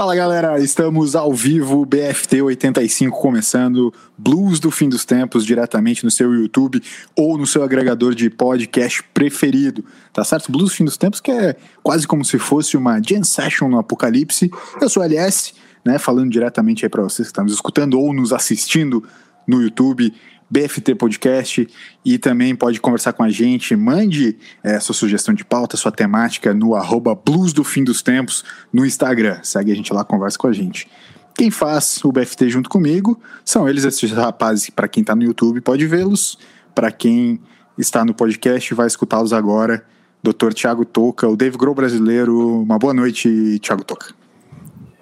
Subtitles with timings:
[0.00, 6.10] Fala galera, estamos ao vivo, BFT 85 começando, Blues do Fim dos Tempos, diretamente no
[6.10, 6.82] seu YouTube
[7.14, 10.50] ou no seu agregador de podcast preferido, tá certo?
[10.50, 13.78] Blues do Fim dos Tempos, que é quase como se fosse uma Jam Session no
[13.78, 14.50] Apocalipse.
[14.80, 15.52] Eu sou LS,
[15.84, 19.04] né, falando diretamente aí para vocês que estão nos escutando ou nos assistindo
[19.46, 20.14] no YouTube.
[20.50, 21.68] BFT Podcast
[22.04, 23.76] e também pode conversar com a gente.
[23.76, 28.44] Mande é, sua sugestão de pauta, sua temática no arroba Blues do Fim dos Tempos
[28.72, 29.38] no Instagram.
[29.44, 30.88] Segue a gente lá, conversa com a gente.
[31.34, 35.60] Quem faz o BFT junto comigo são eles, esses rapazes, para quem está no YouTube
[35.60, 36.36] pode vê-los,
[36.74, 37.40] para quem
[37.78, 39.84] está no podcast vai escutá-los agora.
[40.22, 40.52] Dr.
[40.52, 42.60] Tiago Toca, o Dave Grohl brasileiro.
[42.60, 44.14] Uma boa noite, Tiago Toca.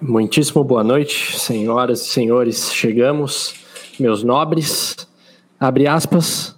[0.01, 2.73] Muitíssimo boa noite, senhoras e senhores.
[2.73, 3.55] Chegamos,
[3.99, 5.08] meus nobres.
[5.61, 6.57] Abre aspas.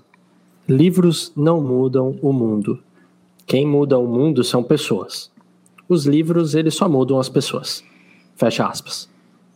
[0.68, 2.82] Livros não mudam o mundo.
[3.46, 5.30] Quem muda o mundo são pessoas.
[5.88, 7.82] Os livros, eles só mudam as pessoas.
[8.36, 9.08] Fecha aspas.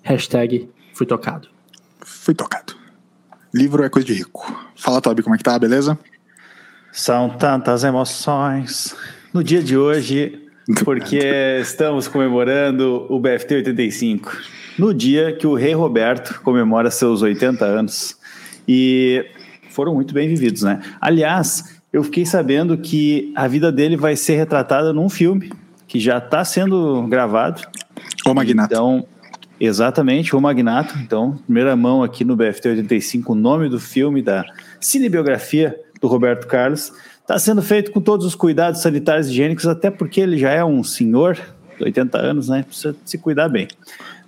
[0.03, 1.49] Hashtag fui tocado.
[2.01, 2.75] Fui tocado.
[3.53, 4.51] Livro é coisa de rico.
[4.75, 5.59] Fala, Toby, como é que tá?
[5.59, 5.99] Beleza?
[6.91, 8.97] São tantas emoções
[9.33, 10.49] no dia de hoje,
[10.85, 14.33] porque estamos comemorando o BFT 85.
[14.79, 18.17] No dia que o Rei Roberto comemora seus 80 anos.
[18.67, 19.25] E
[19.71, 20.81] foram muito bem vividos, né?
[21.01, 25.53] Aliás, eu fiquei sabendo que a vida dele vai ser retratada num filme
[25.87, 27.63] que já está sendo gravado.
[28.27, 28.75] O Magnato.
[28.75, 29.07] Então,
[29.61, 30.99] exatamente, O Magnato.
[30.99, 34.45] Então, primeira mão aqui no BFT 85, o nome do filme, da
[34.81, 36.93] cinebiografia do Roberto Carlos.
[37.21, 40.65] Está sendo feito com todos os cuidados sanitários e higiênicos, até porque ele já é
[40.65, 41.39] um senhor,
[41.81, 42.63] 80 anos, né?
[42.63, 43.69] Precisa se cuidar bem.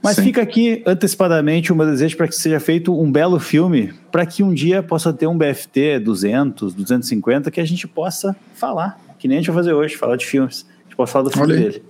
[0.06, 0.22] Mas Sim.
[0.22, 4.40] fica aqui antecipadamente o meu desejo para que seja feito um belo filme, para que
[4.40, 9.38] um dia possa ter um BFT 200, 250, que a gente possa falar, que nem
[9.38, 10.64] a gente vai fazer hoje, falar de filmes.
[10.78, 11.70] A gente pode falar do filme Olhei.
[11.70, 11.82] dele.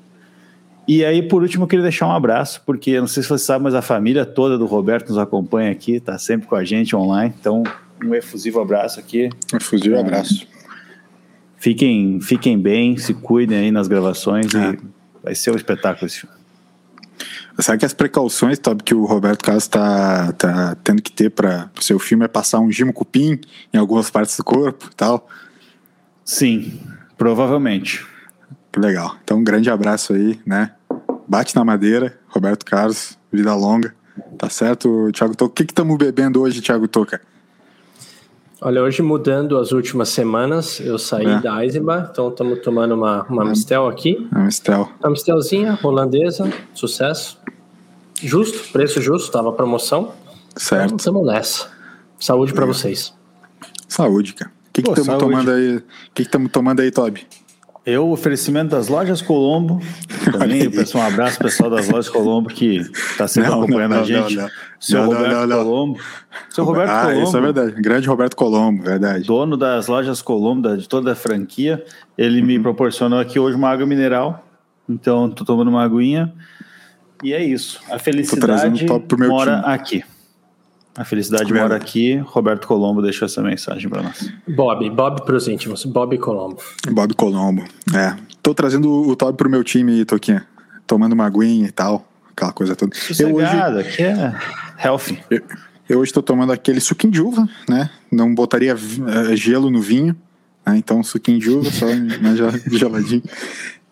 [0.89, 3.65] E aí, por último, eu queria deixar um abraço, porque não sei se você sabe,
[3.65, 7.35] mas a família toda do Roberto nos acompanha aqui, está sempre com a gente online.
[7.39, 7.65] Então,
[8.03, 9.29] um efusivo abraço aqui.
[9.53, 10.47] Um efusivo abraço.
[11.59, 14.71] Fiquem, fiquem bem, se cuidem aí nas gravações é.
[14.71, 14.79] e
[15.23, 16.36] vai ser um espetáculo esse filme.
[17.59, 21.71] Sabe que as precauções, Toby, que o Roberto Carlos está tá tendo que ter para
[21.79, 23.41] o seu filme é passar um gimo cupim
[23.73, 25.27] em algumas partes do corpo e tal?
[26.23, 26.79] Sim,
[27.17, 28.07] provavelmente.
[28.71, 29.17] Que legal.
[29.25, 30.73] Então, um grande abraço aí, né?
[31.27, 33.95] Bate na madeira, Roberto Carlos, vida longa.
[34.37, 35.51] Tá certo, Thiago Toca?
[35.51, 37.21] O que estamos bebendo hoje, Thiago Toca?
[38.61, 41.41] Olha, hoje mudando as últimas semanas, eu saí é.
[41.41, 43.49] da Eisenbach, então estamos tomando uma, uma é.
[43.51, 44.29] Mistel aqui.
[44.33, 44.89] Uma Mistel.
[45.01, 47.39] Uma Mistelzinha, holandesa, sucesso.
[48.23, 50.13] Justo, preço justo, estava promoção.
[50.57, 50.85] Certo.
[50.85, 51.69] Então estamos nessa.
[52.19, 53.15] Saúde para vocês.
[53.89, 54.51] Saúde, cara.
[54.69, 55.77] O que estamos tomando aí?
[55.77, 55.83] O
[56.15, 57.27] que estamos tomando aí, Toby?
[57.87, 59.81] Eu, oferecimento das lojas Colombo.
[60.33, 64.03] Também peço um abraço pessoal das lojas Colombo que está sempre não, acompanhando não, não,
[64.03, 64.37] a gente.
[64.37, 64.49] Não,
[64.81, 66.01] Seu Roberto Colombo.
[66.51, 67.23] Seu Roberto ah, Colombo.
[67.23, 67.81] Isso é verdade.
[67.81, 69.25] Grande Roberto Colombo, verdade.
[69.25, 71.85] Dono das lojas Colombo, de toda a franquia.
[72.19, 72.47] Ele uhum.
[72.47, 74.45] me proporcionou aqui hoje uma água mineral.
[74.89, 76.35] Então, estou tomando uma aguinha.
[77.23, 77.81] E é isso.
[77.91, 78.87] A felicidade
[79.27, 79.75] mora time.
[79.75, 80.05] aqui.
[80.97, 82.17] A felicidade mora aqui.
[82.17, 84.33] Roberto Colombo deixou essa mensagem para nós.
[84.49, 85.85] Bob, Bob para os íntimos.
[85.85, 86.59] Bob Colombo.
[86.91, 87.65] Bob Colombo.
[87.95, 88.17] É.
[88.43, 90.47] Tô trazendo o Toby pro meu time, Toquinha.
[90.87, 92.07] Tomando uma aguinha e tal.
[92.33, 92.95] Aquela coisa toda.
[92.97, 93.89] Sossegado, eu hoje...
[93.89, 94.35] aqui é
[94.83, 95.23] healthy.
[95.31, 95.43] Eu,
[95.89, 97.91] eu hoje estou tomando aquele suquinho de uva, né?
[98.11, 100.17] Não botaria uh, gelo no vinho.
[100.65, 100.77] Né?
[100.77, 101.87] Então, suquinho de uva, só
[102.21, 102.39] mais
[102.71, 103.23] geladinho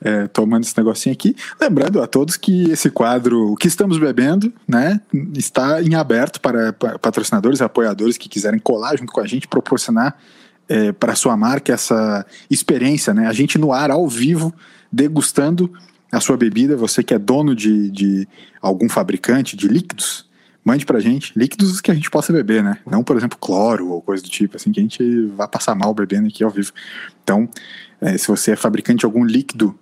[0.04, 1.34] é, tomando esse negocinho aqui.
[1.58, 5.00] Lembrando a todos que esse quadro, o que estamos bebendo, né,
[5.34, 10.16] está em aberto para, patrocinadores apoiadores que quiserem colar junto com a gente, proporcionar
[10.68, 13.26] é, para a sua marca essa experiência, né?
[13.26, 14.52] A gente no ar, ao vivo,
[14.92, 15.72] degustando
[16.12, 18.28] a sua bebida, você que é dono de, de
[18.60, 20.26] algum fabricante de líquidos,
[20.64, 22.78] mande pra gente líquidos que a gente possa beber, né?
[22.86, 25.92] Não, por exemplo, cloro ou coisa do tipo, assim, que a gente vai passar mal
[25.92, 26.72] bebendo aqui ao vivo.
[27.22, 27.48] Então,
[28.00, 29.78] é, se você é fabricante de algum líquido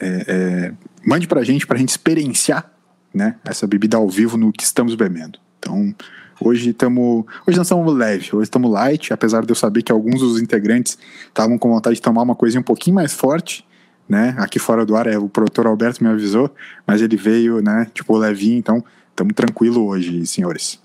[0.00, 0.72] é, é,
[1.04, 2.70] mande para a gente, para a gente experienciar
[3.12, 5.38] né, essa bebida ao vivo no que estamos bebendo.
[5.58, 5.94] Então,
[6.40, 7.24] hoje estamos.
[7.46, 10.98] Hoje nós estamos leve, hoje estamos light, apesar de eu saber que alguns dos integrantes
[11.26, 13.64] estavam com vontade de tomar uma coisinha um pouquinho mais forte.
[14.06, 14.34] Né?
[14.36, 16.54] Aqui fora do ar, é, o produtor Alberto me avisou,
[16.86, 20.78] mas ele veio, né, tipo, levinho, então estamos tranquilo hoje, senhores.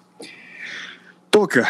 [1.30, 1.68] Toca,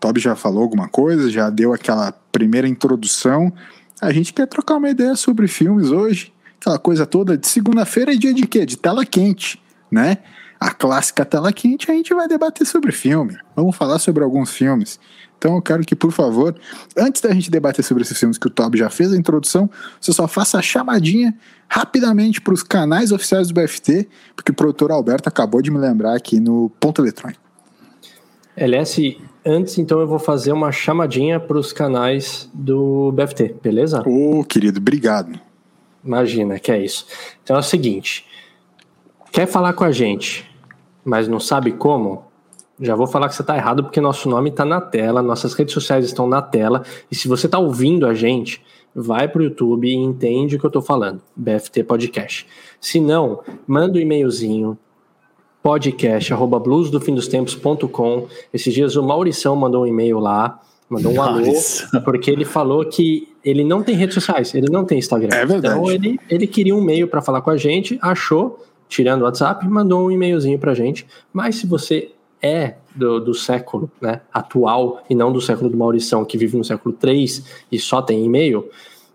[0.00, 3.52] Toby já falou alguma coisa, já deu aquela primeira introdução.
[4.00, 8.16] A gente quer trocar uma ideia sobre filmes hoje, aquela coisa toda de segunda-feira é
[8.16, 8.66] dia de quê?
[8.66, 10.18] De tela quente, né?
[10.64, 13.36] a clássica tela quente, a gente vai debater sobre filme.
[13.54, 14.98] Vamos falar sobre alguns filmes.
[15.36, 16.58] Então eu quero que, por favor,
[16.96, 19.68] antes da gente debater sobre esses filmes que o Tob já fez a introdução,
[20.00, 21.36] você só faça a chamadinha
[21.68, 26.16] rapidamente para os canais oficiais do BFT, porque o produtor Alberto acabou de me lembrar
[26.16, 27.43] aqui no ponto eletrônico.
[28.56, 34.02] LS, antes então eu vou fazer uma chamadinha para os canais do BFT, beleza?
[34.06, 35.38] Ô, oh, querido, obrigado.
[36.04, 37.06] Imagina, que é isso.
[37.42, 38.26] Então é o seguinte:
[39.32, 40.48] quer falar com a gente,
[41.04, 42.24] mas não sabe como?
[42.80, 45.72] Já vou falar que você está errado porque nosso nome está na tela, nossas redes
[45.72, 48.62] sociais estão na tela, e se você está ouvindo a gente,
[48.94, 52.46] vai para o YouTube e entende o que eu estou falando, BFT Podcast.
[52.80, 54.78] Se não, manda um e-mailzinho,
[55.64, 58.26] podcast, arroba bluesdofindostempos.com.
[58.52, 61.42] Esses dias o Maurição mandou um e-mail lá, mandou um alô,
[62.04, 65.34] porque ele falou que ele não tem redes sociais, ele não tem Instagram.
[65.34, 65.74] É verdade.
[65.74, 69.66] Então ele, ele queria um e-mail para falar com a gente, achou, tirando o WhatsApp,
[69.66, 71.06] mandou um e-mailzinho para a gente.
[71.32, 72.10] Mas se você
[72.42, 76.64] é do, do, século né, atual e não do século do Maurição, que vive no
[76.64, 78.68] século 3 e só tem e-mail,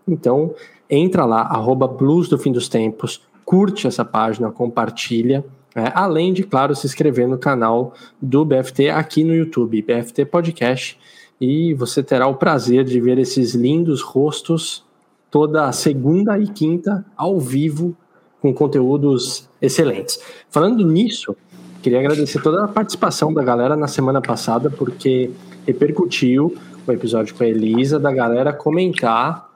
[0.06, 0.52] então
[0.90, 5.44] entra lá, arroba Blues do Fim dos Tempos, curte essa página, compartilha,
[5.74, 10.98] né, além de, claro, se inscrever no canal do BFT aqui no YouTube, BFT Podcast,
[11.40, 14.84] e você terá o prazer de ver esses lindos rostos
[15.30, 17.96] toda segunda e quinta ao vivo
[18.40, 20.20] com conteúdos excelentes.
[20.50, 21.36] Falando nisso,
[21.82, 25.30] Queria agradecer toda a participação da galera na semana passada, porque
[25.66, 26.54] repercutiu
[26.86, 29.48] o episódio com a Elisa, da galera comentar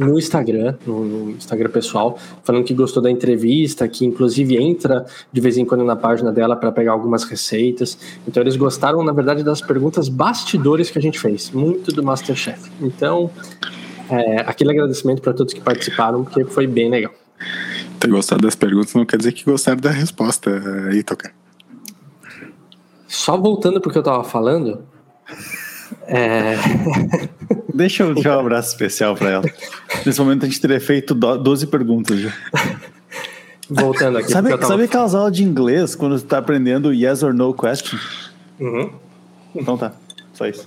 [0.00, 5.40] no Instagram, no, no, Instagram pessoal, falando que gostou da entrevista, que inclusive entra de
[5.40, 7.98] vez em quando na página dela para pegar algumas receitas.
[8.26, 12.70] Então eles gostaram, na verdade, das perguntas bastidores que a gente fez, muito do Masterchef.
[12.80, 13.30] Então,
[14.08, 17.12] é, aquele agradecimento para todos que participaram, porque foi bem legal.
[17.98, 20.50] Ter gostado das perguntas não quer dizer que gostaram da resposta,
[20.88, 21.32] aí, Toca.
[23.06, 24.82] Só voltando porque eu tava falando.
[26.06, 26.56] É...
[27.74, 29.44] Deixa eu dar um abraço especial para ela.
[30.04, 32.32] Nesse momento a gente teria feito 12 perguntas já.
[33.68, 34.30] Voltando aqui.
[34.30, 34.66] Sabe, tava...
[34.66, 37.98] sabe aquelas aulas de inglês quando você tá aprendendo yes or no question?
[38.58, 38.90] Uhum.
[39.54, 39.92] Então tá,
[40.34, 40.66] só isso.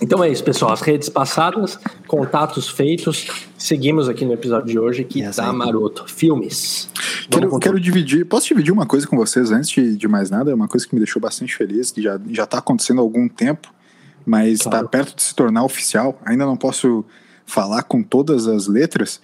[0.00, 0.72] Então é isso, pessoal.
[0.72, 3.26] As redes passadas, contatos feitos.
[3.56, 6.04] Seguimos aqui no episódio de hoje que tá maroto.
[6.06, 6.90] Filmes.
[7.30, 8.26] Quero, quero, dividir.
[8.26, 10.50] Posso dividir uma coisa com vocês antes de, de, mais nada?
[10.50, 13.26] É uma coisa que me deixou bastante feliz, que já, já tá acontecendo há algum
[13.26, 13.72] tempo,
[14.24, 14.88] mas está claro.
[14.88, 16.20] perto de se tornar oficial.
[16.26, 17.04] Ainda não posso
[17.46, 19.18] falar com todas as letras.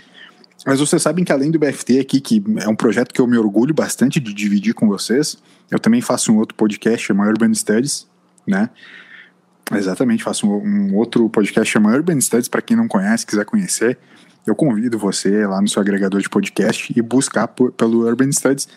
[0.65, 3.37] Mas vocês sabem que além do BFT aqui, que é um projeto que eu me
[3.37, 5.37] orgulho bastante de dividir com vocês,
[5.71, 8.07] eu também faço um outro podcast chamado Urban Studies,
[8.47, 8.71] né?
[9.71, 13.99] Exatamente, faço um, um outro podcast chamado Urban Studies, para quem não conhece, quiser conhecer.
[14.47, 18.69] Eu convido você lá no seu agregador de podcast e buscar por, pelo Urban Studies,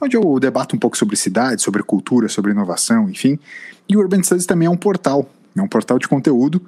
[0.00, 3.38] onde eu debato um pouco sobre cidade, sobre cultura, sobre inovação, enfim.
[3.88, 6.60] E o Urban Studies também é um portal, é um portal de conteúdo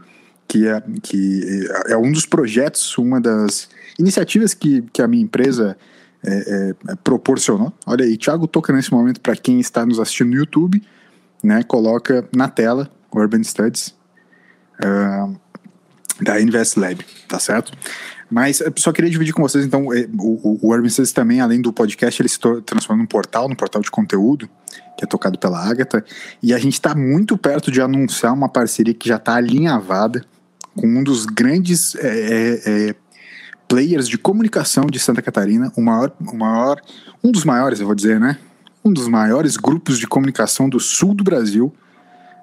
[0.46, 3.68] que é, que é um dos projetos, uma das
[3.98, 5.76] iniciativas que, que a minha empresa
[6.24, 7.72] é, é, proporcionou.
[7.86, 10.82] Olha aí, Thiago toca nesse momento para quem está nos assistindo no YouTube,
[11.42, 11.62] né?
[11.62, 13.94] Coloca na tela Urban Studies
[14.84, 15.34] uh,
[16.20, 17.72] da Invest Lab, tá certo?
[18.31, 21.61] Mas eu só queria dividir com vocês, então, é, o, o Urban Studies também, além
[21.61, 24.49] do podcast, ele se transforma num portal, num portal de conteúdo,
[24.96, 26.05] que é tocado pela Agatha,
[26.43, 30.25] e a gente está muito perto de anunciar uma parceria que já está alinhavada
[30.76, 32.94] com um dos grandes é, é,
[33.69, 36.81] players de comunicação de Santa Catarina, o maior, o maior,
[37.22, 38.38] um dos maiores, eu vou dizer, né?
[38.84, 41.72] Um dos maiores grupos de comunicação do sul do Brasil,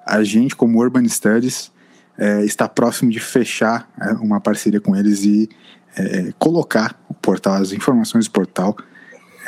[0.06, 1.70] a gente, como Urban Studies,
[2.18, 5.48] é, está próximo de fechar é, uma parceria com eles e
[5.96, 8.76] é, colocar o portal, as informações do portal,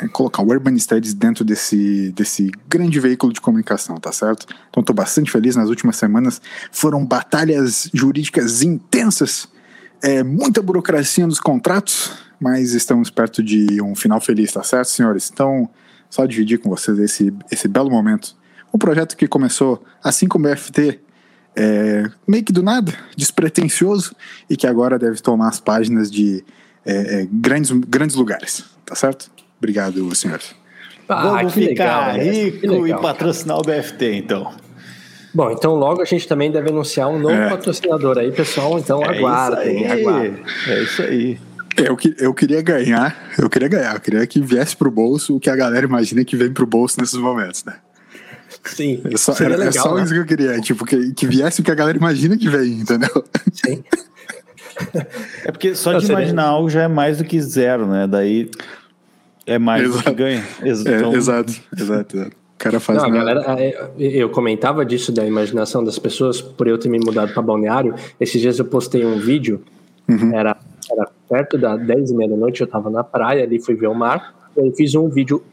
[0.01, 4.47] é, colocar o Urban Studies dentro desse, desse grande veículo de comunicação, tá certo?
[4.69, 5.55] Então estou bastante feliz.
[5.55, 9.47] Nas últimas semanas foram batalhas jurídicas intensas,
[10.03, 15.29] é, muita burocracia nos contratos, mas estamos perto de um final feliz, tá certo, senhores?
[15.33, 15.69] Então,
[16.09, 18.35] só dividir com vocês esse, esse belo momento
[18.75, 20.99] um projeto que começou, assim como o FT,
[21.55, 24.13] é, meio que do nada, despretensioso,
[24.49, 26.43] e que agora deve tomar as páginas de
[26.85, 28.65] é, é, grandes, grandes lugares.
[28.85, 29.31] Tá certo?
[29.57, 30.53] Obrigado, senhores.
[31.07, 34.53] Ah, Vamos ficar legal, rico e patrocinar o BFT, então.
[35.33, 37.49] Bom, então logo a gente também deve anunciar um novo é.
[37.49, 38.77] patrocinador aí, pessoal.
[38.79, 40.43] Então é aguardem, aguardem.
[40.67, 41.39] É isso aí.
[41.77, 45.49] Eu, eu queria ganhar, eu queria ganhar, eu queria que viesse pro bolso o que
[45.49, 47.75] a galera imagina que vem pro bolso nesses momentos, né?
[48.65, 49.01] Sim.
[49.05, 50.03] É só, era, legal, é só né?
[50.03, 50.59] isso que eu queria.
[50.59, 53.23] Tipo, que, que viesse o que a galera imagina que vem, entendeu?
[53.53, 53.83] Sim.
[55.45, 58.07] É porque só de imaginar algo já é mais do que zero, né?
[58.07, 58.49] Daí.
[59.45, 59.97] é mais exato.
[59.97, 60.43] do que ganha.
[60.63, 61.13] Ex é, então...
[61.13, 62.35] exato, exato, exato.
[62.55, 66.77] O cara faz Não, galera, é, eu comentava disso da imaginação das pessoas por eu
[66.77, 67.93] ter me mudado para balneário.
[68.19, 69.61] Esses dias eu postei um vídeo,
[70.07, 70.33] uhum.
[70.33, 70.57] era,
[70.89, 73.87] era perto das 10 e meia da noite, eu tava na praia ali, fui ver
[73.87, 75.43] o mar, e aí fiz um vídeo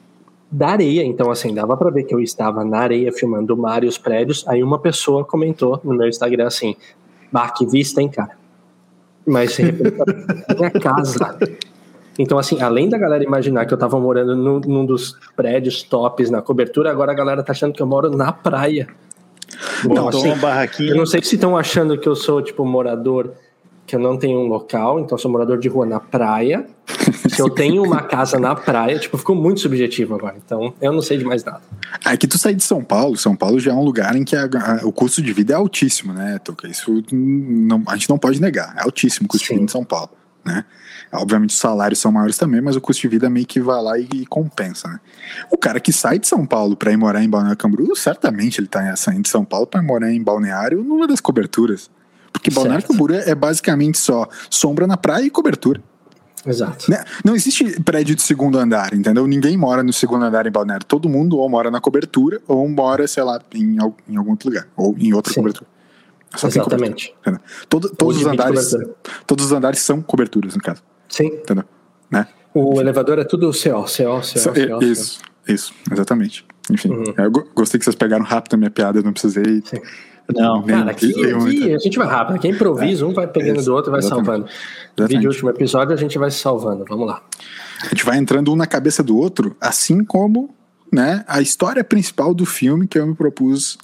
[0.52, 3.82] da areia, então assim, dava para ver que eu estava na areia filmando o mar
[3.82, 4.46] e os prédios.
[4.46, 6.76] Aí uma pessoa comentou no meu Instagram assim:
[7.32, 8.36] Bah, que vista, hein, cara?
[9.26, 11.38] Mas se minha casa.
[12.18, 16.28] Então, assim, além da galera imaginar que eu tava morando no, num dos prédios tops
[16.28, 18.86] na cobertura, agora a galera tá achando que eu moro na praia.
[19.82, 20.90] Então, assim, uma barraquinha.
[20.90, 23.32] Eu não sei se estão achando que eu sou, tipo, morador,
[23.86, 26.66] que eu não tenho um local, então eu sou morador de rua na praia.
[27.28, 30.36] se eu tenho uma casa na praia, tipo, ficou muito subjetivo agora.
[30.44, 31.62] Então, eu não sei de mais nada.
[32.04, 34.36] É que tu sair de São Paulo, São Paulo já é um lugar em que
[34.36, 36.68] a, a, o custo de vida é altíssimo, né, Toca?
[36.68, 38.74] Isso não, a gente não pode negar.
[38.78, 39.54] É altíssimo o custo Sim.
[39.54, 40.10] de vida em São Paulo,
[40.44, 40.64] né?
[41.12, 43.98] Obviamente os salários são maiores também, mas o custo de vida meio que vai lá
[43.98, 44.98] e, e compensa, né?
[45.50, 48.66] O cara que sai de São Paulo para ir morar em Balneário Camboriú, certamente ele
[48.66, 51.90] tá saindo de São Paulo para morar em Balneário numa das coberturas.
[52.32, 55.82] Porque Balneário Camboriú é basicamente só sombra na praia e cobertura.
[56.44, 56.90] Exato.
[56.90, 57.04] Né?
[57.24, 59.26] Não existe prédio de segundo andar, entendeu?
[59.26, 60.84] Ninguém mora no segundo andar em Balneário.
[60.84, 63.76] Todo mundo ou mora na cobertura ou mora, sei lá, em,
[64.08, 64.66] em algum outro lugar.
[64.76, 65.40] Ou em outra Sim.
[65.40, 65.66] cobertura.
[66.34, 67.14] Só Exatamente.
[67.68, 68.70] Todo, todos, os andares,
[69.26, 70.82] todos os andares são coberturas, no caso.
[71.08, 71.26] Sim.
[71.26, 71.64] Entendeu?
[72.10, 72.26] Né?
[72.54, 74.84] O elevador é tudo CO, CO, CO, CO.
[74.84, 76.44] Isso, isso, exatamente.
[76.70, 77.14] Enfim, uhum.
[77.18, 79.62] eu gostei que vocês pegaram rápido a minha piada, não precisei.
[79.64, 79.80] Sim.
[80.34, 82.36] Não, cara, aqui, aqui a gente vai rápido.
[82.36, 84.26] Aqui é improviso, é, um vai pegando isso, do outro e vai exatamente.
[84.26, 84.46] salvando.
[84.46, 85.14] Exatamente.
[85.14, 86.84] Vídeo último episódio, a gente vai se salvando.
[86.88, 87.22] Vamos lá.
[87.82, 90.54] A gente vai entrando um na cabeça do outro, assim como
[90.92, 93.78] né, a história principal do filme que eu me propus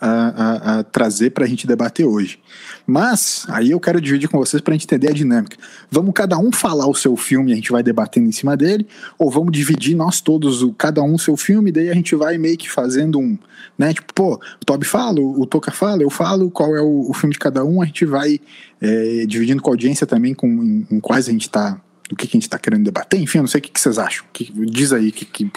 [0.00, 2.38] a, a, a trazer para a gente debater hoje.
[2.86, 5.56] Mas aí eu quero dividir com vocês para a gente entender a dinâmica.
[5.90, 8.86] Vamos cada um falar o seu filme e a gente vai debatendo em cima dele,
[9.18, 12.14] ou vamos dividir nós todos, o, cada um o seu filme, e daí a gente
[12.14, 13.36] vai meio que fazendo um,
[13.76, 13.92] né?
[13.92, 17.32] Tipo, pô, o Toby fala, o, Toca fala, eu falo, qual é o, o, filme
[17.32, 18.40] de cada um, a gente vai
[18.80, 22.26] é, dividindo com a audiência também com em, em quais a gente está do que,
[22.26, 23.20] que a gente está querendo debater.
[23.20, 24.24] Enfim, eu não sei o que, que vocês acham.
[24.32, 25.50] Que, diz aí o que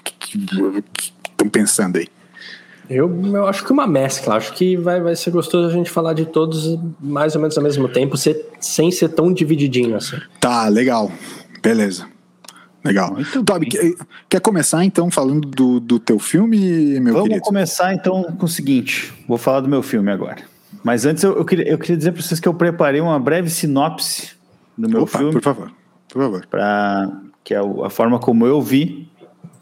[1.23, 2.07] estão pensando aí.
[2.91, 4.35] Eu, eu acho que uma mescla.
[4.35, 7.63] Acho que vai, vai ser gostoso a gente falar de todos mais ou menos ao
[7.63, 10.17] mesmo tempo, ser, sem ser tão divididinho assim.
[10.41, 11.09] Tá, legal.
[11.63, 12.05] Beleza.
[12.83, 13.13] Legal.
[13.13, 13.93] Muito Toby, quer,
[14.27, 17.45] quer, começar então falando do, do teu filme, meu Vamos querido?
[17.45, 19.13] começar então com o seguinte.
[19.27, 20.43] Vou falar do meu filme agora.
[20.83, 23.49] Mas antes eu, eu, queria, eu queria dizer para vocês que eu preparei uma breve
[23.49, 24.31] sinopse
[24.77, 25.31] do meu Opa, filme.
[25.31, 25.71] Por favor.
[26.09, 26.45] Por favor.
[26.47, 27.09] Pra,
[27.43, 29.10] que é a forma como eu vi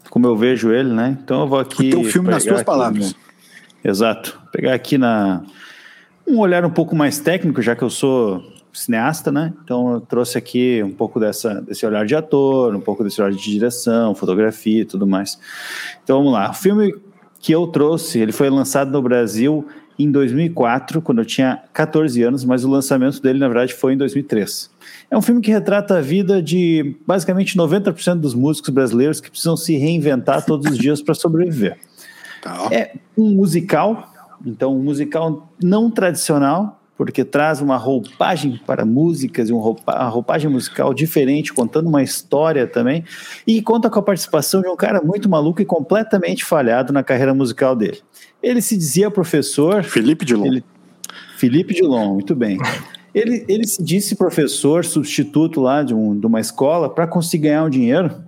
[0.08, 1.18] como eu vejo ele, né?
[1.22, 1.94] Então eu vou aqui.
[1.94, 3.12] O filme nas tuas palavras.
[3.12, 3.90] No...
[3.90, 4.40] Exato.
[4.52, 5.42] Pegar aqui na
[6.26, 8.42] um olhar um pouco mais técnico, já que eu sou
[8.72, 9.52] cineasta, né?
[9.64, 13.32] Então eu trouxe aqui um pouco dessa, desse olhar de ator, um pouco desse olhar
[13.32, 15.38] de direção, fotografia e tudo mais.
[16.02, 16.50] Então vamos lá.
[16.50, 16.94] O filme
[17.40, 19.66] que eu trouxe, ele foi lançado no Brasil
[19.98, 23.96] em 2004, quando eu tinha 14 anos, mas o lançamento dele, na verdade, foi em
[23.96, 24.70] 2003.
[25.10, 29.56] É um filme que retrata a vida de basicamente 90% dos músicos brasileiros que precisam
[29.56, 31.78] se reinventar todos os dias para sobreviver.
[32.42, 32.68] Tá.
[32.72, 34.10] É um musical,
[34.46, 39.62] então um musical não tradicional, porque traz uma roupagem para músicas e uma
[40.08, 43.04] roupagem musical diferente, contando uma história também,
[43.46, 47.34] e conta com a participação de um cara muito maluco e completamente falhado na carreira
[47.34, 48.00] musical dele.
[48.42, 49.84] Ele se dizia professor.
[49.84, 50.46] Felipe Dilon.
[50.46, 50.64] Ele,
[51.36, 52.58] Felipe Dilon, muito bem.
[53.14, 57.64] Ele, ele se disse professor substituto lá de, um, de uma escola para conseguir ganhar
[57.64, 58.24] um dinheiro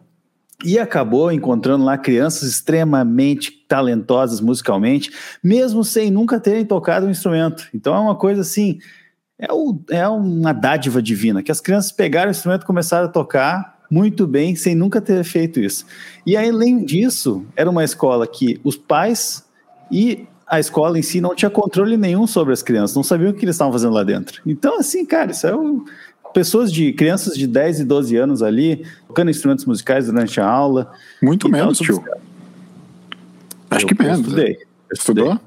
[0.65, 5.11] e acabou encontrando lá crianças extremamente talentosas musicalmente,
[5.43, 7.69] mesmo sem nunca terem tocado um instrumento.
[7.75, 8.79] Então é uma coisa assim,
[9.39, 13.11] é, o, é uma dádiva divina, que as crianças pegaram o instrumento e começaram a
[13.11, 15.85] tocar muito bem sem nunca ter feito isso.
[16.25, 19.45] E além disso, era uma escola que os pais
[19.91, 23.33] e a escola em si não tinha controle nenhum sobre as crianças, não sabiam o
[23.33, 24.43] que eles estavam fazendo lá dentro.
[24.45, 25.83] Então, assim, cara, isso é o,
[26.35, 30.93] pessoas de crianças de 10 e 12 anos ali, tocando instrumentos musicais durante a aula.
[31.23, 32.05] Muito menos, tio.
[33.71, 34.19] Acho eu, que menos.
[34.21, 34.59] Estudei.
[34.93, 35.41] Estudou?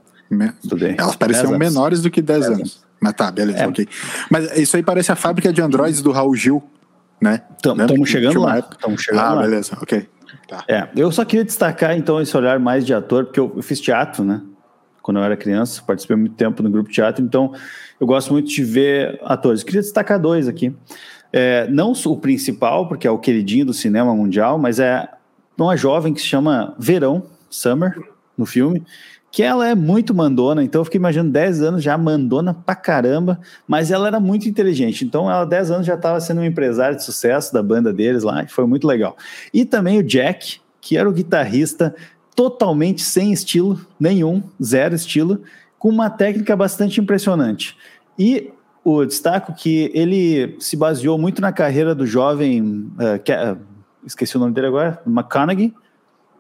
[0.64, 0.96] Estudei.
[0.98, 2.60] Elas pareciam menores do que 10, 10 anos.
[2.60, 2.86] anos.
[3.00, 3.68] Mas tá, beleza, é.
[3.68, 3.88] ok.
[4.32, 6.64] Mas isso aí parece a fábrica de androides do Raul Gil,
[7.22, 7.44] né?
[7.58, 8.58] Estamos chegando lá.
[8.58, 9.42] Estamos chegando ah, lá.
[9.44, 10.10] beleza, ok.
[10.48, 10.64] Tá.
[10.68, 13.80] É, eu só queria destacar então esse olhar mais de ator, porque eu, eu fiz
[13.80, 14.42] teatro, né?
[15.06, 17.54] Quando eu era criança, participei muito tempo no grupo teatro, então
[18.02, 19.64] eu gosto muito de ver atores.
[19.64, 20.76] Queria destacar dois aqui.
[21.32, 25.08] É, não o principal, porque é o queridinho do cinema mundial, mas é
[25.56, 27.22] uma jovem que se chama Verão,
[27.52, 27.96] Summer,
[28.36, 28.84] no filme,
[29.32, 33.40] que ela é muito mandona, então eu fiquei imaginando 10 anos já mandona pra caramba,
[33.68, 37.04] mas ela era muito inteligente, então ela 10 anos já estava sendo um empresário de
[37.04, 39.16] sucesso da banda deles lá, e foi muito legal.
[39.54, 41.96] E também o Jack, que era o guitarrista
[42.36, 45.42] totalmente sem estilo nenhum, zero estilo,
[45.80, 47.78] com uma técnica bastante impressionante.
[48.20, 48.52] E
[48.84, 53.58] o destaco que ele se baseou muito na carreira do jovem, uh, que, uh,
[54.06, 55.74] esqueci o nome dele agora, McConaughey,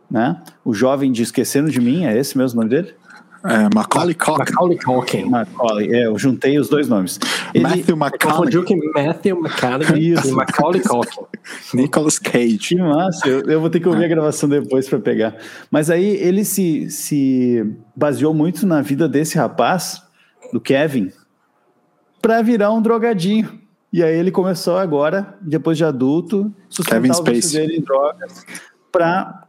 [0.10, 0.42] né?
[0.64, 2.94] O jovem de Esquecendo de Mim, é esse mesmo nome dele?
[3.48, 4.40] É, Macaulay Culkin.
[4.40, 5.25] Macaulay Culkin.
[5.25, 7.20] Macaulay, é, eu juntei os dois nomes.
[7.54, 8.64] Ele, Matthew McConaughey.
[8.64, 11.22] que Matthew McConaughey e Macaulay Culkin.
[11.74, 12.58] Nicolas Cage.
[12.58, 14.06] Que massa, eu, eu vou ter que ouvir é.
[14.06, 15.36] a gravação depois para pegar.
[15.70, 20.02] Mas aí ele se, se baseou muito na vida desse rapaz,
[20.52, 21.12] do Kevin,
[22.22, 23.60] para virar um drogadinho.
[23.94, 28.44] E aí ele começou agora, depois de adulto, sustentar o vício dele em drogas
[28.96, 29.46] para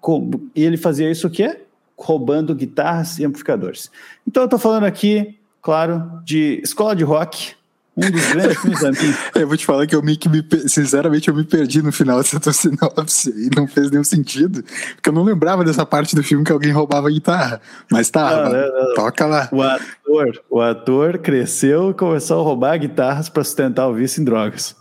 [0.54, 1.65] e ele fazia isso o quê?
[1.96, 3.90] Roubando guitarras e amplificadores.
[4.26, 7.54] Então eu estou falando aqui, claro, de escola de rock,
[7.96, 9.18] um dos grandes filmes da minha.
[9.34, 12.18] Eu vou te falar que eu me, que me, sinceramente eu me perdi no final
[12.18, 14.62] dessa tua sinopse e não fez nenhum sentido,
[14.94, 17.60] porque eu não lembrava dessa parte do filme que alguém roubava a guitarra.
[17.90, 18.94] Mas tá, não, não, não.
[18.94, 19.48] toca lá.
[19.50, 24.24] O ator, o ator cresceu e começou a roubar guitarras para sustentar o vício em
[24.24, 24.76] drogas.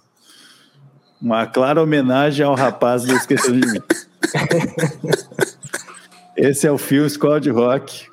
[1.22, 3.82] Uma clara homenagem ao rapaz do Esquecendo de Mim.
[6.36, 8.08] Esse é o filme Escola de Rock.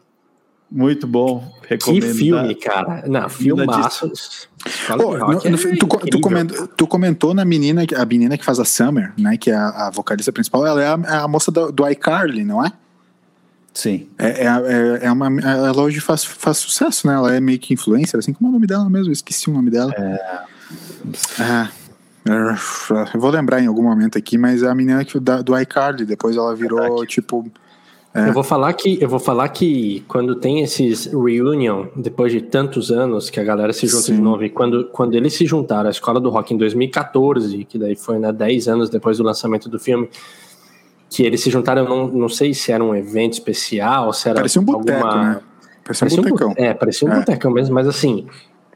[0.70, 1.52] Muito bom.
[1.68, 2.02] Recomendo.
[2.02, 3.04] Que filme, cara.
[3.06, 4.10] Não, filmaço.
[4.90, 8.58] Oh, no, no, é tu, tu, comentou, tu, comentou, na menina, a menina que faz
[8.58, 9.36] a Summer, né?
[9.36, 12.44] Que é a, a vocalista principal, ela é a, é a moça do, do iCarly,
[12.44, 12.72] não é?
[13.74, 14.08] Sim.
[14.18, 17.14] É, é, é, é, uma, ela hoje faz, faz sucesso, né?
[17.14, 18.32] Ela é meio que influencer, assim.
[18.32, 19.08] Como é o nome dela mesmo?
[19.08, 19.92] Eu esqueci o nome dela.
[19.96, 20.42] É.
[21.40, 21.70] Ah,
[23.12, 26.04] eu vou lembrar em algum momento aqui, mas é a menina que, da, do iCarly,
[26.04, 27.50] depois ela virou, tipo.
[28.14, 28.28] É.
[28.28, 32.90] Eu vou falar que eu vou falar que quando tem esses reunion, depois de tantos
[32.90, 34.16] anos que a galera se junta Sim.
[34.16, 37.78] de novo, e quando, quando eles se juntaram à escola do rock em 2014, que
[37.78, 40.10] daí foi né, 10 anos depois do lançamento do filme,
[41.08, 44.60] que eles se juntaram, não, não sei se era um evento especial, se era parecia
[44.60, 45.34] um boteco, alguma...
[45.34, 45.40] né?
[45.82, 46.54] Parecia, parecia um botecão.
[46.56, 47.18] é, parecia um é.
[47.18, 48.26] botecão mesmo, mas assim,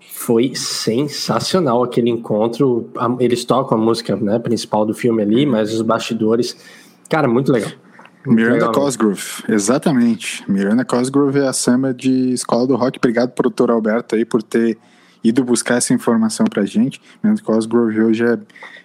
[0.01, 2.91] foi sensacional aquele encontro.
[3.21, 6.57] Eles tocam a música né, principal do filme ali, mas os bastidores.
[7.09, 7.71] Cara, muito legal.
[8.27, 10.45] Miranda Cosgrove, exatamente.
[10.51, 12.99] Miranda Cosgrove é a Sama de Escola do Rock.
[12.99, 14.79] Obrigado, produtor Alberto, aí, por ter
[15.23, 17.01] ido buscar essa informação pra gente.
[17.23, 18.39] Miranda Cosgrove hoje é,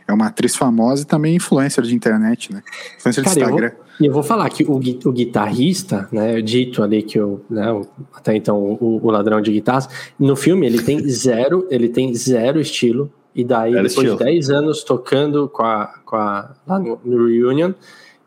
[0.07, 2.61] é uma atriz famosa e também influencer de internet, né?
[2.97, 3.67] Influencer Cara, de Instagram.
[3.67, 7.41] Eu vou, e eu vou falar que o, o guitarrista, né, dito ali que o,
[7.49, 11.89] né, o, até então o, o, ladrão de guitarras, no filme ele tem zero, ele
[11.89, 13.11] tem zero estilo.
[13.33, 14.17] E daí, depois estilo.
[14.17, 17.71] de 10 anos tocando com a, com a, lá no, no Reunion,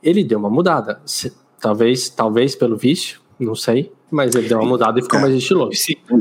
[0.04, 1.00] ele deu uma mudada.
[1.04, 5.22] Se, talvez, talvez pelo vício, não sei, mas ele deu uma mudada e ficou é.
[5.22, 5.72] mais estiloso.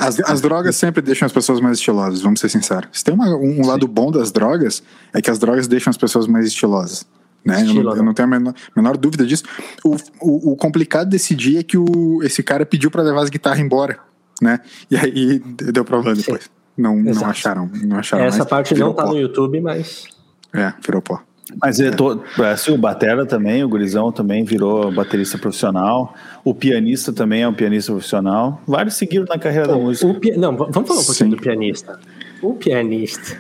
[0.01, 2.89] As, as, drogas sempre deixam as pessoas mais estilosas, vamos ser sinceros.
[2.91, 4.81] Se tem uma, um lado bom das drogas,
[5.13, 7.05] é que as drogas deixam as pessoas mais estilosas.
[7.45, 7.61] Né?
[7.61, 9.43] Estilo, eu, não, eu, não, tenho a menor, menor dúvida disso.
[9.83, 13.29] O, o, o, complicado desse dia é que o, esse cara pediu para levar as
[13.29, 13.99] guitarras embora,
[14.41, 14.61] né?
[14.89, 16.49] E aí deu problema depois.
[16.77, 18.23] Não, não acharam, não acharam.
[18.23, 18.49] Essa mais.
[18.49, 19.11] parte virou não tá pó.
[19.11, 20.07] no YouTube, mas.
[20.53, 21.21] É, virou pó.
[21.62, 21.91] Mas é.
[21.91, 26.13] Tô, assim, o Batera também, o Gurizão também virou baterista profissional.
[26.43, 28.62] O pianista também é um pianista profissional.
[28.67, 30.38] Vários seguiram na carreira Pô, da música.
[30.38, 31.29] Não, vamos falar um pouquinho Sim.
[31.29, 31.99] do pianista.
[32.41, 33.38] O pianista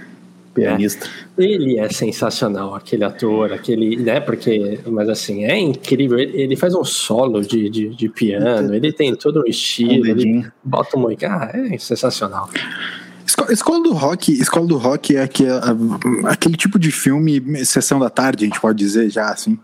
[0.53, 1.07] pianista.
[1.37, 1.43] É.
[1.43, 4.19] Ele é sensacional, aquele ator, aquele, né?
[4.19, 6.19] Porque, mas assim, é incrível.
[6.19, 10.07] Ele, ele faz um solo de, de, de, piano, ele tem todo um estilo, um
[10.07, 12.49] ele bota um ah, é sensacional.
[13.25, 15.49] Escola do Rock, Escola do Rock é aquele,
[16.25, 19.57] aquele tipo de filme, sessão da tarde, a gente pode dizer já assim.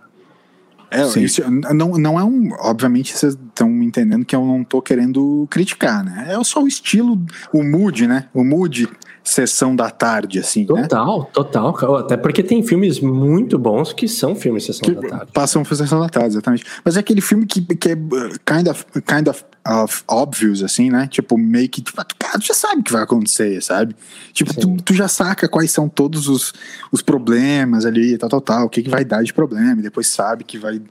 [0.92, 2.50] É, isso, não, não é um.
[2.62, 6.30] Obviamente, vocês estão entendendo que eu não tô querendo criticar, né?
[6.30, 7.22] É só o estilo,
[7.54, 8.28] o mood, né?
[8.34, 8.90] O mood
[9.24, 10.66] sessão da tarde, assim.
[10.66, 11.28] Total, né?
[11.32, 11.96] total.
[11.98, 15.32] Até porque tem filmes muito bons que são filmes sessão que da tarde.
[15.32, 16.66] Passam sessão da tarde, exatamente.
[16.84, 20.90] Mas é aquele filme que, que é uh, kind of, kind of, of obvious, assim,
[20.90, 21.08] né?
[21.08, 23.96] Tipo, meio que, tipo, cara, tu já sabe o que vai acontecer, sabe?
[24.34, 26.54] Tipo, tu, tu, já saca quais são todos os,
[26.92, 30.08] os problemas ali, tal, tal, tal, o que, que vai dar de problema, e depois
[30.08, 30.82] sabe que vai,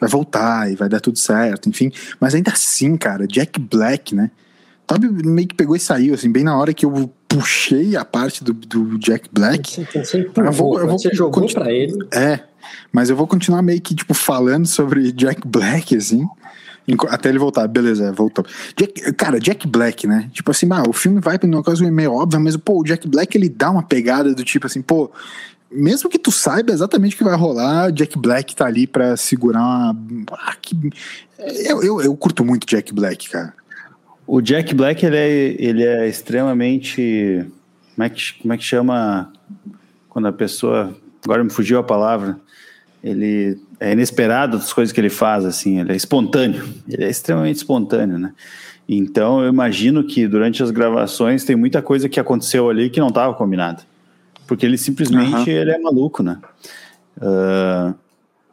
[0.00, 1.90] vai voltar e vai dar tudo certo, enfim.
[2.20, 4.30] Mas ainda assim, cara, Jack Black, né?
[4.90, 8.42] Sabe, meio que pegou e saiu, assim, bem na hora que eu puxei a parte
[8.42, 9.70] do, do Jack Black.
[9.70, 11.94] Você, você, empurrou, eu vou, eu vou você jogou pra ele.
[12.10, 12.40] É,
[12.90, 16.26] mas eu vou continuar meio que, tipo, falando sobre Jack Black, assim,
[17.08, 17.66] até ele voltar.
[17.66, 18.44] Beleza, voltou.
[18.76, 20.30] Jack, cara, Jack Black, né?
[20.32, 23.06] Tipo assim, ah, o filme vai pra uma coisa meio óbvia, mas, pô, o Jack
[23.08, 25.10] Black, ele dá uma pegada do tipo assim, pô,
[25.70, 29.60] mesmo que tu saiba exatamente o que vai rolar, Jack Black tá ali pra segurar
[29.60, 29.96] uma...
[30.32, 30.74] Ah, que...
[31.38, 33.52] eu, eu, eu curto muito Jack Black, cara.
[34.26, 37.46] O Jack Black, ele é, ele é extremamente.
[37.94, 39.32] Como é, que, como é que chama
[40.10, 40.94] quando a pessoa.
[41.24, 42.38] Agora me fugiu a palavra.
[43.02, 46.68] Ele é inesperado as coisas que ele faz, assim, ele é espontâneo.
[46.88, 48.32] Ele é extremamente espontâneo, né?
[48.88, 53.08] Então eu imagino que durante as gravações tem muita coisa que aconteceu ali que não
[53.08, 53.82] estava combinada.
[54.46, 55.56] Porque ele simplesmente uhum.
[55.56, 56.38] ele é maluco, né?
[57.18, 57.94] Uh,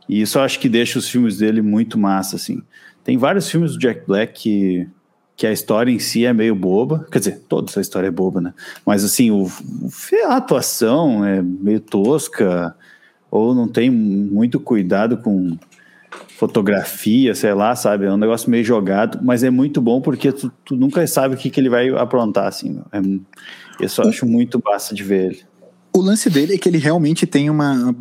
[0.09, 2.61] e isso eu acho que deixa os filmes dele muito massa, assim.
[3.03, 4.87] Tem vários filmes do Jack Black que,
[5.37, 7.07] que a história em si é meio boba.
[7.11, 8.53] Quer dizer, toda essa história é boba, né?
[8.85, 9.49] Mas, assim, o,
[10.27, 12.75] a atuação é meio tosca,
[13.35, 15.57] ou não tem muito cuidado com
[16.37, 18.05] fotografia, sei lá, sabe?
[18.05, 21.37] É um negócio meio jogado, mas é muito bom porque tu, tu nunca sabe o
[21.37, 22.81] que, que ele vai aprontar, assim.
[22.91, 22.99] É,
[23.79, 25.43] eu só acho muito basta de ver ele.
[25.93, 27.95] O lance dele é que ele realmente tem uma.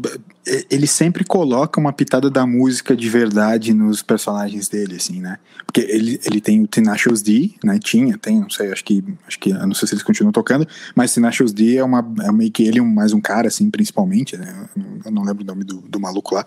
[0.71, 5.39] Ele sempre coloca uma pitada da música de verdade nos personagens dele, assim, né?
[5.65, 7.79] Porque ele, ele tem o Tenacious D, né?
[7.79, 9.03] Tinha, tem, não sei, acho que.
[9.27, 9.53] Acho que.
[9.53, 12.81] Não sei se eles continuam tocando, mas Tenacious D é, uma, é meio que ele
[12.81, 14.69] mais um cara, assim, principalmente, né?
[15.05, 16.47] Eu não lembro o nome do, do maluco lá.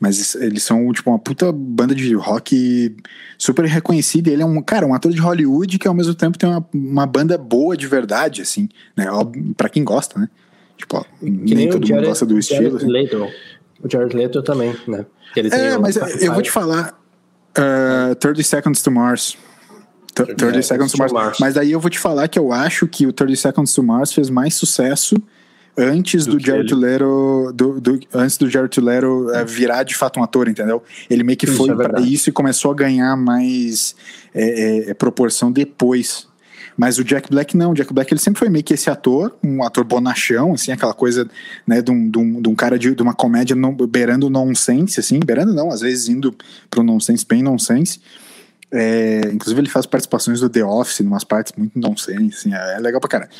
[0.00, 2.96] Mas eles são, tipo, uma puta banda de rock
[3.38, 4.30] super reconhecida.
[4.30, 7.06] Ele é um, cara, um ator de Hollywood que ao mesmo tempo tem uma, uma
[7.06, 9.06] banda boa de verdade, assim, né?
[9.56, 10.28] Pra quem gosta, né?
[10.80, 12.76] Tipo, que nem todo Jared, mundo gosta do estilo.
[12.78, 12.88] Assim.
[12.88, 13.28] Leto.
[13.82, 15.06] O Jared Leto também, né?
[15.36, 16.98] é, mas eu, eu vou te falar.
[17.50, 19.36] Uh, 30 Seconds to Mars.
[20.14, 21.12] 30 yeah, Seconds to Mars.
[21.12, 21.38] Mars.
[21.40, 24.12] Mas daí eu vou te falar que eu acho que o 30 Seconds to Mars
[24.12, 25.16] fez mais sucesso
[25.76, 30.20] antes do, do Jared Leto do, do, antes do Jared Leto uh, virar de fato
[30.20, 30.82] um ator, entendeu?
[31.08, 33.94] Ele meio que isso foi é para isso e começou a ganhar mais
[34.34, 36.28] é, é, é proporção depois
[36.80, 39.36] mas o Jack Black não, o Jack Black ele sempre foi meio que esse ator,
[39.44, 41.28] um ator bonachão, assim, aquela coisa,
[41.66, 44.98] né, de um, de um, de um cara de, de uma comédia não, beirando nonsense,
[44.98, 46.34] assim, beirando não, às vezes indo
[46.70, 48.00] pro nonsense, bem nonsense.
[48.72, 52.78] É, inclusive ele faz participações do The Office, umas partes muito nonsense, assim, é, é
[52.78, 53.30] legal pra caralho.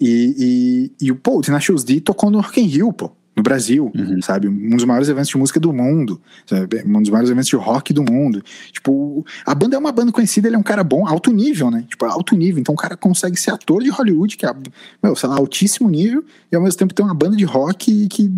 [0.00, 3.92] E, e, e pô, o Tenacious D tocou no Rock in Rio, pô no Brasil,
[3.94, 4.20] uhum.
[4.20, 4.48] sabe?
[4.48, 6.82] Um dos maiores eventos de música do mundo, sabe?
[6.84, 8.42] Um dos maiores eventos de rock do mundo.
[8.72, 11.84] Tipo, a banda é uma banda conhecida, ele é um cara bom, alto nível, né?
[11.88, 12.60] Tipo, alto nível.
[12.60, 14.52] Então o cara consegue ser ator de Hollywood, que é,
[15.00, 18.30] meu, sei lá, altíssimo nível, e ao mesmo tempo tem uma banda de rock que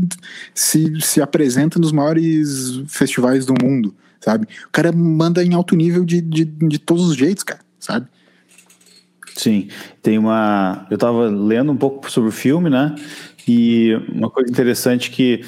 [0.55, 4.47] se, se apresenta nos maiores festivais do mundo, sabe?
[4.67, 8.07] O cara manda em alto nível de, de, de todos os jeitos, cara, sabe?
[9.35, 9.69] Sim,
[10.03, 10.87] tem uma.
[10.91, 12.95] Eu tava lendo um pouco sobre o filme, né?
[13.53, 15.45] E uma coisa interessante que,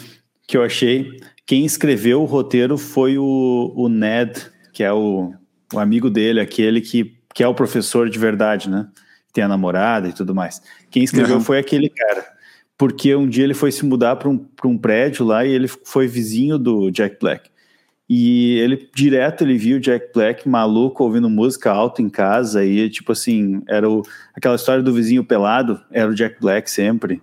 [0.48, 5.32] que eu achei, quem escreveu o roteiro foi o, o Ned, que é o,
[5.72, 8.88] o amigo dele, aquele que, que é o professor de verdade, né?
[9.32, 10.60] Tem a namorada e tudo mais.
[10.90, 11.42] Quem escreveu uhum.
[11.42, 12.26] foi aquele cara.
[12.76, 16.08] Porque um dia ele foi se mudar para um, um prédio lá e ele foi
[16.08, 17.50] vizinho do Jack Black.
[18.08, 22.90] E ele direto ele viu o Jack Black maluco ouvindo música alta em casa e
[22.90, 24.02] tipo assim, era o,
[24.34, 27.22] aquela história do vizinho pelado, era o Jack Black sempre.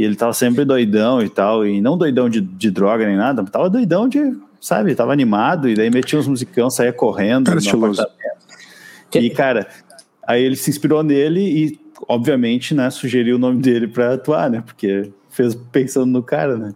[0.00, 3.44] E ele tava sempre doidão e tal, e não doidão de, de droga nem nada,
[3.44, 7.48] tava doidão de, sabe, tava animado, e daí metia uns musicão, saía correndo.
[7.48, 8.06] Cara, estiloso.
[9.12, 9.68] E, cara,
[10.26, 14.62] aí ele se inspirou nele e, obviamente, né, sugeriu o nome dele pra atuar, né,
[14.64, 16.74] porque fez pensando no cara, né.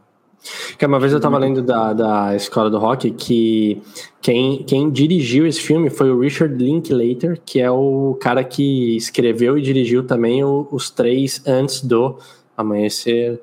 [0.77, 3.81] Que uma vez eu tava lendo da, da Escola do Rock que
[4.21, 9.57] quem, quem dirigiu esse filme foi o Richard Linklater, que é o cara que escreveu
[9.57, 12.19] e dirigiu também o, os três antes do
[12.57, 13.41] Amanhecer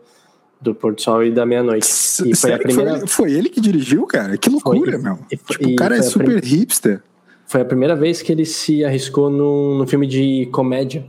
[0.61, 1.87] do Pôr do Sol e da Meia-Noite.
[2.25, 2.99] E foi a primeira.
[2.99, 4.37] Foi, foi, ele que dirigiu, cara?
[4.37, 5.19] Que loucura, foi, meu.
[5.31, 6.49] E, tipo, o cara é super prim...
[6.49, 7.01] hipster.
[7.47, 11.05] Foi a primeira vez que ele se arriscou num, num filme de comédia.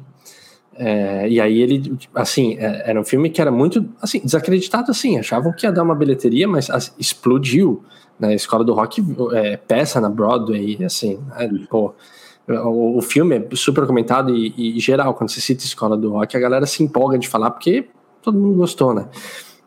[0.75, 5.19] É, e aí ele, assim, é, era um filme que era muito, assim, desacreditado, assim,
[5.19, 7.85] achavam que ia dar uma bilheteria, mas assim, explodiu
[8.19, 8.35] na né?
[8.35, 11.49] escola do rock, é, peça na Broadway, assim, né?
[11.69, 11.95] pô,
[12.49, 16.37] o, o, filme é super comentado e, e, geral, quando você cita escola do rock,
[16.37, 17.89] a galera se empolga de falar porque
[18.21, 19.07] todo mundo gostou, né?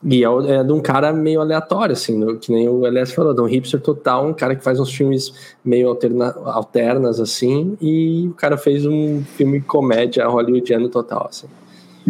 [0.03, 3.33] E é, é de um cara meio aleatório, assim, no, que nem o Elias falou,
[3.33, 5.33] de um hipster total, um cara que faz uns filmes
[5.63, 11.47] meio alterna, alternas, assim, e o cara fez um filme comédia hollywoodiano total, assim.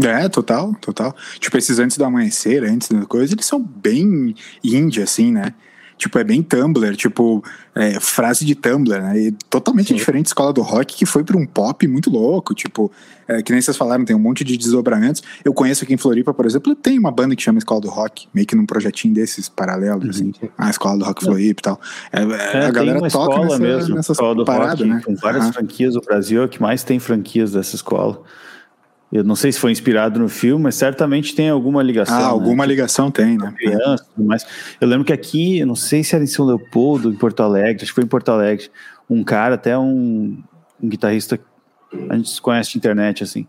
[0.04, 1.16] É, total, total.
[1.40, 5.54] Tipo, esses antes do amanhecer, antes da coisa, eles são bem indie, assim, né?
[5.98, 9.18] Tipo, é bem Tumblr, tipo, é, frase de Tumblr, né?
[9.18, 9.96] E totalmente Sim.
[9.96, 12.92] diferente da escola do rock, que foi para um pop muito louco, tipo,
[13.28, 15.24] é, que nem vocês falaram, tem um monte de desdobramentos.
[15.44, 18.28] Eu conheço aqui em Floripa, por exemplo, tem uma banda que chama Escola do Rock,
[18.34, 20.10] meio que num projetinho desses paralelos, uhum.
[20.10, 20.52] assim.
[20.58, 21.82] A Escola do Rock Floripa e tal.
[22.12, 22.22] É,
[22.58, 25.02] é, a galera toca nessa, mesmo, nessas paradas, né?
[25.04, 28.22] Com várias franquias, do Brasil é que mais tem franquias dessa escola.
[29.12, 32.18] Eu não sei se foi inspirado no filme, mas certamente tem alguma ligação.
[32.18, 32.26] Ah, né?
[32.26, 33.54] alguma ligação tem, né?
[33.58, 34.46] Criança, mas
[34.82, 37.92] eu lembro que aqui, não sei se era em São Leopoldo, em Porto Alegre, acho
[37.92, 38.70] que foi em Porto Alegre,
[39.10, 40.38] um cara, até um,
[40.82, 41.40] um guitarrista
[42.10, 43.48] a gente se conhece de internet, assim.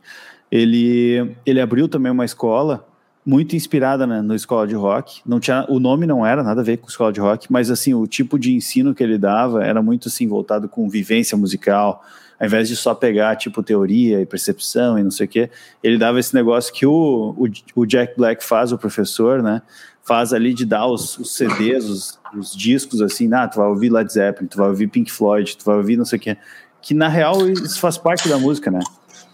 [0.51, 2.87] Ele, ele abriu também uma escola
[3.25, 5.21] muito inspirada né, no escola de rock.
[5.27, 7.93] Não tinha, o nome não era nada a ver com escola de rock, mas assim
[7.93, 12.05] o tipo de ensino que ele dava era muito assim voltado com vivência musical.
[12.39, 15.51] Ao invés de só pegar tipo teoria e percepção e não sei o que,
[15.83, 19.63] ele dava esse negócio que o, o, o, Jack Black faz, o professor, né?
[20.03, 23.91] Faz ali de dar os, os CDs, os, os, discos assim, ah, tu vai ouvir
[23.91, 26.37] Led Zeppelin, tu vai ouvir Pink Floyd, tu vai ouvir não sei o que.
[26.83, 28.81] Que na real isso faz parte da música, né?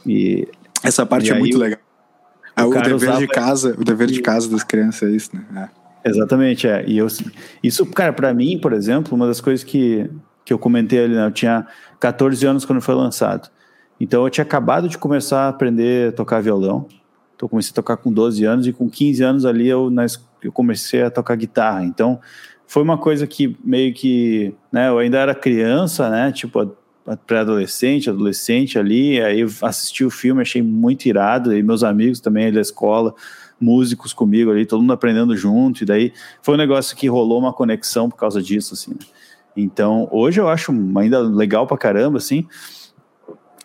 [0.06, 0.48] E
[0.82, 1.80] essa parte é muito legal.
[2.58, 3.18] O, o dever usava...
[3.18, 5.68] de casa, o dever de casa das crianças é isso, né?
[5.78, 5.82] É.
[6.04, 6.84] Exatamente, é.
[6.86, 7.06] E eu,
[7.62, 10.10] isso, cara, para mim, por exemplo, uma das coisas que,
[10.44, 11.26] que eu comentei ali, né?
[11.26, 11.66] Eu tinha
[12.00, 13.48] 14 anos quando foi lançado.
[14.00, 16.86] Então eu tinha acabado de começar a aprender a tocar violão.
[17.36, 19.90] Então eu comecei a tocar com 12 anos e com 15 anos ali eu,
[20.42, 21.84] eu comecei a tocar guitarra.
[21.84, 22.20] Então
[22.66, 26.74] foi uma coisa que meio que, né, eu ainda era criança, né, tipo
[27.26, 32.52] pré-adolescente, adolescente ali, aí eu assisti o filme, achei muito irado, e meus amigos também
[32.52, 33.14] da escola,
[33.60, 37.52] músicos comigo ali, todo mundo aprendendo junto, e daí foi um negócio que rolou uma
[37.52, 39.06] conexão por causa disso, assim, né?
[39.56, 42.46] Então, hoje eu acho ainda legal pra caramba, assim,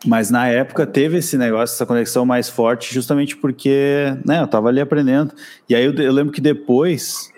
[0.05, 4.69] mas na época teve esse negócio, essa conexão mais forte, justamente porque, né, eu tava
[4.69, 5.33] ali aprendendo,
[5.67, 7.31] e aí eu, eu lembro que depois,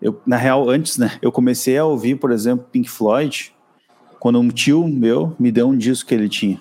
[0.00, 3.54] eu, na real, antes, né, eu comecei a ouvir, por exemplo, Pink Floyd,
[4.18, 6.60] quando um tio meu me deu um disco que ele tinha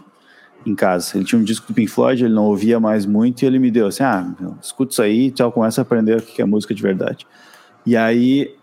[0.66, 1.18] em casa.
[1.18, 3.70] Ele tinha um disco do Pink Floyd, ele não ouvia mais muito, e ele me
[3.70, 6.82] deu assim: ah, escuta isso aí, tal, começa a aprender o que é música de
[6.82, 7.28] verdade.
[7.86, 8.56] E aí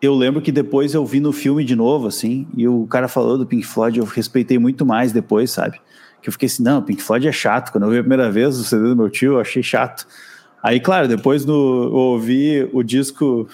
[0.00, 3.36] eu lembro que depois eu vi no filme de novo, assim, e o cara falou
[3.36, 5.80] do Pink Floyd, eu respeitei muito mais depois, sabe?
[6.22, 7.70] Que eu fiquei assim, não, Pink Floyd é chato.
[7.70, 10.06] Quando eu vi a primeira vez o CD do meu tio, eu achei chato.
[10.62, 11.52] Aí, claro, depois no,
[11.84, 13.48] eu ouvi o disco,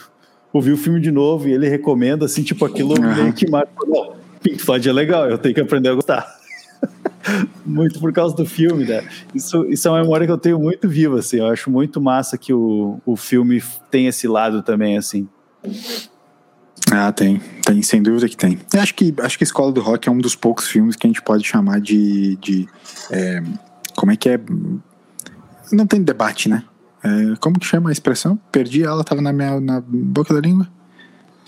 [0.53, 3.33] ouvi o filme de novo e ele recomenda, assim, tipo, aquilo uhum.
[3.33, 4.17] que marcou.
[4.43, 6.27] Pink Floyd é legal, eu tenho que aprender a gostar.
[7.65, 9.05] muito por causa do filme, né?
[9.35, 11.39] Isso, isso é uma memória que eu tenho muito viva, assim.
[11.39, 15.29] Eu acho muito massa que o, o filme tem esse lado também, assim.
[16.93, 18.59] Ah, tem, tem, sem dúvida que tem.
[18.73, 21.11] Eu acho que acho que Escola do Rock é um dos poucos filmes que a
[21.11, 22.69] gente pode chamar de, de
[23.11, 23.43] é,
[23.97, 24.41] como é que é?
[25.73, 26.63] Não tem debate, né?
[27.03, 28.39] É, como que chama a expressão?
[28.53, 30.69] Perdi ela, tava na minha na boca da língua.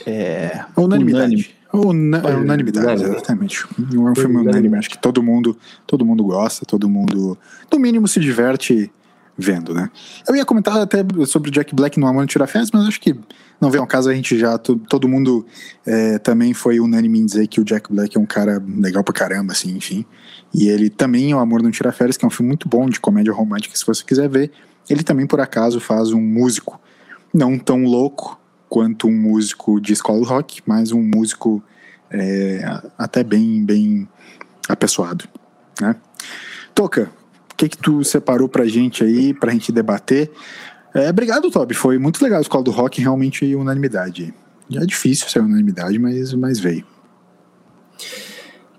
[0.06, 1.54] É unanimidade.
[1.72, 3.66] Una, é unanimidade, exatamente.
[3.78, 7.36] É um filme unânime, acho que todo mundo, todo mundo gosta, todo mundo,
[7.70, 8.90] no mínimo, se diverte
[9.38, 9.88] vendo, né?
[10.28, 13.14] Eu ia comentar até sobre Jack Black no Amor Tira Férias, mas acho que
[13.60, 15.46] não vem ao caso, a gente já, todo mundo
[15.86, 19.14] é, também foi unânime em dizer que o Jack Black é um cara legal pra
[19.14, 20.04] caramba, assim, enfim.
[20.52, 22.98] E ele também, O Amor Não Tira Férias, que é um filme muito bom de
[22.98, 24.50] comédia romântica, se você quiser ver,
[24.90, 26.80] ele também, por acaso, faz um músico
[27.32, 31.62] não tão louco quanto um músico de escola rock, mas um músico
[32.10, 32.60] é,
[32.96, 34.08] até bem, bem
[34.68, 35.26] apessoado,
[35.80, 35.96] né?
[36.74, 37.10] Toca,
[37.58, 40.30] que que tu separou pra gente aí, pra gente debater?
[40.94, 41.74] É, obrigado, Toby.
[41.74, 44.32] Foi muito legal a escola do rock, realmente unanimidade.
[44.72, 46.84] É difícil ser unanimidade, mas, mas veio.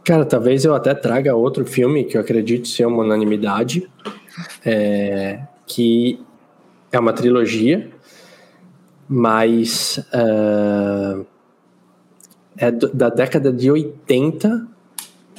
[0.04, 3.88] Cara, talvez eu até traga outro filme que eu acredito ser uma unanimidade,
[4.66, 6.20] é, que
[6.92, 7.90] é uma trilogia,
[9.08, 11.26] mas uh,
[12.58, 14.68] é da década de 80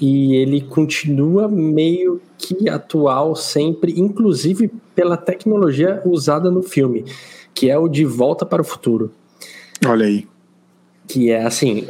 [0.01, 7.05] e ele continua meio que atual sempre, inclusive pela tecnologia usada no filme,
[7.53, 9.13] que é o De Volta para o Futuro.
[9.87, 10.27] Olha aí.
[11.07, 11.87] Que é assim,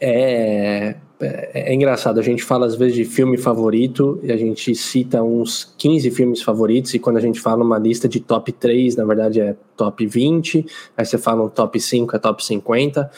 [0.00, 4.74] é, é, é, engraçado, a gente fala às vezes de filme favorito e a gente
[4.74, 8.96] cita uns 15 filmes favoritos e quando a gente fala uma lista de top 3,
[8.96, 10.66] na verdade é top 20,
[10.96, 13.10] aí você fala um top 5 é top 50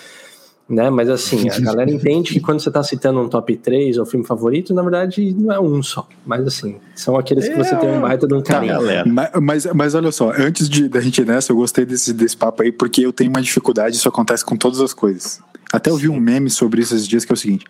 [0.69, 0.91] né?
[0.91, 4.27] Mas assim, a galera entende que quando você está citando um top 3 ou filme
[4.27, 6.07] favorito, na verdade não é um só.
[6.27, 8.75] Mas assim, são aqueles que você tem um baita de um carinho.
[9.07, 12.37] Mas, mas, mas, olha só, antes de, da gente ir nessa, eu gostei desse, desse
[12.37, 15.41] papo aí, porque eu tenho uma dificuldade, isso acontece com todas as coisas.
[15.73, 17.65] Até eu vi um meme sobre isso esses dias que é o seguinte: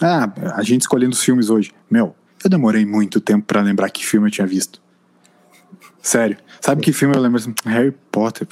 [0.00, 1.72] Ah, a gente escolhendo os filmes hoje.
[1.90, 4.80] Meu, eu demorei muito tempo para lembrar que filme eu tinha visto.
[6.02, 6.36] Sério.
[6.60, 7.54] Sabe que filme eu lembro assim?
[7.64, 8.46] Harry Potter.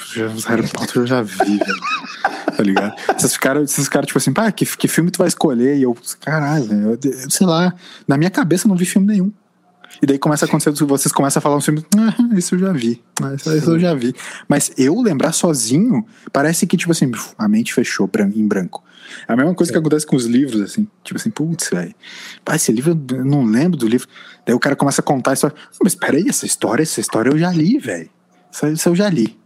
[0.47, 2.38] Harry Potter eu já vi, velho.
[2.59, 2.93] Tá ligado?
[3.17, 5.77] Vocês ficaram, vocês ficaram tipo assim, pá, que, que filme tu vai escolher?
[5.77, 7.73] E eu, caralho, eu, eu, sei lá,
[8.07, 9.33] na minha cabeça eu não vi filme nenhum.
[10.03, 12.73] E daí começa a acontecer, vocês começam a falar um filme, ah, isso eu já
[12.73, 13.01] vi,
[13.37, 14.13] isso, isso eu já vi.
[14.49, 18.83] Mas eu lembrar sozinho, parece que, tipo assim, a mente fechou em branco.
[19.29, 19.73] É a mesma coisa é.
[19.75, 20.89] que acontece com os livros, assim.
[21.05, 21.95] Tipo assim, putz, velho.
[22.53, 24.09] Esse livro, eu não lembro do livro.
[24.45, 25.57] Daí o cara começa a contar a história.
[25.81, 28.11] Mas peraí, essa história, essa história eu já li, velho.
[28.53, 29.39] Isso, isso eu já li.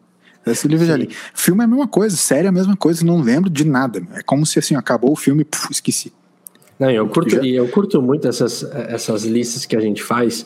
[0.47, 1.09] Esse livro já li.
[1.35, 4.03] Filme é a mesma coisa, série é a mesma coisa, não lembro de nada.
[4.15, 6.13] É como se assim, acabou o filme, puf, esqueci.
[6.79, 7.45] Não, eu curto, Já...
[7.45, 10.45] eu curto muito essas, essas listas que a gente faz,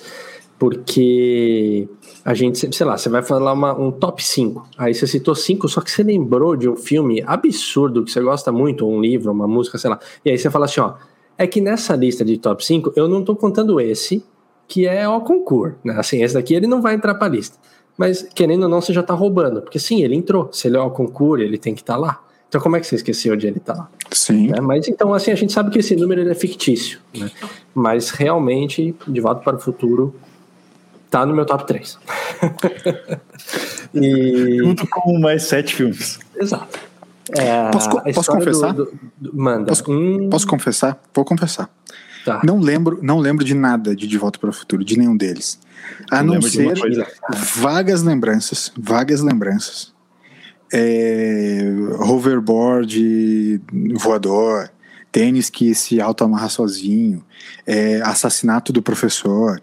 [0.59, 1.89] porque
[2.25, 4.69] a gente, sei lá, você vai falar uma, um top 5.
[4.77, 8.53] Aí você citou 5, só que você lembrou de um filme absurdo que você gosta
[8.53, 9.99] muito, um livro, uma música, sei lá.
[10.25, 10.95] E aí você fala assim, ó,
[11.39, 14.25] é que nessa lista de top 5, eu não tô contando esse,
[14.69, 15.95] que é o concurso, né?
[15.97, 17.57] Assim, esse daqui ele não vai entrar pra lista.
[17.97, 19.63] Mas, querendo ou não, você já tá roubando.
[19.63, 20.51] Porque sim, ele entrou.
[20.53, 22.21] Se ele é o concurso, ele tem que estar tá lá.
[22.49, 23.89] Então, como é que você esqueceu de ele estar tá lá?
[24.13, 24.49] Sim.
[24.49, 24.61] Né?
[24.61, 27.01] Mas então, assim, a gente sabe que esse número é fictício.
[27.17, 27.31] Né?
[27.75, 30.15] Mas realmente, De Volta para o Futuro
[31.11, 31.99] tá no meu top 3.
[33.95, 34.59] e...
[34.59, 36.19] Junto com mais sete filmes.
[36.37, 36.79] Exato.
[37.33, 38.73] É, posso, posso confessar?
[38.73, 39.67] Do, do, manda.
[39.67, 40.29] Posso, hum...
[40.31, 41.01] posso, confessar?
[41.13, 41.69] Vou confessar.
[42.27, 42.41] Tá.
[42.43, 45.61] Não lembro, não lembro de nada de De Volta para o Futuro, de nenhum deles.
[46.11, 46.75] A não, não ser
[47.55, 49.95] vagas lembranças, vagas lembranças.
[50.73, 51.63] É,
[52.01, 53.63] hoverboard
[53.95, 54.69] voador,
[55.13, 57.25] tênis que se auto-amarra sozinho,
[57.65, 59.61] é, assassinato do professor.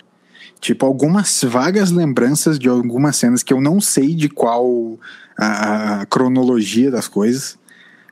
[0.62, 4.98] Tipo, algumas vagas lembranças de algumas cenas que eu não sei de qual
[5.38, 7.58] a, a cronologia das coisas,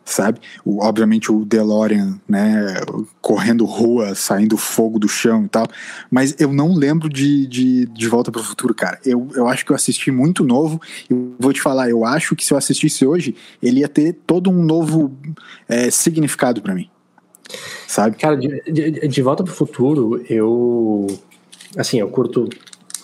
[0.06, 0.40] sabe?
[0.66, 2.76] O, obviamente o DeLorean, né,
[3.22, 5.68] correndo rua, saindo fogo do chão e tal,
[6.10, 9.00] mas eu não lembro de, de, de Volta para o Futuro, cara.
[9.06, 12.46] Eu, eu acho que eu assisti muito novo e vou te falar, eu acho que
[12.46, 15.16] se eu assistisse hoje, ele ia ter todo um novo
[15.68, 16.90] é, significado para mim,
[17.88, 18.18] sabe?
[18.18, 21.08] Cara, de, de, de Volta para o Futuro, eu
[21.78, 22.50] assim, eu curto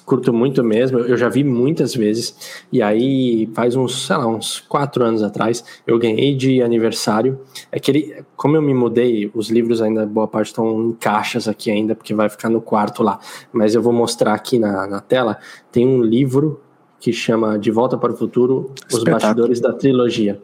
[0.07, 4.61] curto muito mesmo, eu já vi muitas vezes, e aí faz uns, sei lá, uns
[4.61, 9.49] quatro anos atrás, eu ganhei de aniversário, é que ele, como eu me mudei, os
[9.49, 13.19] livros ainda, boa parte estão em caixas aqui ainda, porque vai ficar no quarto lá,
[13.51, 15.39] mas eu vou mostrar aqui na, na tela,
[15.73, 16.61] tem um livro
[17.01, 20.39] que chama De Volta para o Futuro, Os Bastidores da Trilogia.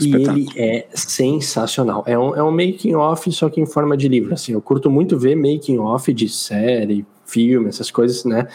[0.00, 2.02] E ele é sensacional.
[2.06, 4.32] É um, é um making off, só que em forma de livro.
[4.32, 8.46] Assim, eu curto muito ver making off de série, filme, essas coisas, né?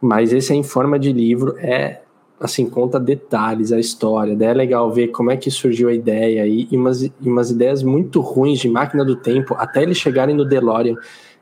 [0.00, 2.00] Mas esse é em forma de livro, é
[2.40, 4.36] assim, conta detalhes, a história.
[4.36, 7.50] Daí é legal ver como é que surgiu a ideia e, e, umas, e umas
[7.50, 10.94] ideias muito ruins de máquina do tempo, até eles chegarem no DeLorean,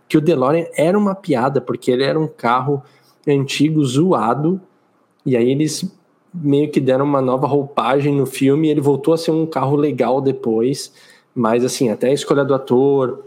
[0.08, 2.82] que o DeLorean era uma piada, porque ele era um carro
[3.26, 4.60] antigo, zoado,
[5.24, 5.92] e aí eles
[6.32, 9.74] meio que deram uma nova roupagem no filme e ele voltou a ser um carro
[9.74, 10.92] legal depois,
[11.34, 13.24] mas assim, até a escolha do ator,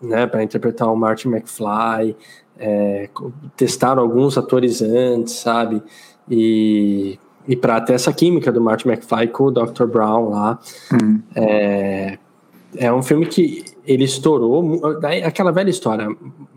[0.00, 2.16] né, para interpretar o Martin McFly,
[2.58, 3.08] é,
[3.56, 5.82] testaram alguns atores antes, sabe?
[6.30, 9.86] E, e para ter essa química do Martin McFly com o Dr.
[9.86, 10.58] Brown lá.
[10.92, 11.22] Uhum.
[11.34, 12.18] É,
[12.76, 14.80] é um filme que ele estourou.
[15.24, 16.08] Aquela velha história,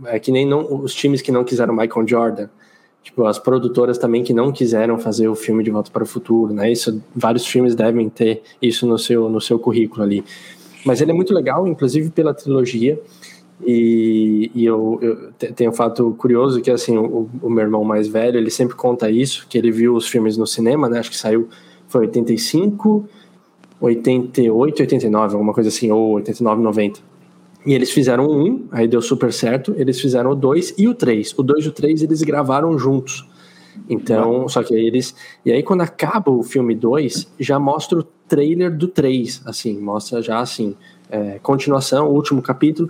[0.05, 2.49] é que nem não, os times que não quiseram Michael Jordan.
[3.03, 6.53] Tipo, as produtoras também que não quiseram fazer o filme De Volta para o Futuro,
[6.53, 6.71] né?
[6.71, 10.23] Isso, vários filmes devem ter isso no seu, no seu currículo ali.
[10.85, 13.01] Mas ele é muito legal, inclusive pela trilogia.
[13.65, 18.07] E, e eu, eu, tenho um fato curioso que assim o, o, meu irmão mais
[18.07, 20.99] velho ele sempre conta isso que ele viu os filmes no cinema né?
[20.99, 21.47] Acho que saiu
[21.87, 23.07] foi 85
[23.79, 26.99] 88 89 alguma coisa assim ou 89 90
[27.63, 31.33] e eles fizeram um aí deu super certo eles fizeram o dois e o três.
[31.37, 33.27] O dois e o três eles gravaram juntos.
[33.87, 35.13] Então só que aí eles
[35.45, 40.21] e aí quando acaba o filme 2 já mostra o trailer do 3 assim mostra
[40.21, 40.75] já assim
[41.11, 42.89] é, continuação, último capítulo.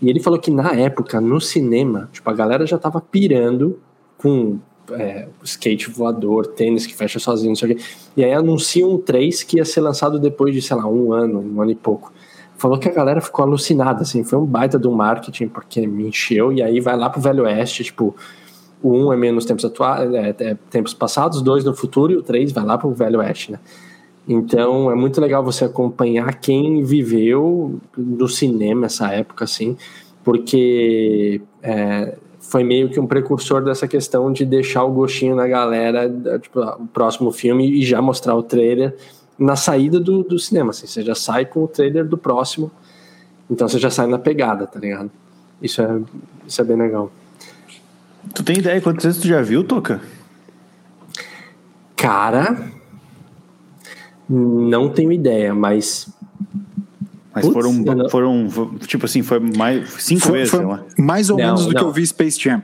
[0.00, 3.78] E ele falou que na época, no cinema, tipo, a galera já tava pirando
[4.16, 4.58] com
[4.92, 7.82] é, skate voador, tênis que fecha sozinho, não sei o quê.
[8.16, 11.40] E aí anunciam o 3 que ia ser lançado depois de, sei lá, um ano,
[11.40, 12.12] um ano e pouco.
[12.56, 16.52] Falou que a galera ficou alucinada, assim, foi um baita do marketing, porque me encheu,
[16.52, 18.14] e aí vai lá pro Velho Oeste, tipo,
[18.82, 22.22] o 1 é menos tempos atuais, é, é, tempos passados, dois no futuro, e o
[22.22, 23.58] 3 vai lá pro Velho Oeste, né?
[24.28, 29.76] Então é muito legal você acompanhar quem viveu do cinema essa época, assim,
[30.22, 36.08] porque é, foi meio que um precursor dessa questão de deixar o gostinho na galera,
[36.38, 38.96] tipo, o próximo filme e já mostrar o trailer
[39.38, 42.70] na saída do, do cinema, assim, você já sai com o trailer do próximo,
[43.50, 45.10] então você já sai na pegada, tá ligado?
[45.62, 46.00] Isso é,
[46.46, 47.10] isso é bem legal.
[48.34, 50.00] Tu tem ideia quantas vezes tu já viu, Toca?
[51.96, 52.70] Cara,
[54.30, 56.08] não tenho ideia, mas.
[57.34, 58.08] Mas Putz, foram, não...
[58.08, 60.64] foram, tipo assim, foi mais cinco foi, vezes, foi
[60.98, 61.80] Mais ou não, menos do não.
[61.80, 62.62] que eu vi Space Jam.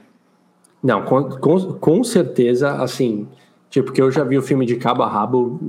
[0.82, 3.28] Não, com, com, com certeza, assim,
[3.70, 5.60] tipo, que eu já vi o filme de cabo a rabo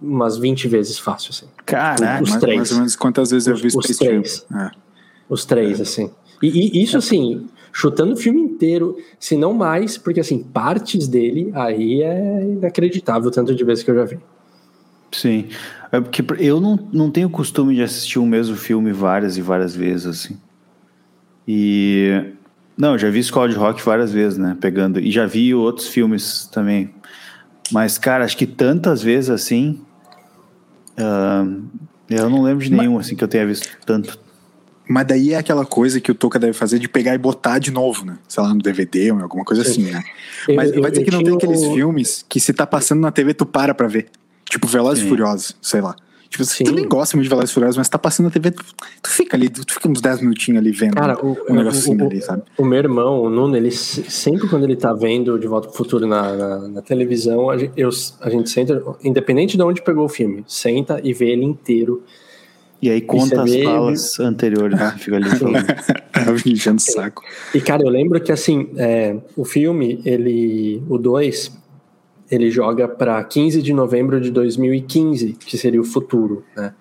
[0.00, 1.46] umas 20 vezes fácil, assim.
[1.64, 2.56] Caraca, os mais, três.
[2.56, 4.46] mais ou menos quantas vezes eu vi Space os três.
[4.50, 4.60] Jam.
[4.60, 4.70] É.
[5.28, 5.82] Os três, é.
[5.82, 6.10] assim.
[6.42, 11.50] E, e isso, assim, chutando o filme inteiro, se não mais, porque, assim, partes dele
[11.54, 14.18] aí é inacreditável, tanto de vezes que eu já vi.
[15.12, 15.48] Sim.
[15.90, 19.76] É porque eu não, não tenho costume de assistir o mesmo filme várias e várias
[19.76, 20.38] vezes, assim.
[21.46, 22.32] E.
[22.76, 24.56] Não, já vi Escola de Rock várias vezes, né?
[24.58, 24.98] Pegando.
[24.98, 26.94] E já vi outros filmes também.
[27.70, 29.80] Mas, cara, acho que tantas vezes assim.
[30.92, 31.62] Uh,
[32.08, 33.06] eu não lembro de nenhum, Mas...
[33.06, 34.18] assim, que eu tenha visto tanto.
[34.88, 37.70] Mas daí é aquela coisa que o Toca deve fazer de pegar e botar de
[37.70, 38.18] novo, né?
[38.28, 40.02] Sei lá, no DVD ou alguma coisa assim, né?
[40.54, 43.32] Mas eu, vai dizer que não tem aqueles filmes que se tá passando na TV
[43.32, 44.08] tu para pra ver.
[44.52, 45.96] Tipo Velozes e Furiosos, sei lá.
[46.28, 46.64] Tipo, Sim.
[46.64, 48.62] tu nem gosta muito de Velozes e Furiosos, mas tá passando na TV, tu,
[49.02, 52.06] tu, fica ali, tu fica uns 10 minutinhos ali vendo Cara, o, um negocinho o,
[52.06, 52.42] ali, sabe?
[52.58, 56.06] O meu irmão, o Nuno, ele sempre quando ele tá vendo De Volta pro Futuro
[56.06, 57.88] na, na, na televisão, a gente, eu,
[58.20, 62.02] a gente senta, independente de onde pegou o filme, senta e vê ele inteiro
[62.82, 64.94] e aí conta as falas anteriores, né?
[64.98, 65.64] Fica ali falando.
[66.44, 67.22] enchendo o saco.
[67.54, 70.82] E, cara, eu lembro que, assim, é, o filme, ele...
[70.88, 71.61] O 2,
[72.32, 76.74] ele joga para 15 de novembro de 2015, que seria o futuro, né?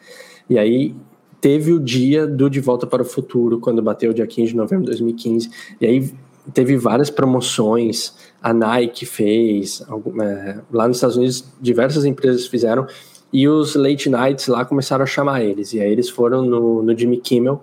[0.49, 0.95] E aí
[1.41, 4.57] teve o dia do De Volta para o Futuro, quando bateu o dia 15 de
[4.57, 5.49] novembro de 2015.
[5.81, 6.13] E aí
[6.53, 9.83] teve várias promoções, a Nike fez,
[10.21, 12.87] é, lá nos Estados Unidos diversas empresas fizeram,
[13.33, 15.73] e os late nights lá começaram a chamar eles.
[15.73, 17.61] E aí eles foram no, no Jimmy Kimmel.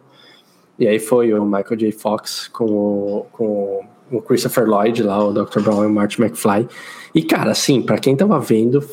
[0.78, 1.92] E aí foi o Michael J.
[1.92, 3.80] Fox com o, com o
[4.22, 5.60] Christopher Lloyd lá, o Dr.
[5.60, 6.68] Brown e o Marty McFly.
[7.14, 8.84] E, cara, assim, para quem tava vendo,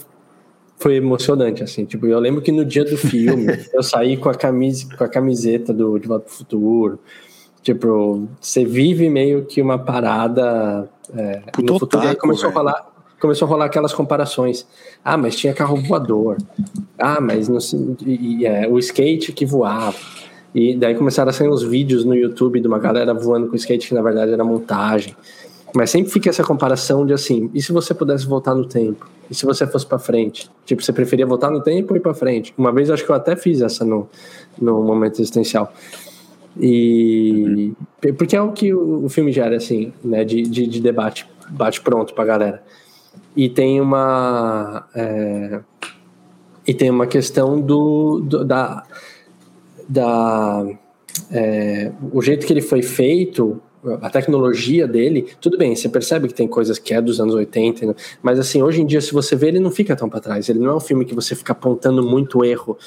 [0.77, 1.85] foi emocionante, assim.
[1.85, 5.07] Tipo, eu lembro que no dia do filme, eu saí com a, camisa, com a
[5.07, 6.99] camiseta do De Volta pro Futuro.
[7.61, 12.07] Tipo, você vive meio que uma parada é, Puto no futuro.
[12.07, 14.67] Aí começou a falar começou a rolar aquelas comparações.
[15.03, 16.37] Ah, mas tinha carro voador.
[16.97, 17.57] Ah, mas no,
[18.05, 19.95] e, é, o skate que voava.
[20.55, 23.89] E daí começaram a sair uns vídeos no YouTube de uma galera voando com skate
[23.89, 25.15] que na verdade era montagem.
[25.75, 29.09] Mas sempre fica essa comparação de assim, e se você pudesse voltar no tempo?
[29.29, 30.49] E se você fosse para frente?
[30.65, 32.53] Tipo, você preferia voltar no tempo ou ir para frente?
[32.57, 34.07] Uma vez acho que eu até fiz essa no,
[34.59, 35.73] no momento existencial.
[36.57, 38.13] E uhum.
[38.13, 42.13] porque é o que o, filme gera assim, né, de, de, de debate, bate pronto
[42.13, 42.63] pra galera
[43.35, 45.59] e tem uma é,
[46.65, 48.83] e tem uma questão do, do da
[49.87, 50.65] da
[51.31, 53.61] é, o jeito que ele foi feito
[54.01, 57.85] a tecnologia dele, tudo bem, você percebe que tem coisas que é dos anos 80,
[57.85, 57.95] né?
[58.21, 60.49] mas assim, hoje em dia, se você vê, ele não fica tão para trás.
[60.49, 62.77] Ele não é um filme que você fica apontando muito erro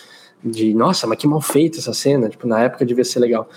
[0.42, 3.48] de, nossa, mas que mal feita essa cena, tipo, na época devia ser legal.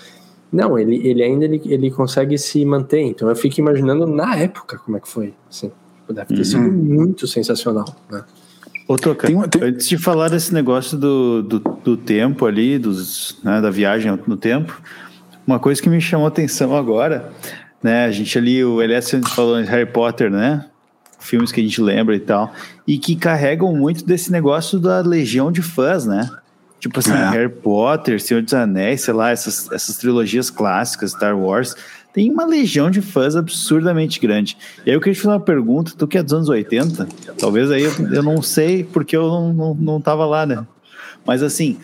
[0.52, 4.78] Não, ele, ele ainda ele, ele consegue se manter, então eu fico imaginando na época
[4.78, 5.72] como é que foi, assim.
[6.08, 6.44] Deve ter uhum.
[6.44, 8.22] sido muito sensacional, né?
[8.92, 9.62] Ô, Toca, tem, tem...
[9.62, 14.36] antes de falar desse negócio do, do, do tempo ali, dos, né, da viagem no
[14.36, 14.82] tempo,
[15.46, 17.32] uma coisa que me chamou a atenção agora,
[17.82, 20.66] né, a gente ali, o Elias falou em Harry Potter, né,
[21.18, 22.52] filmes que a gente lembra e tal,
[22.86, 26.28] e que carregam muito desse negócio da legião de fãs, né,
[26.78, 27.30] tipo assim, é.
[27.30, 31.74] Harry Potter, Senhor dos Anéis, sei lá, essas, essas trilogias clássicas, Star Wars,
[32.12, 34.56] tem uma legião de fãs absurdamente grande.
[34.84, 37.08] E aí eu queria te fazer uma pergunta, tu que é dos anos 80,
[37.38, 40.66] talvez aí eu, eu não sei porque eu não, não, não tava lá, né?
[41.24, 41.78] Mas assim,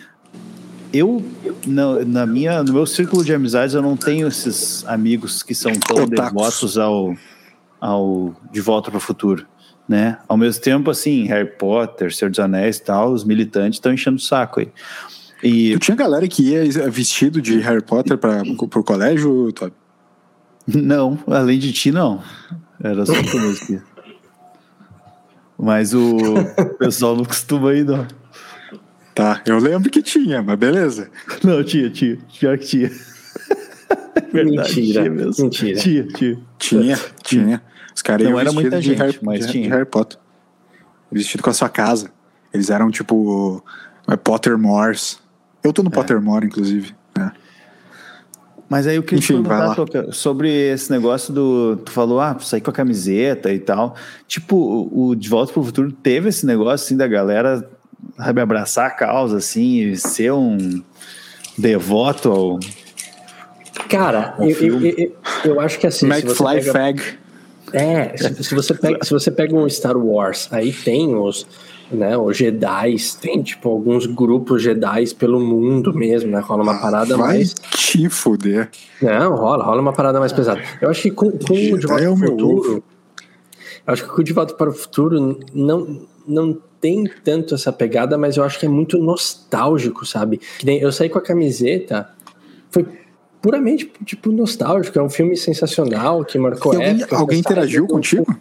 [0.93, 1.25] eu
[1.67, 5.73] na, na, minha no meu círculo de amizades eu não tenho esses amigos que são
[5.73, 6.33] tão Otakus.
[6.33, 7.17] devotos ao
[7.81, 9.47] ao de volta para o futuro
[9.89, 13.93] né ao mesmo tempo assim Harry Potter Senhor dos Anéis e tal os militantes estão
[13.93, 14.69] enchendo o saco aí
[15.43, 19.73] e tu tinha galera que ia vestido de Harry Potter para o colégio Todd?
[20.75, 22.23] Não, além de ti, não.
[22.83, 23.83] Era só conosco.
[25.59, 26.15] Mas o
[26.79, 28.07] pessoal não costuma ir, não.
[29.15, 31.11] Tá, eu lembro que tinha, mas beleza.
[31.43, 32.19] Não, tinha, tinha.
[32.39, 32.91] Pior que tinha.
[34.33, 35.45] Verdade, mentira, tinha mesmo.
[35.45, 35.81] Mentira.
[35.81, 36.39] Tinha, tinha.
[36.59, 37.63] Tinha, tinha.
[37.95, 39.65] Os caras não era muita gente, Harry, mas de, tinha.
[39.65, 40.19] De Harry Potter.
[41.11, 42.13] Vestido com a sua casa.
[42.53, 43.65] Eles eram tipo
[44.23, 45.19] Pottermores.
[45.65, 45.93] Eu tô no é.
[45.93, 46.95] Pottermore, inclusive.
[48.69, 51.77] Mas aí o que Enfim, te perguntar, Toca, sobre esse negócio do.
[51.77, 53.97] Tu falou, ah, sair com a camiseta e tal.
[54.27, 57.67] Tipo, o De Volta pro Futuro teve esse negócio assim da galera,
[58.17, 60.83] sabe, abraçar a causa, assim, e ser um
[61.57, 62.61] devoto ao.
[63.89, 65.13] Cara, ao eu, eu, eu,
[65.45, 66.07] eu, acho que assim.
[66.07, 66.73] McFly pega...
[66.73, 67.03] Fag.
[67.73, 71.47] É, se, se, você pega, se você pega um Star Wars, aí tem os
[71.91, 72.17] né?
[72.17, 76.41] Os Jedi, tem tipo alguns grupos Jedi pelo mundo mesmo, né?
[76.41, 77.55] Rola uma ah, parada Vai mais.
[77.55, 78.71] Te fuder.
[79.01, 80.61] Não, rola, rola uma parada mais pesada.
[80.81, 82.85] Eu acho que com, com o De Volta é o Futuro.
[83.87, 87.73] Eu acho que com o De Volta para o Futuro não, não tem tanto essa
[87.73, 90.41] pegada, mas eu acho que é muito nostálgico, sabe?
[90.65, 92.09] Eu saí com a camiseta,
[92.71, 92.87] foi
[93.41, 97.17] puramente tipo nostálgico, é um filme sensacional que marcou alguém, época.
[97.17, 98.37] Alguém interagiu contigo?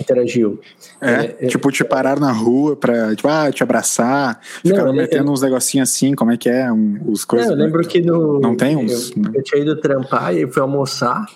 [0.00, 0.60] Interagiu.
[1.00, 5.26] É, é tipo, te parar na rua pra, tipo, ah, te abraçar, ficaram Não, metendo
[5.28, 7.48] eu- uns negocinhos assim, como é que é, um, os coisas.
[7.50, 8.40] Não, eu lembro que no.
[8.40, 9.30] Não tem uns, Eu, né?
[9.34, 11.26] eu tinha ido trampar e fui almoçar.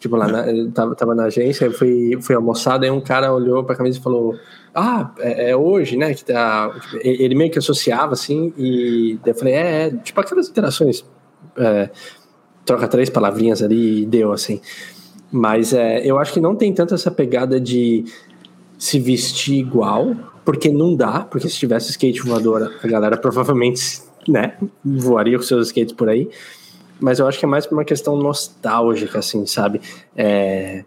[0.00, 3.32] Tipo, lá na, eu tava, tava na agência, eu fui, fui almoçar, daí um cara
[3.32, 4.34] olhou pra camisa e falou:
[4.74, 6.12] Ah, é, é hoje, né?
[6.12, 6.70] Que tá.
[6.80, 10.48] Tipo, ele ele meio que associava assim, e daí eu falei: É, é tipo aquelas
[10.48, 11.04] interações.
[11.56, 11.88] é,
[12.64, 14.60] troca três palavrinhas ali e deu, assim.
[15.32, 18.04] Mas é, eu acho que não tem tanto essa pegada de
[18.78, 20.14] se vestir igual,
[20.44, 25.68] porque não dá, porque se tivesse skate voador, a galera provavelmente, né, voaria com seus
[25.68, 26.28] skates por aí.
[27.00, 29.80] Mas eu acho que é mais por uma questão nostálgica, assim, sabe?
[30.16, 30.84] É,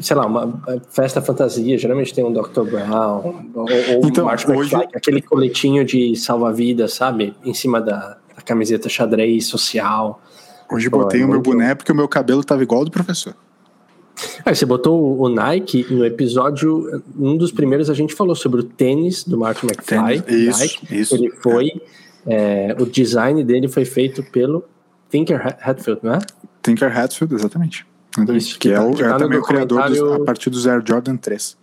[0.00, 2.62] sei lá, uma festa fantasia, geralmente tem um Dr.
[2.62, 7.34] Brown, ou, ou Então, hoje- McFly, aquele coletinho de salva-vidas, sabe?
[7.44, 10.20] Em cima da, da camiseta xadrez social.
[10.74, 12.90] Hoje Pô, botei é o meu boné porque o meu cabelo tava igual ao do
[12.90, 13.34] professor.
[14.44, 18.64] Aí você botou o- Nike no episódio, um dos primeiros a gente falou sobre o
[18.64, 20.20] tênis do Martin McFly.
[20.22, 20.96] Tênis, isso, Nike.
[21.00, 21.14] isso.
[21.16, 21.72] Ele foi,
[22.26, 24.64] é, o design dele foi feito pelo
[25.10, 26.18] Tinker Hat- Hatfield, não é?
[26.62, 27.84] Tinker Hatfield, exatamente.
[28.16, 28.42] Exatamente.
[28.44, 30.48] Isso, que que é, tá- o, que é tá também o criador dos, a partir
[30.50, 31.56] do Air Jordan 3.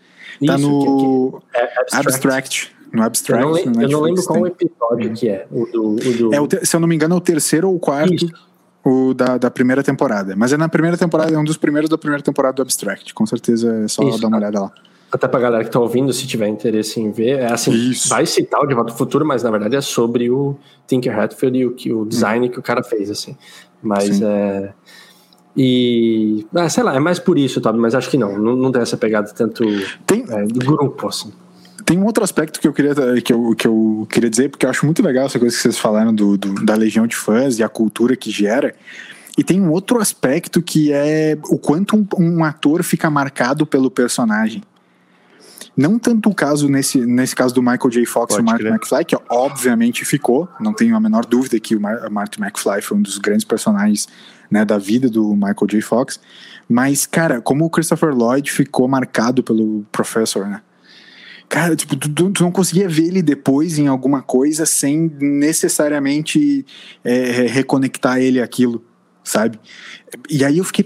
[0.45, 2.07] Tá Isso, no que- que é abstract.
[2.09, 2.75] Abstract.
[2.91, 3.45] No Eu Abstract.
[3.45, 4.47] não, lem- no eu não lembro qual tem.
[4.67, 5.83] episódio que é, o do...
[5.91, 6.33] O do...
[6.35, 8.27] É o te- se eu não me engano, é o terceiro ou o quarto Isso.
[8.83, 10.35] O da, da primeira temporada.
[10.35, 13.13] Mas é na primeira temporada, é um dos primeiros da primeira temporada do Abstract.
[13.13, 14.19] Com certeza é só Isso.
[14.19, 14.71] dar uma olhada lá.
[15.11, 18.07] Até pra galera que tá ouvindo, se tiver interesse em ver, é assim, Isso.
[18.07, 20.55] vai citar o De Volta ao Futuro, mas na verdade é sobre o
[20.87, 23.35] Tinker Hatfield e o, o design que o cara fez, assim.
[23.81, 24.25] Mas Sim.
[24.25, 24.73] é...
[25.55, 26.47] E...
[26.55, 28.81] Ah, sei lá, é mais por isso, Toby, mas acho que não, não, não tem
[28.81, 29.65] essa pegada tanto
[30.07, 31.33] Tem, é, grupo, assim.
[31.91, 34.69] Tem um outro aspecto que eu queria que eu, que eu queria dizer, porque eu
[34.69, 37.63] acho muito legal essa coisa que vocês falaram do, do- da legião de fãs e
[37.63, 38.73] a cultura que gera.
[39.37, 43.91] E tem um outro aspecto que é o quanto um, um ator fica marcado pelo
[43.91, 44.63] personagem.
[45.75, 48.05] Não tanto o caso nesse, nesse caso do Michael J.
[48.05, 48.67] Fox e Pode o Martin.
[48.67, 52.97] McFly, que obviamente ficou, não tenho a menor dúvida que o Mar Martin McFly foi
[52.99, 54.07] um dos grandes personagens
[54.49, 55.81] né, da vida do Michael J.
[55.81, 56.21] Fox.
[56.69, 60.61] Mas, cara, como o Christopher Lloyd ficou marcado pelo Professor, né?
[61.51, 66.65] Cara, tipo, tu, tu- não conseguia ver ele depois em alguma coisa sem necessariamente
[67.03, 68.81] é, reconectar ele àquilo,
[69.21, 69.59] sabe?
[70.29, 70.85] E aí eu fiquei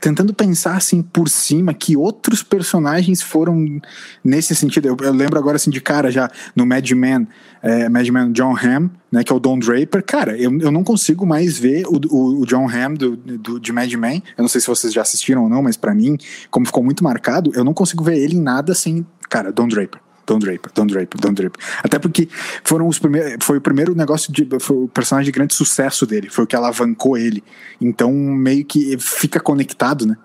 [0.00, 3.80] tentando pensar assim por cima que outros personagens foram
[4.22, 4.86] nesse sentido.
[4.86, 7.26] Eu, eu lembro agora assim de cara já no Mad Men,
[7.60, 10.00] é, Mad Men John Hamm, né, que é o Don Draper.
[10.04, 13.72] Cara, eu, eu não consigo mais ver o, o, o John Hamm do, do, de
[13.72, 14.22] Mad Men.
[14.38, 16.16] Eu não sei se vocês já assistiram ou não, mas pra mim,
[16.52, 20.03] como ficou muito marcado, eu não consigo ver ele em nada sem, cara, Don Draper.
[20.26, 21.60] Don Draper, Don Draper, Don Draper.
[21.82, 22.28] Até porque
[22.64, 26.28] foram os primeiros, foi o primeiro negócio de, foi o personagem de grande sucesso dele,
[26.30, 27.42] foi o que alavancou ele.
[27.80, 30.16] Então meio que fica conectado, né?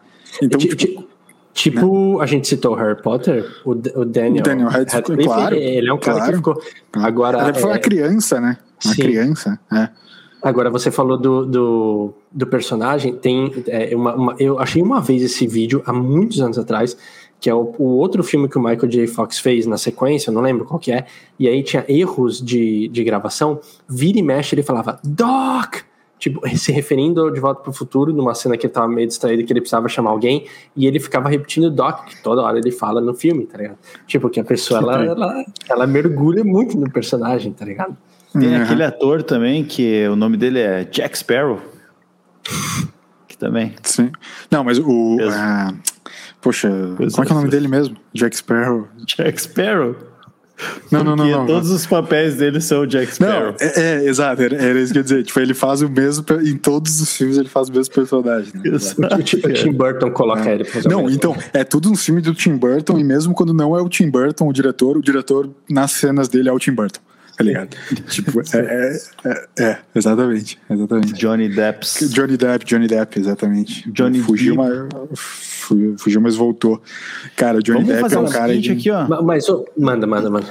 [0.41, 1.07] Então, Ti- tipo, ti-
[1.51, 5.77] Tipo, a gente citou o Harry Potter, o, o Daniel, O Daniel Radcliffe, claro, ele,
[5.77, 6.31] ele é um cara claro.
[6.31, 6.61] que ficou.
[6.93, 8.57] Agora, Ela foi é, uma criança, né?
[8.85, 9.01] Uma sim.
[9.01, 9.89] criança, é.
[10.41, 15.21] Agora, você falou do, do, do personagem, tem é, uma, uma- eu achei uma vez
[15.21, 16.95] esse vídeo, há muitos anos atrás,
[17.39, 19.07] que é o, o outro filme que o Michael J.
[19.07, 21.05] Fox fez na sequência, eu não lembro qual que é,
[21.39, 25.77] e aí tinha erros de, de gravação, vira e mexe, ele falava, Doc!
[26.19, 29.53] Tipo, se referindo De Volta pro Futuro, numa cena que ele tava meio distraído, que
[29.53, 33.13] ele precisava chamar alguém, e ele ficava repetindo Doc, que toda hora ele fala no
[33.13, 33.77] filme, tá ligado?
[34.05, 37.95] Tipo, que a pessoa, ela, ela, ela mergulha muito no personagem, tá ligado?
[38.33, 38.61] Tem Uhum.
[38.63, 41.59] aquele ator também que o nome dele é Jack Sparrow.
[43.27, 43.73] Que também.
[43.81, 44.11] Sim.
[44.51, 45.15] Não, mas o.
[45.15, 45.79] Mesmo.
[46.41, 47.39] Poxa, Pois como é que é o é.
[47.41, 47.95] nome dele mesmo?
[48.13, 48.87] Jack Sparrow.
[49.05, 49.95] Jack Sparrow.
[50.91, 51.45] Não, não, não, não.
[51.45, 53.51] todos os papéis dele são Jack Sparrow.
[53.51, 55.23] Não, é, é, exato, era, era isso que eu ia dizer.
[55.23, 56.25] Tipo, ele faz o mesmo.
[56.45, 58.51] Em todos os filmes ele faz o mesmo personagem.
[58.53, 58.63] Né?
[58.75, 61.89] Exato, O Ti- o Tim Burton coloca ele pra fazer o Não, então, é tudo
[61.89, 64.97] um filme do Tim Burton, e mesmo quando não é o Tim Burton o diretor,
[64.97, 66.99] o diretor nas cenas dele é o Tim Burton.
[67.39, 67.69] Tá ligado?
[68.09, 71.13] tipo, é, é, é, é, exatamente, exatamente.
[71.13, 72.09] Johnny Depps.
[72.11, 73.89] Johnny Depp, Johnny Depp, exatamente.
[73.93, 74.89] Johnny fugiu, Depp.
[74.93, 76.83] mas fugiu, fugiu, mas voltou.
[77.37, 78.71] Cara, Johnny Vamos Depp fazer é um cara de...
[78.73, 79.07] aqui, ó.
[79.07, 80.47] Ma- Mas, ô, manda, manda, manda.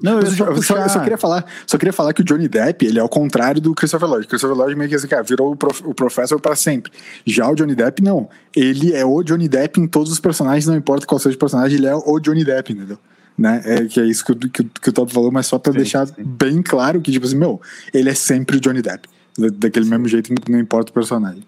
[0.00, 2.86] Não, eu só só, eu só queria falar, só queria falar que o Johnny Depp,
[2.86, 4.28] ele é ao contrário do Christopher Lloyd.
[4.28, 6.92] Christopher Lloyd meio que assim, cara, virou o, prof, o professor para sempre.
[7.26, 8.28] Já o Johnny Depp, não.
[8.54, 11.76] Ele é o Johnny Depp em todos os personagens, não importa qual seja o personagem,
[11.78, 12.98] ele é o Johnny Depp, entendeu?
[13.36, 13.60] Né?
[13.64, 15.78] É, que é isso que, o- que, que o Todd falou, mas só pra Sim,
[15.78, 16.14] deixar sim.
[16.18, 17.60] bem claro que, tipo assim, meu,
[17.92, 19.08] ele é sempre o Johnny Depp.
[19.36, 21.42] Da- Daquele mesmo jeito, não importa o personagem.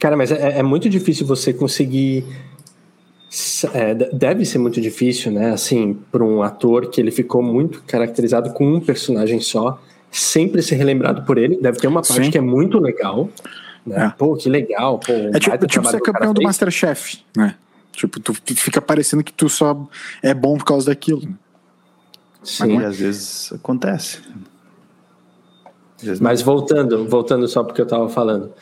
[0.00, 2.24] Cara, mas é, é muito difícil você conseguir.
[3.74, 5.50] é, de- deve ser muito difícil, né?
[5.52, 10.76] Assim, para um ator que ele ficou muito caracterizado com um personagem só, sempre ser
[10.76, 11.58] relembrado por ele.
[11.60, 12.30] Deve ter uma parte Sim.
[12.30, 13.28] que é muito legal.
[13.84, 14.06] Né?
[14.06, 14.08] É.
[14.16, 14.98] Pô, que legal.
[14.98, 16.42] Pô, É tipo, baita tipo ser campeão do.
[16.42, 17.54] Masterchef, né?
[17.92, 19.88] Tipo, tu fica parecendo que tu só
[20.22, 21.22] é bom por causa daquilo.
[22.42, 22.76] Sim.
[22.76, 24.20] Mas, às vezes acontece.
[26.00, 28.52] Vezes Mas voltando, voltando só porque eu tava falando.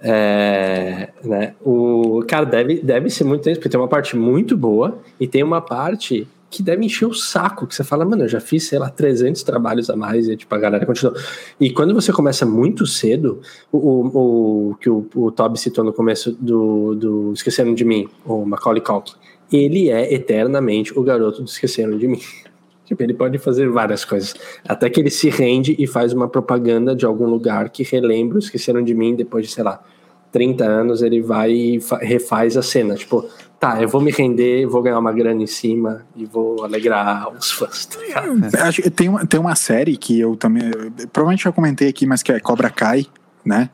[0.00, 5.02] É, né, o cara deve, deve ser muito tenso, porque tem uma parte muito boa
[5.18, 8.40] e tem uma parte que deve encher o saco, que você fala, mano, eu já
[8.40, 11.14] fiz, sei lá, 300 trabalhos a mais, e tipo, a galera continua.
[11.60, 13.40] E quando você começa muito cedo,
[13.70, 18.08] o, o, o que o, o Toby citou no começo do, do Esqueceram de Mim,
[18.24, 19.14] o Macaulay Culkin,
[19.52, 22.20] ele é eternamente o garoto do Esqueceram de Mim.
[22.88, 24.34] Tipo, ele pode fazer várias coisas.
[24.66, 28.82] Até que ele se rende e faz uma propaganda de algum lugar que relembra, esqueceram
[28.82, 29.84] de mim, depois de, sei lá,
[30.32, 32.94] 30 anos, ele vai e refaz a cena.
[32.94, 33.26] Tipo,
[33.58, 37.50] tá, eu vou me render, vou ganhar uma grana em cima e vou alegrar os
[37.50, 38.90] fãs, tá ligado?
[38.94, 40.70] Tem uma, tem uma série que eu também.
[41.12, 43.06] Provavelmente já comentei aqui, mas que é Cobra Kai,
[43.44, 43.70] né?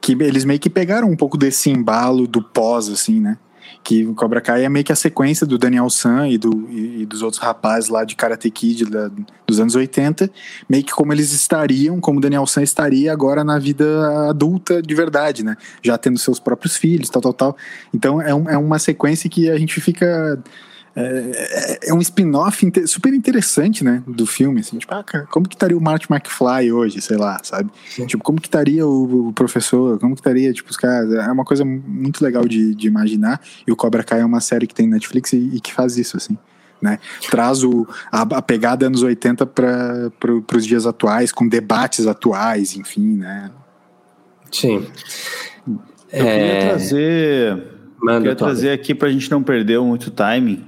[0.00, 3.38] Que eles meio que pegaram um pouco desse embalo do pós, assim, né?
[3.82, 7.02] Que o Cobra Kai é meio que a sequência do Daniel San e, do, e,
[7.02, 9.10] e dos outros rapazes lá de Karate Kid da,
[9.46, 10.30] dos anos 80,
[10.68, 15.44] meio que como eles estariam, como Daniel San estaria agora na vida adulta de verdade,
[15.44, 15.56] né?
[15.82, 17.56] Já tendo seus próprios filhos, tal, tal, tal.
[17.94, 20.42] Então é, um, é uma sequência que a gente fica
[20.96, 25.54] é, é um spin-off super interessante, né, do filme, assim, tipo, ah, cara, como que
[25.54, 27.70] estaria o Marty McFly hoje, sei lá, sabe?
[27.90, 28.06] Sim.
[28.06, 31.44] Tipo, como que estaria o, o, professor, como que estaria, tipo, os caras, é uma
[31.44, 34.88] coisa muito legal de, de imaginar, e o Cobra Kai é uma série que tem
[34.88, 36.38] Netflix e, e que faz isso, assim.
[36.80, 36.98] Né?
[37.30, 42.74] Traz o, a, a pegada anos 80 para pro, os dias atuais, com debates atuais,
[42.74, 43.50] enfim, né?
[44.50, 44.86] Sim.
[46.12, 46.38] Eu é...
[46.38, 47.75] queria trazer,
[48.06, 50.64] Manda, queria trazer aqui para a gente não perder muito timing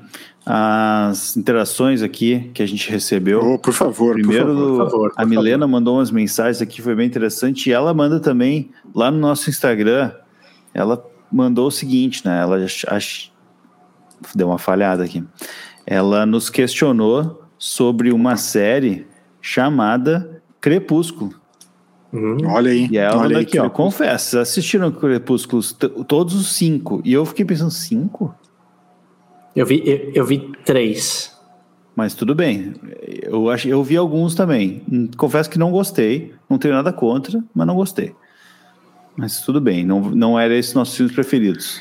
[0.51, 3.41] as interações aqui que a gente recebeu.
[3.45, 5.73] Oh, por favor, Primeiro, por favor, por favor, a Milena favor.
[5.73, 7.69] mandou umas mensagens aqui, foi bem interessante.
[7.69, 10.11] E ela manda também lá no nosso Instagram.
[10.73, 12.41] Ela mandou o seguinte, né?
[12.41, 13.31] Ela ach...
[14.35, 15.23] deu uma falhada aqui.
[15.87, 19.07] Ela nos questionou sobre uma série
[19.43, 21.35] chamada Crepúsculo.
[22.13, 22.89] Hum, olha aí.
[22.91, 23.69] E ela olha aí, aqui, ó.
[23.69, 27.03] Confesso, assistiram Crepúsculos todos os cinco.
[27.05, 28.35] E eu fiquei pensando, cinco?
[29.55, 31.37] Eu vi, eu, eu vi três.
[31.95, 32.75] Mas tudo bem.
[33.23, 34.83] Eu, acho, eu vi alguns também.
[35.17, 36.33] Confesso que não gostei.
[36.49, 38.15] Não tenho nada contra, mas não gostei.
[39.17, 39.85] Mas tudo bem.
[39.85, 41.81] Não, não era esses nossos filmes preferidos.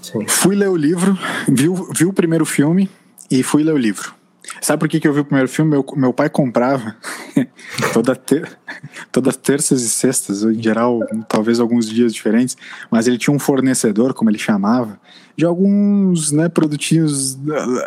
[0.00, 0.26] Sim.
[0.26, 2.88] Fui ler o livro, vi, vi o primeiro filme
[3.30, 4.14] e fui ler o livro.
[4.60, 5.70] Sabe por que, que eu vi o primeiro filme?
[5.70, 6.96] Meu, meu pai comprava
[7.92, 8.58] toda ter,
[9.12, 12.56] todas terças e sextas, em geral, talvez alguns dias diferentes,
[12.90, 15.00] mas ele tinha um fornecedor, como ele chamava,
[15.36, 17.38] de alguns né, produtinhos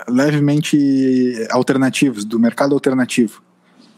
[0.07, 3.41] levemente alternativos, do mercado alternativo,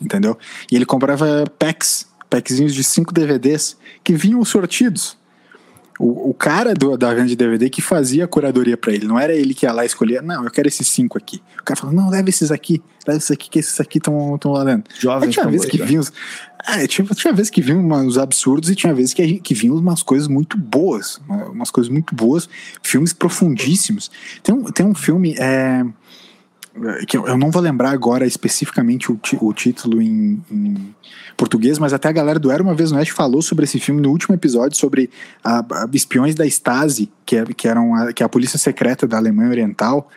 [0.01, 0.37] entendeu?
[0.71, 5.17] E ele comprava packs, packzinhos de cinco DVDs que vinham sortidos
[5.99, 9.17] o, o cara do, da venda de DVD que fazia a curadoria para ele, não
[9.17, 11.41] era ele que ia lá e escolher, não, eu quero esses cinco aqui.
[11.59, 14.63] O cara falou, não, leva esses aqui, leva esses aqui, que esses aqui estão lá
[14.63, 14.93] dentro.
[14.99, 16.03] Jovens tinha vezes que vinham.
[16.67, 20.01] É, tinha, tinha vezes que vinham uns absurdos e tinha vezes que, que vinham umas
[20.01, 22.49] coisas muito boas, umas coisas muito boas,
[22.81, 24.09] filmes profundíssimos.
[24.41, 25.35] Tem um, tem um filme.
[25.37, 25.85] É,
[27.07, 30.95] que eu não vou lembrar agora especificamente o, o título em, em,
[31.37, 34.01] português, mas até a galera do Era Uma Vez no Oeste falou sobre esse filme
[34.01, 35.09] no último episódio, sobre
[35.43, 39.07] a, a espiões da Stasi, que, é, que, eram a, que é a polícia secreta
[39.07, 40.09] da Alemanha Oriental,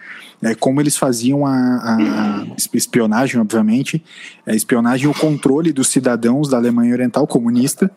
[0.43, 4.03] é, como eles faziam a, a espionagem, obviamente,
[4.47, 7.91] a espionagem e o controle dos cidadãos da Alemanha Oriental comunista,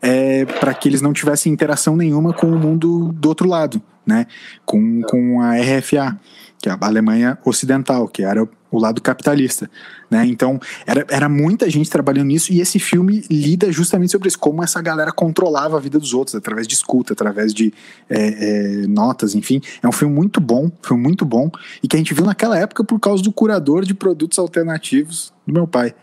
[0.00, 4.26] é, para que eles não tivessem interação nenhuma com o mundo do outro lado, né?
[4.64, 6.18] com, com a RFA
[6.60, 9.70] que é a Alemanha Ocidental, que era o lado capitalista,
[10.10, 10.26] né?
[10.26, 14.62] Então era, era muita gente trabalhando nisso e esse filme lida justamente sobre isso, como
[14.62, 17.72] essa galera controlava a vida dos outros através de escuta, através de
[18.10, 19.60] é, é, notas, enfim.
[19.82, 21.50] É um filme muito bom, filme muito bom
[21.82, 25.54] e que a gente viu naquela época por causa do curador de produtos alternativos do
[25.54, 25.94] meu pai.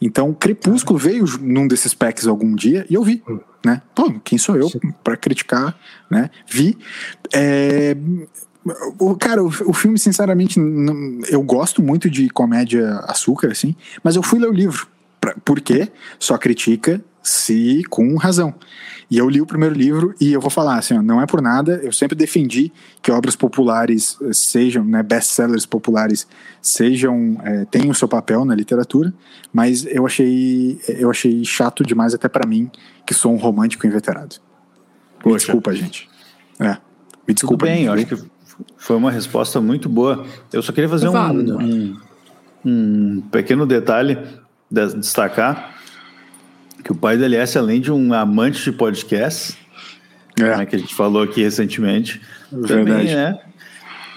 [0.00, 3.22] Então Crepúsculo veio num desses packs algum dia e eu vi.
[3.64, 3.80] Né?
[3.94, 4.70] Pô, quem sou eu
[5.02, 5.78] para criticar,
[6.10, 6.30] né?
[6.50, 6.76] Vi.
[7.32, 7.96] É,
[8.98, 14.16] o, cara, o, o, filme, sinceramente, não, eu gosto muito de comédia açúcar, assim, mas
[14.16, 14.86] eu fui ler o livro.
[15.20, 15.88] Pra, por quê?
[16.18, 18.54] Só critica se com razão.
[19.10, 21.42] E eu li o primeiro livro e eu vou falar assim, ó, não é por
[21.42, 26.26] nada, eu sempre defendi que obras populares eh, sejam, né, best-sellers populares
[26.60, 29.12] sejam, é, tenham o seu papel na literatura,
[29.52, 32.70] mas eu achei, eu achei chato demais até para mim,
[33.06, 34.36] que sou um romântico inveterado.
[35.24, 36.08] Me desculpa, gente.
[36.58, 36.76] É,
[37.26, 37.66] me desculpa.
[37.66, 38.16] Tudo bem, eu acho que
[38.76, 40.24] foi uma resposta muito boa.
[40.52, 41.96] Eu só queria fazer um, um,
[42.64, 44.18] um, pequeno detalhe,
[44.70, 45.73] de, destacar
[46.84, 49.58] que o pai da LS, além de um amante de podcast,
[50.38, 50.56] é.
[50.58, 52.20] né, que a gente falou aqui recentemente,
[52.52, 52.84] Verdade.
[52.84, 53.40] também é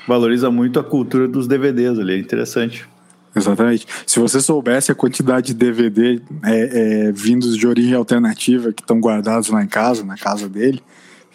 [0.07, 2.87] valoriza muito a cultura dos DVDs ali, é interessante.
[3.35, 3.85] Exatamente.
[4.05, 8.99] Se você soubesse a quantidade de DVD é, é, vindos de origem alternativa que estão
[8.99, 10.81] guardados lá em casa, na casa dele,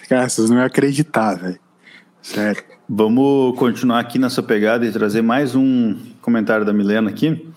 [0.09, 1.61] cara, vocês não iam acreditar, velho.
[2.21, 2.63] Sério.
[2.89, 7.49] Vamos continuar aqui nessa pegada e trazer mais um comentário da Milena aqui.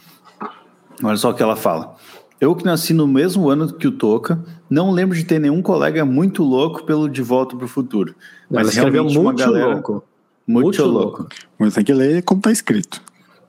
[1.01, 1.95] Olha só o que ela fala.
[2.39, 6.03] Eu que nasci no mesmo ano que o Toca, não lembro de ter nenhum colega
[6.03, 8.13] muito louco pelo De Volta para o Futuro.
[8.49, 10.03] Mas realmente uma galera louco.
[10.47, 11.19] Muito, muito louco.
[11.19, 11.35] louco.
[11.57, 13.01] Mas tem que ler como tá escrito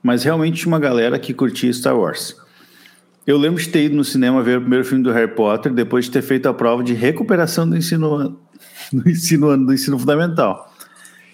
[0.07, 2.33] mas realmente uma galera que curtia Star Wars.
[3.25, 6.05] Eu lembro de ter ido no cinema ver o primeiro filme do Harry Potter depois
[6.05, 8.39] de ter feito a prova de recuperação do ensino,
[8.93, 10.73] do ensino, do ensino fundamental.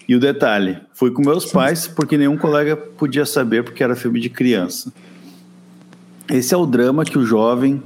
[0.08, 4.18] E o detalhe, fui com meus pais porque nenhum colega podia saber porque era filme
[4.18, 4.92] de criança.
[6.28, 7.82] Esse é o drama que o jovem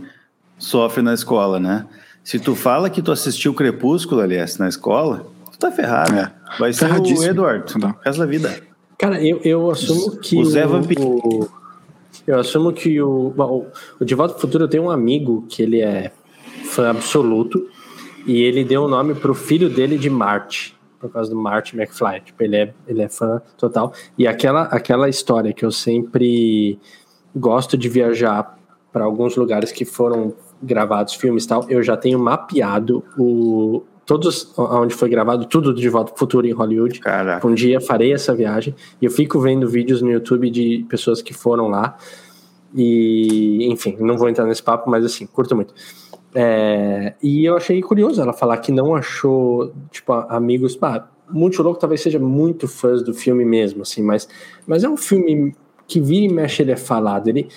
[0.58, 1.86] sofre na escola, né?
[2.22, 6.14] Se tu fala que tu assistiu Crepúsculo, aliás, na escola, tu tá ferrado.
[6.14, 6.32] É.
[6.58, 8.62] Vai ser o Edward, o resto da vida.
[8.98, 10.36] Cara, eu, eu assumo que.
[10.38, 11.48] O Zé o,
[12.26, 13.32] eu assumo que o.
[13.34, 13.66] Bom,
[14.00, 16.12] o De Volta ao Futuro tem um amigo que ele é
[16.64, 17.66] fã absoluto
[18.26, 21.76] e ele deu o um nome pro filho dele de Marte, por causa do Marty
[21.76, 22.20] McFly.
[22.20, 23.92] Tipo, ele é, ele é fã total.
[24.18, 26.78] E aquela, aquela história que eu sempre
[27.34, 28.58] gosto de viajar
[28.92, 34.52] para alguns lugares que foram gravados filmes e tal, eu já tenho mapeado o, todos
[34.56, 36.98] onde foi gravado tudo de Volta pro Futuro em Hollywood.
[37.00, 37.46] Caraca.
[37.46, 41.34] Um dia farei essa viagem e eu fico vendo vídeos no YouTube de pessoas que
[41.34, 41.96] foram lá
[42.74, 45.74] e, enfim, não vou entrar nesse papo, mas assim, curto muito.
[46.34, 50.76] É, e eu achei curioso ela falar que não achou, tipo, amigos.
[50.76, 54.28] Bah, muito louco talvez seja muito fãs do filme mesmo, assim, mas,
[54.66, 55.54] mas é um filme
[55.88, 57.26] que vira e mexe ele é falado.
[57.28, 57.48] Ele,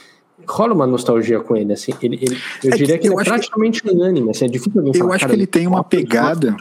[0.48, 1.94] rola uma nostalgia com ele, assim.
[2.02, 3.90] Ele, ele eu é diria que, que ele é praticamente que...
[3.90, 6.56] unânime, assim, é difícil alguém Eu acho que ele tem uma pegada.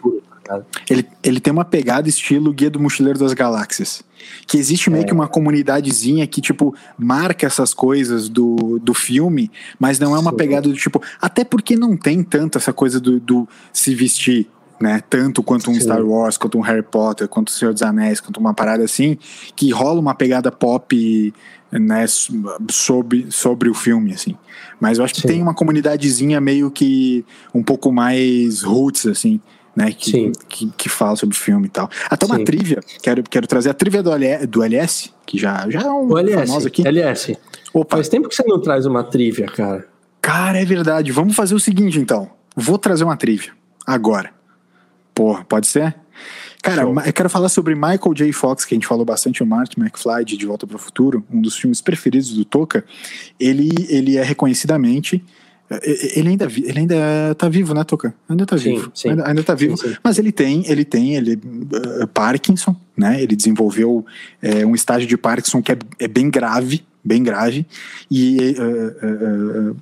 [0.45, 4.03] Tá ele, ele tem uma pegada estilo Guia do Mochileiro das Galáxias.
[4.49, 5.07] Que existe meio é.
[5.07, 10.33] que uma comunidadezinha que, tipo, marca essas coisas do, do filme, mas não é uma
[10.33, 10.37] Sim.
[10.37, 11.01] pegada do tipo.
[11.21, 14.49] Até porque não tem tanto essa coisa do, do se vestir
[14.81, 15.03] né?
[15.11, 15.81] Tanto quanto um Sim.
[15.81, 19.19] Star Wars, quanto um Harry Potter, quanto o Senhor dos Anéis, quanto uma parada assim,
[19.55, 21.35] que rola uma pegada pop,
[21.73, 22.05] né,
[22.71, 24.37] sobre, sobre o filme, assim.
[24.81, 25.29] Mas eu acho que Sim.
[25.29, 29.41] tem uma comunidadezinha meio que um pouco mais roots, assim,
[29.77, 31.89] né, que, que, que, fala sobre o filme e tal.
[32.09, 32.45] Até uma Sim.
[32.45, 36.09] trivia, quero, quero trazer a trivia do, LS, do LS, que já, já é um
[36.09, 36.87] o LS, famoso aqui.
[36.87, 37.37] LS.
[37.73, 37.97] Opa.
[37.97, 39.87] Faz tempo que você não traz uma trivia, cara.
[40.21, 41.13] Cara, é verdade.
[41.13, 42.31] Vamos fazer o seguinte, então.
[42.57, 43.53] Vou trazer uma trivia.
[43.87, 44.31] Agora.
[45.15, 45.95] Porra, pode ser?
[46.63, 47.01] Cara, Show.
[47.01, 48.33] eu quero falar sobre Michael J.
[48.33, 51.25] Fox, que a gente falou bastante, o Martin McFly de De Volta para o Futuro,
[51.31, 52.85] um dos filmes preferidos do Toca.
[53.39, 55.25] Ele, ele é reconhecidamente.
[55.83, 58.13] Ele ainda, ele ainda tá vivo, né, Toca?
[58.29, 58.91] Ainda tá sim, vivo.
[58.93, 59.11] Sim.
[59.11, 59.77] Ainda, ainda tá vivo.
[59.77, 63.23] Sim, mas ele tem, ele tem, ele uh, Parkinson, né?
[63.23, 64.05] Ele desenvolveu
[64.43, 67.67] uh, um estágio de Parkinson que é, é bem grave, bem grave.
[68.11, 69.77] E uh,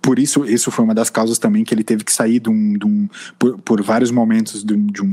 [0.00, 2.74] por isso, isso foi uma das causas também que ele teve que sair de um,
[2.74, 3.08] de um
[3.38, 5.12] por, por, vários momentos de, de um.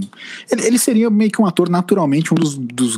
[0.51, 2.97] Ele, ele, seria meio que um ator naturalmente um dos, dos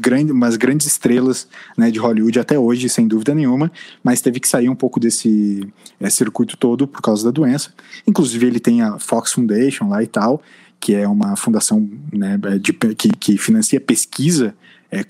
[0.00, 3.70] grandes, umas grandes estrelas né, de Hollywood até hoje, sem dúvida nenhuma,
[4.02, 5.66] mas teve que sair um pouco desse
[5.98, 7.72] é, circuito todo por causa da doença.
[8.06, 10.40] Inclusive ele tem a Fox Foundation lá e tal,
[10.78, 14.54] que é uma fundação né, de, que, que financia pesquisa
[14.90, 15.02] é,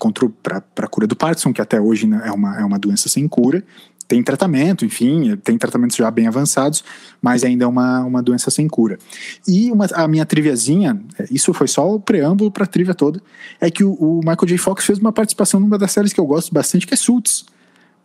[0.43, 3.27] para a cura do Parkinson, que até hoje né, é, uma, é uma doença sem
[3.27, 3.63] cura,
[4.11, 6.83] tem tratamento, enfim, tem tratamentos já bem avançados,
[7.21, 8.99] mas ainda é uma, uma doença sem cura.
[9.47, 13.21] E uma, a minha triviazinha, é, isso foi só o preâmbulo para a trivia toda,
[13.59, 14.57] é que o, o, Michael J.
[14.57, 17.45] Fox fez uma participação numa das séries que eu gosto bastante, que é Suits.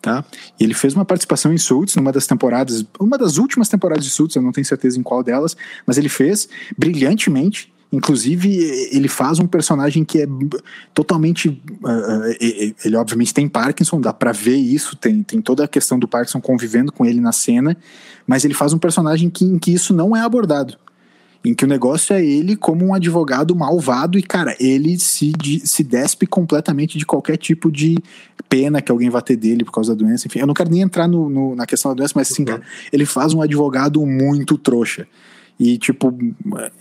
[0.01, 0.25] Tá?
[0.61, 4.11] E ele fez uma participação em Suits numa das temporadas, uma das últimas temporadas de
[4.11, 6.49] Suits, eu não tenho certeza em qual delas, mas ele fez
[6.79, 8.55] brilhantemente Inclusive,
[8.93, 10.27] ele faz um personagem que é
[10.93, 11.49] totalmente.
[11.49, 16.07] Uh, ele, obviamente, tem Parkinson, dá pra ver isso, tem, tem toda a questão do
[16.07, 17.75] Parkinson convivendo com ele na cena,
[18.27, 20.77] mas ele faz um personagem que, em que isso não é abordado.
[21.43, 25.33] Em que o negócio é ele como um advogado malvado e, cara, ele se,
[25.65, 27.97] se despe completamente de qualquer tipo de
[28.47, 30.27] pena que alguém vá ter dele por causa da doença.
[30.27, 32.61] Enfim, eu não quero nem entrar no, no na questão da doença, mas assim, cara,
[32.93, 35.09] ele faz um advogado muito trouxa.
[35.59, 36.17] E, tipo,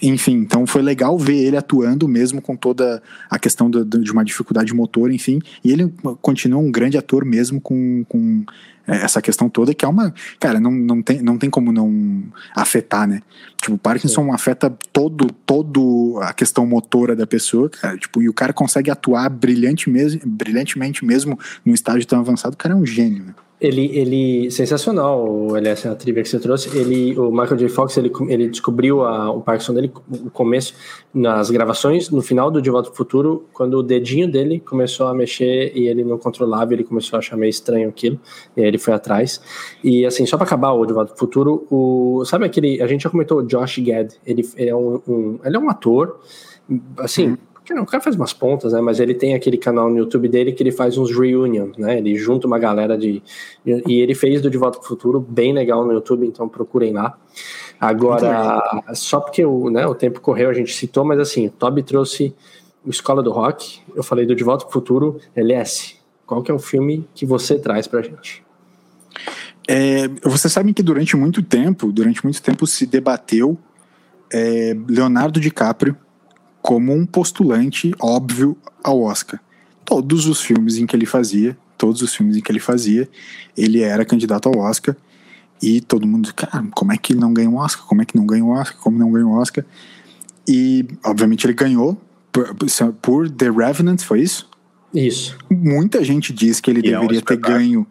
[0.02, 4.12] enfim, então foi legal ver ele atuando mesmo com toda a questão do, do, de
[4.12, 5.40] uma dificuldade motor, enfim.
[5.64, 8.44] E ele continua um grande ator mesmo com, com
[8.88, 10.14] é, essa questão toda, que é uma.
[10.40, 12.24] Cara, não, não, tem, não tem como não
[12.54, 13.22] afetar, né?
[13.62, 17.98] Tipo, o Parkinson afeta todo, todo a questão motora da pessoa, cara.
[17.98, 22.58] Tipo, e o cara consegue atuar brilhante mesmo, brilhantemente mesmo num estágio tão avançado, o
[22.58, 23.34] cara é um gênio, né?
[23.60, 26.78] Ele, ele, sensacional, LS, a trivia que você trouxe.
[26.78, 27.70] Ele, o Michael J.
[27.70, 30.74] Fox, ele, ele descobriu a, o Parkinson dele, o começo,
[31.14, 35.72] nas gravações, no final do De Volta Futuro, quando o dedinho dele começou a mexer
[35.74, 38.20] e ele não controlava, ele começou a achar meio estranho aquilo,
[38.58, 39.42] e aí ele foi atrás.
[39.82, 43.10] E assim, só para acabar o De Volta Futuro, o, sabe aquele, a gente já
[43.10, 46.20] comentou o Josh Gad, ele, ele é um, um, ele é um ator,
[46.98, 47.38] assim, hum
[47.74, 48.82] o cara faz umas pontas, né?
[48.82, 51.98] Mas ele tem aquele canal no YouTube dele que ele faz uns reunions, né?
[51.98, 53.22] Ele junta uma galera de.
[53.66, 57.18] E ele fez do De Volta pro Futuro bem legal no YouTube, então procurem lá.
[57.80, 58.62] Agora,
[58.94, 62.34] só porque o, né, o tempo correu, a gente citou, mas assim, o Toby trouxe
[62.86, 65.96] o Escola do Rock, eu falei do De Volta pro Futuro, LS.
[66.26, 68.44] Qual que é o filme que você traz pra gente?
[69.68, 73.58] É, você sabe que durante muito tempo, durante muito tempo se debateu
[74.32, 75.98] é, Leonardo DiCaprio
[76.66, 79.40] como um postulante óbvio ao Oscar.
[79.86, 83.08] Todos os filmes em que ele fazia, todos os filmes em que ele fazia,
[83.56, 84.98] ele era candidato ao Oscar.
[85.62, 87.86] E todo mundo, cara, como é que não ganha um Oscar?
[87.86, 88.80] Como é que não ganha um Oscar?
[88.80, 89.64] Como não ganha um Oscar?
[90.48, 92.02] E, obviamente, ele ganhou
[92.32, 92.56] por,
[93.00, 94.50] por The Revenant, foi isso?
[94.92, 95.38] Isso.
[95.48, 97.86] Muita gente diz que ele e deveria é um ter ganho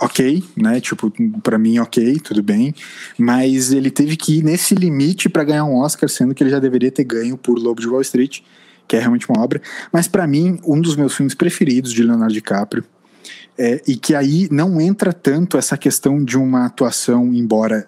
[0.00, 0.80] ok, né?
[0.80, 1.12] Tipo,
[1.42, 2.74] para mim, ok, tudo bem.
[3.18, 6.58] Mas ele teve que ir nesse limite para ganhar um Oscar, sendo que ele já
[6.58, 8.40] deveria ter ganho por Lobo de Wall Street,
[8.86, 9.60] que é realmente uma obra.
[9.92, 12.84] Mas para mim, um dos meus filmes preferidos de Leonardo DiCaprio.
[13.58, 17.86] É, e que aí não entra tanto essa questão de uma atuação, embora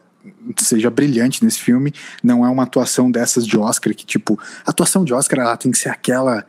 [0.58, 5.04] seja brilhante nesse filme, não é uma atuação dessas de Oscar, que tipo, a atuação
[5.04, 6.44] de Oscar ela tem que ser aquela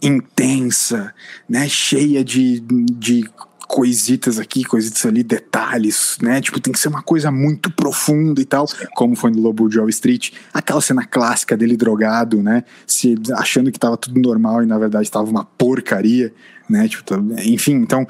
[0.00, 1.12] intensa,
[1.48, 3.28] né, cheia de, de
[3.72, 6.42] coisitas aqui, coisitas ali, detalhes, né?
[6.42, 9.78] Tipo, tem que ser uma coisa muito profunda e tal, como foi no Lobo de
[9.78, 10.32] Wall Street.
[10.52, 12.64] Aquela cena clássica dele drogado, né?
[12.86, 16.34] Se, achando que tava tudo normal e na verdade estava uma porcaria,
[16.68, 16.86] né?
[16.86, 17.14] Tipo,
[17.46, 18.06] enfim, então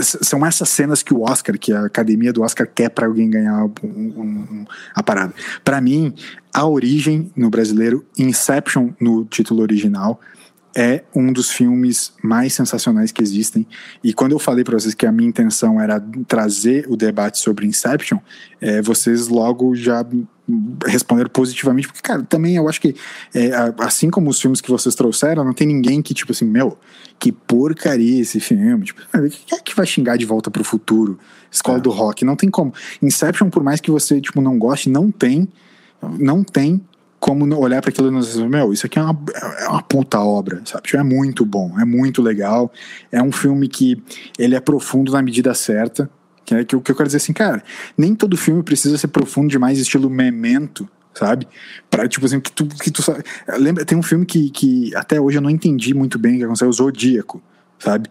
[0.00, 3.66] são essas cenas que o Oscar, que a academia do Oscar quer para alguém ganhar
[3.66, 5.34] um, um, a parada.
[5.62, 6.14] Para mim,
[6.54, 10.18] a origem no brasileiro, Inception no título original,
[10.74, 13.66] é um dos filmes mais sensacionais que existem.
[14.02, 17.66] E quando eu falei para vocês que a minha intenção era trazer o debate sobre
[17.66, 18.18] Inception,
[18.60, 20.04] é, vocês logo já
[20.86, 22.94] responderam positivamente, porque, cara, também eu acho que,
[23.34, 26.76] é, assim como os filmes que vocês trouxeram, não tem ninguém que, tipo assim, meu,
[27.18, 28.84] que porcaria esse filme.
[28.84, 29.02] Tipo,
[29.46, 31.18] quem é que vai xingar de volta pro futuro?
[31.50, 31.80] Escola é.
[31.80, 32.72] do Rock, não tem como.
[33.00, 35.48] Inception, por mais que você, tipo, não goste, não tem,
[36.18, 36.82] não tem
[37.22, 39.16] como olhar para aquilo e dizer, meu, isso aqui é uma,
[39.60, 40.82] é uma puta obra, sabe?
[40.82, 42.72] Tipo, é muito bom, é muito legal.
[43.12, 44.02] É um filme que
[44.36, 46.10] ele é profundo na medida certa.
[46.44, 47.62] Que é que, que eu quero dizer assim, cara,
[47.96, 51.46] nem todo filme precisa ser profundo demais, estilo memento, sabe?
[51.88, 53.22] Para tipo assim, que tu, que tu sabe.
[53.56, 56.44] Lembra, tem um filme que, que até hoje eu não entendi muito bem o que
[56.44, 57.40] aconteceu, o Zodíaco,
[57.78, 58.10] sabe?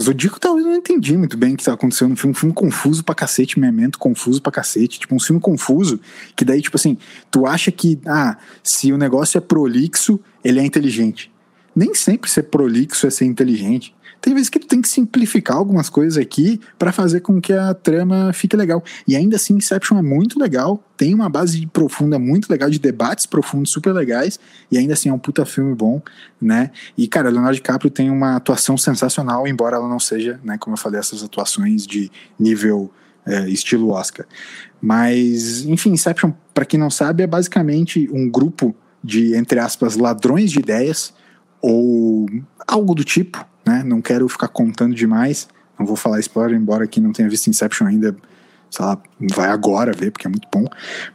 [0.00, 2.32] Zodíaco talvez eu não entendi muito bem o que tá acontecendo no filme.
[2.32, 4.98] Um filme confuso pra cacete, memento confuso pra cacete.
[4.98, 6.00] Tipo, um filme confuso
[6.34, 6.98] que daí, tipo assim,
[7.30, 11.30] tu acha que, ah, se o negócio é prolixo, ele é inteligente.
[11.74, 13.94] Nem sempre ser prolixo é ser inteligente
[14.24, 17.74] tem vezes que tu tem que simplificar algumas coisas aqui para fazer com que a
[17.74, 18.82] trama fique legal.
[19.06, 23.26] E ainda assim, Inception é muito legal, tem uma base profunda muito legal, de debates
[23.26, 24.40] profundos super legais,
[24.72, 26.00] e ainda assim é um puta filme bom,
[26.40, 26.70] né?
[26.96, 30.80] E, cara, Leonardo DiCaprio tem uma atuação sensacional, embora ela não seja, né, como eu
[30.80, 32.10] falei, essas atuações de
[32.40, 32.90] nível
[33.26, 34.24] é, estilo Oscar.
[34.80, 40.50] Mas, enfim, Inception, para quem não sabe, é basicamente um grupo de, entre aspas, ladrões
[40.50, 41.12] de ideias,
[41.66, 42.26] ou
[42.66, 43.82] algo do tipo, né?
[43.82, 45.48] Não quero ficar contando demais.
[45.78, 48.14] Não vou falar spoiler, embora quem não tenha visto Inception ainda,
[48.70, 49.00] sei lá,
[49.32, 50.66] vai agora ver, porque é muito bom.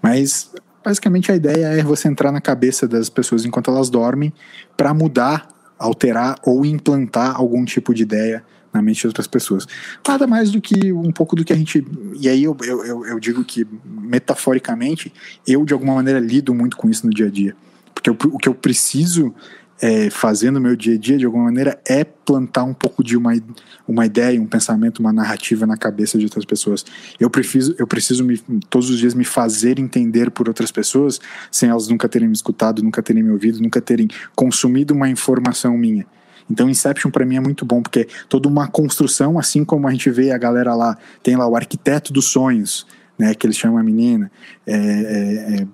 [0.02, 0.52] Mas
[0.84, 4.34] basicamente a ideia é você entrar na cabeça das pessoas enquanto elas dormem
[4.76, 5.48] para mudar,
[5.78, 8.44] alterar ou implantar algum tipo de ideia
[8.74, 9.68] na mente de outras pessoas.
[10.08, 11.86] Nada mais do que um pouco do que a gente.
[12.20, 15.14] E aí eu, eu, eu digo que, metaforicamente,
[15.46, 17.56] eu de alguma maneira lido muito com isso no dia a dia.
[17.94, 19.34] Porque eu, o que eu preciso
[19.82, 20.10] é,
[20.52, 23.34] no meu dia a dia, de alguma maneira, é plantar um pouco de uma,
[23.88, 26.86] uma ideia, um pensamento, uma narrativa na cabeça de outras pessoas.
[27.20, 28.38] Eu preciso, eu preciso me,
[28.70, 31.20] todos os dias me fazer entender por outras pessoas,
[31.52, 35.78] sem elas nunca terem me escutado, nunca terem me ouvido, nunca terem consumido uma informação
[35.78, 36.06] minha.
[36.50, 39.92] Então, Inception para mim é muito bom, porque é toda uma construção, assim como a
[39.92, 43.78] gente vê a galera lá, tem lá o arquiteto dos sonhos, né, que eles chamam
[43.78, 44.32] a menina,
[44.66, 45.68] é, é, é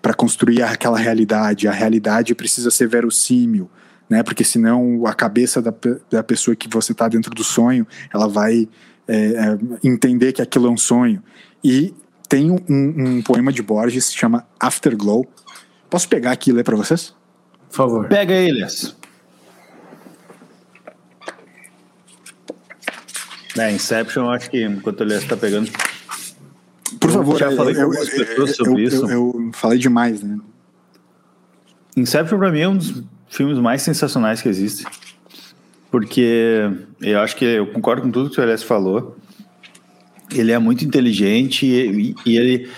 [0.00, 1.68] para construir aquela realidade.
[1.68, 3.70] A realidade precisa ser verossímil,
[4.08, 4.22] né?
[4.22, 5.72] Porque senão a cabeça da,
[6.10, 8.68] da pessoa que você está dentro do sonho, ela vai
[9.08, 11.22] é, é, entender que aquilo é um sonho.
[11.62, 11.94] E
[12.28, 15.26] tem um, um poema de Borges que se chama Afterglow.
[15.88, 17.14] Posso pegar aqui e ler para vocês?
[17.68, 18.08] Por favor.
[18.08, 18.94] Pega eles.
[23.58, 25.70] É, Inception, eu acho que enquanto ele está pegando.
[27.10, 29.10] Por favor, já falei eu, com algumas pessoas sobre eu, isso.
[29.10, 30.38] eu, eu falei demais, né?
[31.96, 34.84] Inception pra mim é um dos filmes mais sensacionais que existe.
[35.90, 39.16] Porque eu acho que eu concordo com tudo que o Elias falou.
[40.32, 42.70] Ele é muito inteligente e, e ele,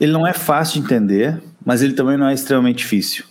[0.00, 3.24] ele não é fácil de entender, mas ele também não é extremamente difícil.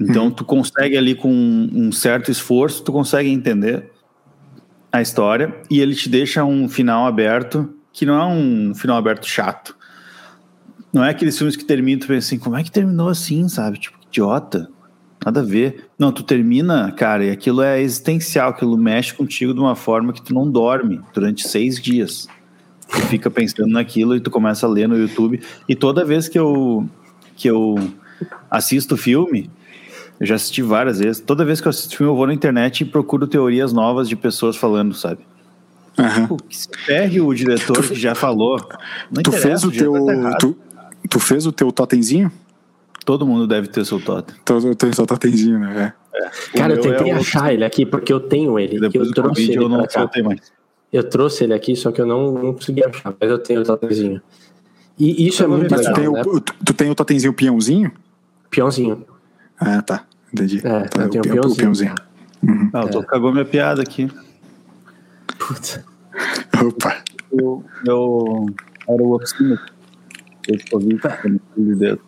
[0.00, 3.90] Então tu consegue ali com um certo esforço, tu consegue entender
[4.90, 9.26] a história e ele te deixa um final aberto que não é um final aberto
[9.26, 9.74] chato.
[10.92, 13.78] Não é aqueles filmes que terminam tu pensa assim, como é que terminou assim, sabe?
[13.78, 14.68] Tipo, idiota.
[15.24, 15.86] Nada a ver.
[15.98, 20.20] Não, tu termina, cara, e aquilo é existencial, aquilo mexe contigo de uma forma que
[20.20, 22.28] tu não dorme durante seis dias.
[22.90, 25.40] Tu fica pensando naquilo e tu começa a ler no YouTube.
[25.68, 26.86] E toda vez que eu,
[27.36, 27.76] que eu
[28.50, 29.48] assisto filme,
[30.18, 32.80] eu já assisti várias vezes, toda vez que eu assisto filme eu vou na internet
[32.80, 35.24] e procuro teorias novas de pessoas falando, sabe?
[35.94, 38.58] Tipo, que se pegue o diretor que já falou.
[39.10, 39.92] Não Tu fez o teu.
[40.06, 40.56] tá tu,
[41.08, 42.30] tu fez o teu totemzinho?
[43.04, 44.34] Todo mundo deve ter seu totem.
[44.44, 45.92] Tu, tu seu totemzinho, né?
[46.14, 46.30] É.
[46.58, 48.80] Cara, O eu meu tentei é achar ele aqui porque eu tenho ele.
[48.80, 50.52] Depois eu do trouxe Covid ele eu não soltei mais.
[50.92, 53.64] Eu trouxe ele aqui, só que eu não, não consegui achar, mas eu tenho o
[53.64, 54.22] totemzinho.
[54.98, 56.22] E isso é Eu vou muito Mas tu legal, tem, né?
[56.24, 57.92] o, tu, tu tem o totemzinho peãozinho?
[58.50, 59.04] Peãozinho.
[59.58, 60.04] Ah, tá.
[60.32, 60.58] Entendi.
[60.64, 61.94] É, tá, eu tenho o peão- peãozinho.
[62.72, 64.08] Ah, o Tô cagou minha piada aqui.
[65.38, 65.84] Puta.
[66.64, 67.02] Opa.
[67.32, 68.46] Eu, eu
[68.88, 69.60] era o oficina.
[70.46, 71.98] Eu Covid, pelo amor de Deus.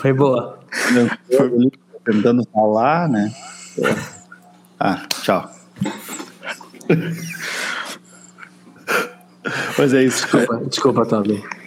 [0.00, 0.58] Foi boa.
[1.30, 1.70] Eu
[2.04, 3.32] tentando falar, né?
[4.80, 5.50] Ah, tchau.
[9.78, 10.22] Mas é isso.
[10.24, 11.61] Desculpa, desculpa Toby.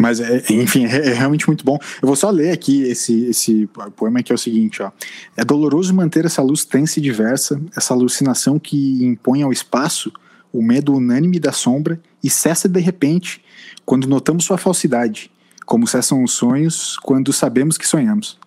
[0.00, 1.78] Mas, é, enfim, é, é realmente muito bom.
[2.00, 4.90] Eu vou só ler aqui esse, esse poema que é o seguinte, ó.
[5.36, 10.10] É doloroso manter essa luz tensa e diversa, essa alucinação que impõe ao espaço
[10.50, 13.44] o medo unânime da sombra e cessa de repente
[13.84, 15.30] quando notamos sua falsidade,
[15.66, 18.38] como cessam os sonhos quando sabemos que sonhamos.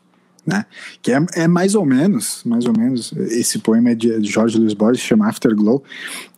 [0.45, 0.65] Né?
[1.01, 4.73] Que é, é mais ou menos, mais ou menos, esse poema é de Jorge Luiz
[4.73, 5.83] Borges, chama Afterglow,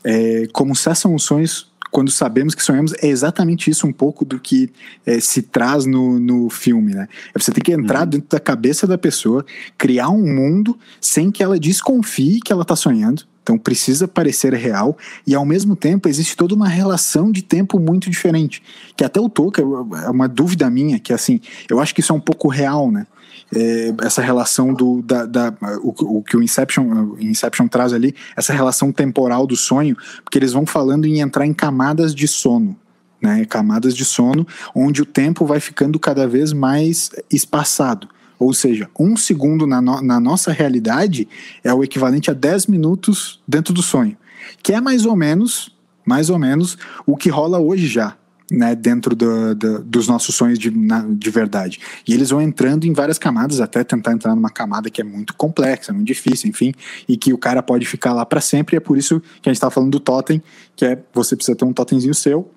[0.03, 4.38] é, como cessam os sonhos quando sabemos que sonhamos, é exatamente isso um pouco do
[4.38, 4.70] que
[5.06, 7.08] é, se traz no, no filme, né?
[7.34, 9.46] É você ter que entrar dentro da cabeça da pessoa,
[9.78, 13.24] criar um mundo sem que ela desconfie que ela está sonhando.
[13.41, 18.10] Então precisa parecer real e ao mesmo tempo existe toda uma relação de tempo muito
[18.10, 18.62] diferente,
[18.98, 21.39] que até o Toca é uma dúvida minha, que assim,
[21.70, 23.08] eu acho que isso é um pouco real, né?
[23.56, 28.14] É, essa relação do da, da o, o, que o Inception, o Inception traz ali,
[28.36, 32.76] essa relação temporal do sonho, porque eles vão falando em entrar em camadas de sono,
[33.22, 33.45] né?
[33.45, 34.45] Camadas de sono,
[34.76, 38.10] onde o tempo vai ficando cada vez mais espaçado.
[38.38, 41.28] Ou seja, um segundo na, no, na nossa realidade
[41.64, 44.18] é o equivalente a 10 minutos dentro do sonho.
[44.62, 45.74] Que é mais ou menos,
[46.06, 48.18] mais ou menos, o que rola hoje já,
[48.52, 51.80] né, dentro do, do, dos nossos sonhos de, na, de verdade.
[52.08, 55.34] E eles vão entrando em várias camadas, até tentar entrar numa camada que é muito
[55.36, 56.74] complexa, muito difícil, enfim,
[57.08, 58.76] e que o cara pode ficar lá para sempre.
[58.76, 60.41] E é por isso que a gente está falando do totem,
[60.76, 62.52] que é você precisa ter um totemzinho seu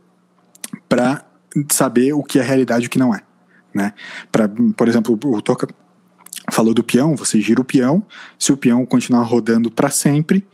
[0.89, 1.25] para
[1.73, 3.23] saber o que é realidade e o que não é.
[3.75, 3.93] Né?
[4.31, 5.69] Pra, por exemplo, o Toca
[6.51, 8.05] falou do peão, você gira o peão,
[8.39, 10.47] se o peão continuar rodando para sempre,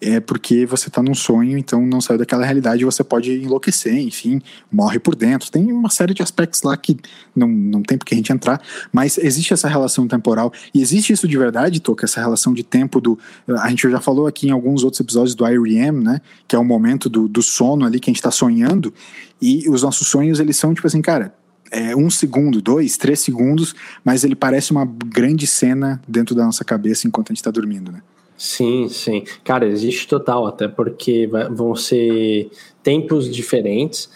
[0.00, 4.42] é porque você está num sonho, então não saiu daquela realidade, você pode enlouquecer, enfim,
[4.70, 5.50] morre por dentro.
[5.50, 6.98] Tem uma série de aspectos lá que
[7.34, 8.60] não, não tem porque a gente entrar,
[8.92, 13.00] mas existe essa relação temporal e existe isso de verdade, Toca, essa relação de tempo
[13.00, 13.18] do.
[13.48, 16.20] A gente já falou aqui em alguns outros episódios do IREM, né?
[16.46, 18.92] Que é o momento do, do sono ali que a gente está sonhando,
[19.40, 21.34] e os nossos sonhos, eles são tipo assim, cara.
[21.68, 23.74] É um segundo, dois, três segundos,
[24.04, 27.90] mas ele parece uma grande cena dentro da nossa cabeça enquanto a gente está dormindo,
[27.90, 28.02] né?
[28.36, 29.24] Sim, sim.
[29.42, 32.50] Cara, existe total, até porque vão ser
[32.82, 34.10] tempos diferentes.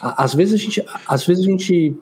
[0.00, 1.96] Às vezes a gente, às vezes a gente,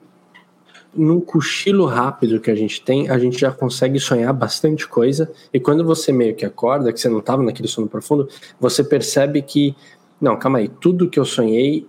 [0.93, 5.31] num cochilo rápido que a gente tem, a gente já consegue sonhar bastante coisa.
[5.51, 9.41] E quando você meio que acorda, que você não estava naquele sono profundo, você percebe
[9.41, 9.75] que,
[10.21, 11.87] não, calma aí, tudo que eu sonhei,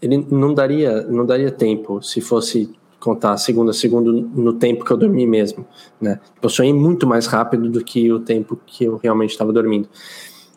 [0.00, 2.70] ele não daria, não daria tempo se fosse
[3.00, 5.64] contar segundo a segundo no tempo que eu dormi mesmo,
[6.00, 6.20] né?
[6.42, 9.88] Eu sonhei muito mais rápido do que o tempo que eu realmente estava dormindo.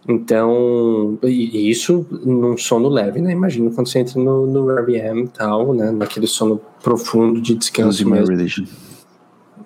[0.07, 3.31] Então, e isso num sono leve, né?
[3.31, 5.91] Imagina quando você entra no, no REM e tal, né?
[5.91, 8.35] Naquele sono profundo de descanso mesmo.
[8.35, 8.65] Religion.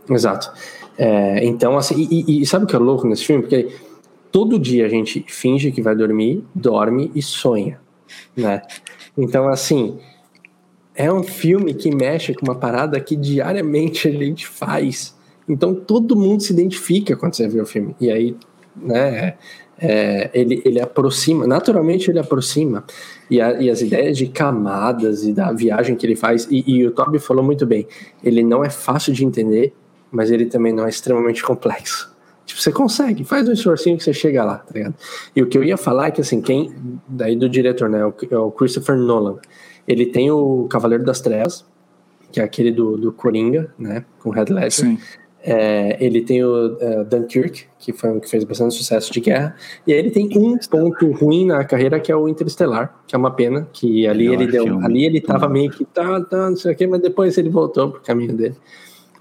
[0.09, 0.51] Exato.
[0.97, 3.43] É, então, assim, e, e, sabe o que é louco nesse filme?
[3.43, 3.73] Porque
[4.31, 7.79] todo dia a gente finge que vai dormir, dorme e sonha,
[8.35, 8.61] né?
[9.17, 9.97] Então, assim,
[10.95, 15.15] é um filme que mexe com uma parada que diariamente a gente faz.
[15.47, 17.95] Então todo mundo se identifica quando você vê o filme.
[17.99, 18.35] E aí
[18.75, 19.35] né?
[19.77, 22.85] É, ele, ele aproxima, naturalmente ele aproxima,
[23.29, 26.87] e, a, e, as ideias de camadas e da viagem que ele faz, e, e,
[26.87, 27.85] o Toby falou muito bem,
[28.23, 29.73] ele não é fácil de entender,
[30.09, 32.15] mas ele também não é extremamente complexo.
[32.45, 34.95] Tipo, você consegue, faz um esforcinho que você chega lá, tá ligado?
[35.35, 36.73] E o que eu ia falar é que, assim, quem,
[37.05, 39.39] daí do diretor, né, é o Christopher Nolan,
[39.87, 41.65] ele tem o Cavaleiro das Trevas,
[42.31, 44.71] que é aquele do, do Coringa, né, com Red Ledger.
[44.71, 44.97] Sim.
[45.47, 49.55] É, ele tem o uh, Dunkirk, que foi um que fez bastante sucesso de guerra,
[49.85, 53.17] e aí ele tem um ponto ruim na carreira que é o Interestelar, que é
[53.17, 54.83] uma pena, que ali Melhor ele deu, filme.
[54.83, 57.91] ali ele tava meio que tá, tá, não sei o que, mas depois ele voltou
[57.91, 58.55] pro caminho dele.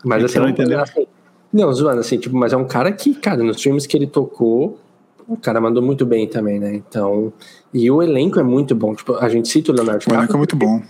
[0.02, 1.06] Mas assim, não, assim,
[1.52, 4.78] não, zoando assim, tipo, mas é um cara que, cara, nos filmes que ele tocou,
[5.26, 6.74] o cara mandou muito bem também, né?
[6.74, 7.32] Então,
[7.72, 10.18] e o elenco é muito bom, tipo, a gente cita o Leonardo DiCaprio.
[10.18, 10.82] O elenco é muito bom.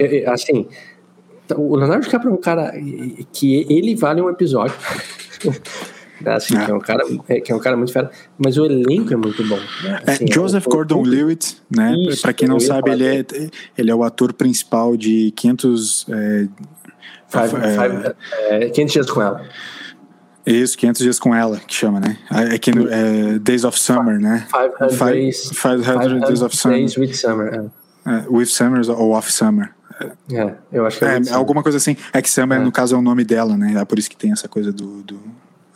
[0.00, 0.30] É.
[0.30, 0.66] Assim,
[1.56, 2.72] o Leonardo DiCaprio é um cara
[3.32, 4.74] que ele vale um episódio.
[6.26, 6.64] assim, é.
[6.64, 9.16] Que, é um cara, é, que é um cara muito fera, mas o elenco é
[9.16, 9.58] muito bom.
[9.82, 10.00] Né?
[10.06, 11.94] É, assim, é, Joseph é, Gordon-Levitt, né?
[12.20, 13.24] Para quem não sabe, ele é,
[13.76, 16.06] ele é o ator principal de 500...
[16.10, 16.48] É,
[17.28, 18.14] five, five,
[18.48, 19.44] é, 500 dias com ela.
[20.50, 22.16] Isso, 500 dias com ela, que chama, né?
[22.30, 24.46] É que é, Days of Summer, né?
[24.78, 26.78] 500 days, 500 Days of Summer.
[26.78, 27.70] Days with Summer,
[28.06, 28.24] é.
[28.30, 29.70] with Summer ou Off Summer.
[30.30, 31.96] É, eu acho que é, é alguma coisa assim.
[32.12, 32.64] É que Summer, é.
[32.64, 33.74] no caso, é o nome dela, né?
[33.76, 35.02] É por isso que tem essa coisa do.
[35.02, 35.20] do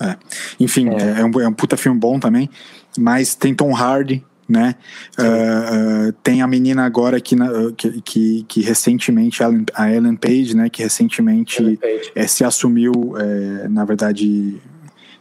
[0.00, 0.16] é.
[0.58, 1.20] Enfim, é.
[1.20, 1.24] é.
[1.24, 2.48] um, é um puta filme bom também.
[2.96, 4.74] Mas tem Tom Hardy, né?
[5.18, 9.40] Uh, uh, tem a menina agora que, na, que, que, que, recentemente,
[9.74, 10.68] a Ellen Page, né?
[10.68, 11.78] Que recentemente
[12.14, 14.60] é, se assumiu, é, na verdade,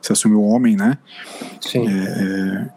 [0.02, 0.98] se assumiu homem, né?
[1.62, 1.88] Sim.
[1.88, 2.70] É,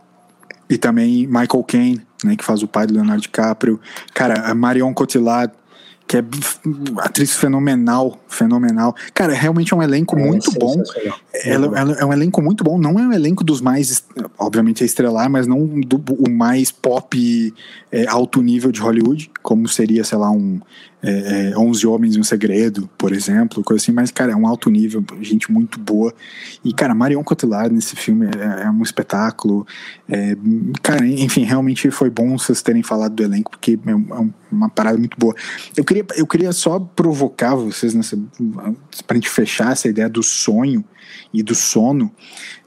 [0.70, 2.36] e também Michael Caine, né?
[2.36, 3.80] Que faz o pai do Leonardo DiCaprio.
[4.14, 5.52] Cara, a Marion Cotillard
[6.07, 6.24] que é
[6.98, 8.94] atriz fenomenal, fenomenal.
[9.14, 10.82] Cara, realmente é um elenco é, muito bom.
[11.44, 12.78] Ela, ela, é um elenco muito bom.
[12.78, 14.05] Não é um elenco dos mais,
[14.38, 17.55] obviamente é estrelar, mas não do, o mais pop
[17.90, 20.61] é, alto nível de Hollywood, como seria, sei lá, um
[21.05, 24.46] é, é, 11 Homens e um Segredo, por exemplo, coisa assim, mas, cara, é um
[24.46, 26.14] alto nível, gente muito boa.
[26.64, 29.66] E, cara, Marion Cotillard nesse filme é, é um espetáculo.
[30.09, 30.34] É,
[30.82, 34.96] cara, enfim, realmente foi bom vocês terem falado do elenco, porque é, é uma parada
[34.96, 35.34] muito boa.
[35.76, 38.18] Eu queria, eu queria só provocar vocês nessa.
[39.07, 40.82] pra gente fechar essa ideia do sonho
[41.34, 42.11] e do sono.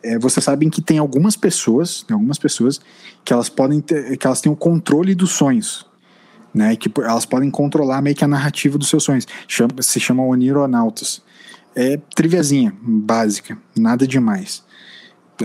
[0.04, 2.80] É, vocês sabem que tem algumas pessoas, algumas pessoas,
[3.26, 5.87] que elas podem ter, que elas têm o controle dos sonhos
[6.58, 6.76] né?
[6.76, 9.28] Que elas podem controlar meio que a narrativa dos seus sonhos.
[9.48, 11.22] Chama, se chama onironautas.
[11.76, 14.66] É triviazinha, básica, nada demais.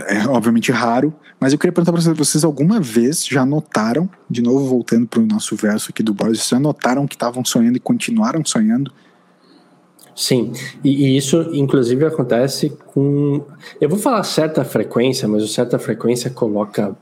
[0.07, 4.65] É obviamente raro, mas eu queria perguntar para vocês, alguma vez já notaram, de novo
[4.65, 8.43] voltando para o nosso verso aqui do Boris, já notaram que estavam sonhando e continuaram
[8.43, 8.91] sonhando?
[10.17, 10.53] Sim,
[10.83, 13.45] e, e, isso inclusive acontece com.
[13.79, 16.97] Eu vou falar certa frequência, mas o certa frequência coloca,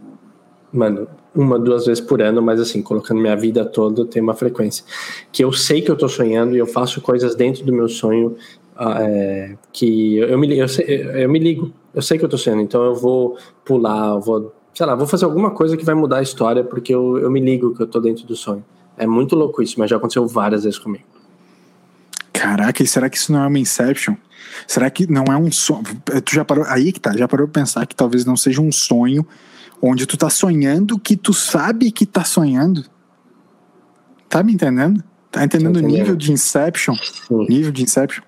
[0.72, 4.84] mano, uma, duas vezes por ano, mas assim, colocando minha vida toda, tem uma frequência.
[5.30, 8.36] Que eu sei que eu tô sonhando e eu faço coisas dentro do meu sonho
[8.76, 11.72] ah, é, que eu, eu me, eu, eu, me ligo.
[11.94, 15.06] Eu sei que eu tô sonhando, então eu vou pular, eu vou, sei lá, vou
[15.06, 17.86] fazer alguma coisa que vai mudar a história, porque eu, eu me ligo que eu
[17.86, 18.64] tô dentro do sonho.
[18.96, 21.04] É muito louco isso, mas já aconteceu várias vezes comigo.
[22.32, 24.14] Caraca, e será que isso não é uma Inception?
[24.66, 25.82] Será que não é um sonho?
[26.24, 26.64] Tu já parou.
[26.66, 29.26] Aí que tá, já parou pra pensar que talvez não seja um sonho
[29.82, 32.84] onde tu tá sonhando que tu sabe que tá sonhando.
[34.28, 35.02] Tá me entendendo?
[35.30, 36.94] Tá entendendo o nível de Inception?
[36.96, 37.46] Sim.
[37.48, 38.22] Nível de Inception.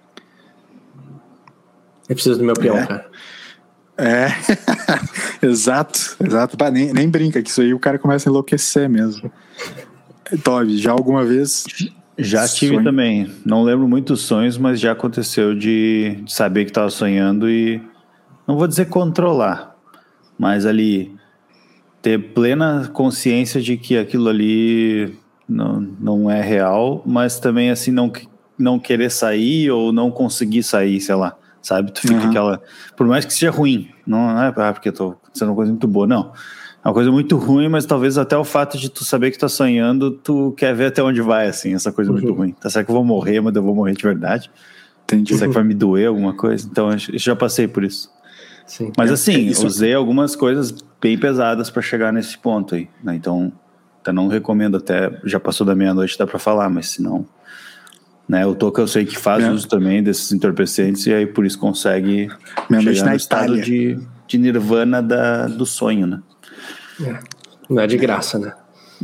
[2.08, 2.86] Eu preciso do meu peão, é.
[2.86, 3.10] cara.
[3.96, 4.28] É,
[5.46, 6.56] exato, exato.
[6.56, 9.30] Bah, nem, nem brinca que isso aí o cara começa a enlouquecer mesmo.
[10.42, 11.64] Toby, já alguma vez?
[12.18, 12.84] Já tive sonho?
[12.84, 13.32] também.
[13.44, 17.82] Não lembro muitos sonhos, mas já aconteceu de, de saber que estava sonhando e
[18.46, 19.76] não vou dizer controlar,
[20.38, 21.14] mas ali
[22.02, 25.16] ter plena consciência de que aquilo ali
[25.48, 28.12] não, não é real, mas também assim não,
[28.58, 31.92] não querer sair ou não conseguir sair, sei lá, sabe?
[31.92, 32.28] Tu fica uhum.
[32.28, 32.60] aquela.
[32.96, 35.86] Por mais que seja ruim, não é ah, porque eu tô acontecendo uma coisa muito
[35.86, 36.32] boa, não.
[36.84, 39.48] É uma coisa muito ruim, mas talvez até o fato de tu saber que tá
[39.48, 42.18] sonhando, tu quer ver até onde vai, assim, essa coisa uhum.
[42.18, 42.50] muito ruim.
[42.60, 44.50] Tá certo que eu vou morrer, mas eu vou morrer de verdade.
[45.04, 45.34] Entendi.
[45.34, 46.66] Será que vai me doer alguma coisa?
[46.68, 48.10] Então, eu já passei por isso.
[48.66, 48.92] Sim.
[48.96, 53.14] Mas é, assim, é usei algumas coisas bem pesadas para chegar nesse ponto aí, né?
[53.14, 53.52] Então,
[54.00, 57.26] até não recomendo até, já passou da meia-noite, dá para falar, mas se não,
[58.28, 58.46] né?
[58.46, 59.50] O Toca eu sei que faz é.
[59.50, 62.28] uso também desses entorpecentes e aí por isso consegue
[62.82, 66.22] chegar no estado de, de nirvana da, do sonho, né?
[67.04, 67.18] É.
[67.68, 68.54] Não é de graça, né?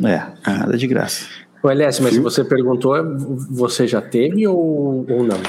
[0.04, 1.26] É, nada de graça.
[1.62, 2.94] O LS, mas se você perguntou,
[3.50, 5.40] você já teve ou, ou não?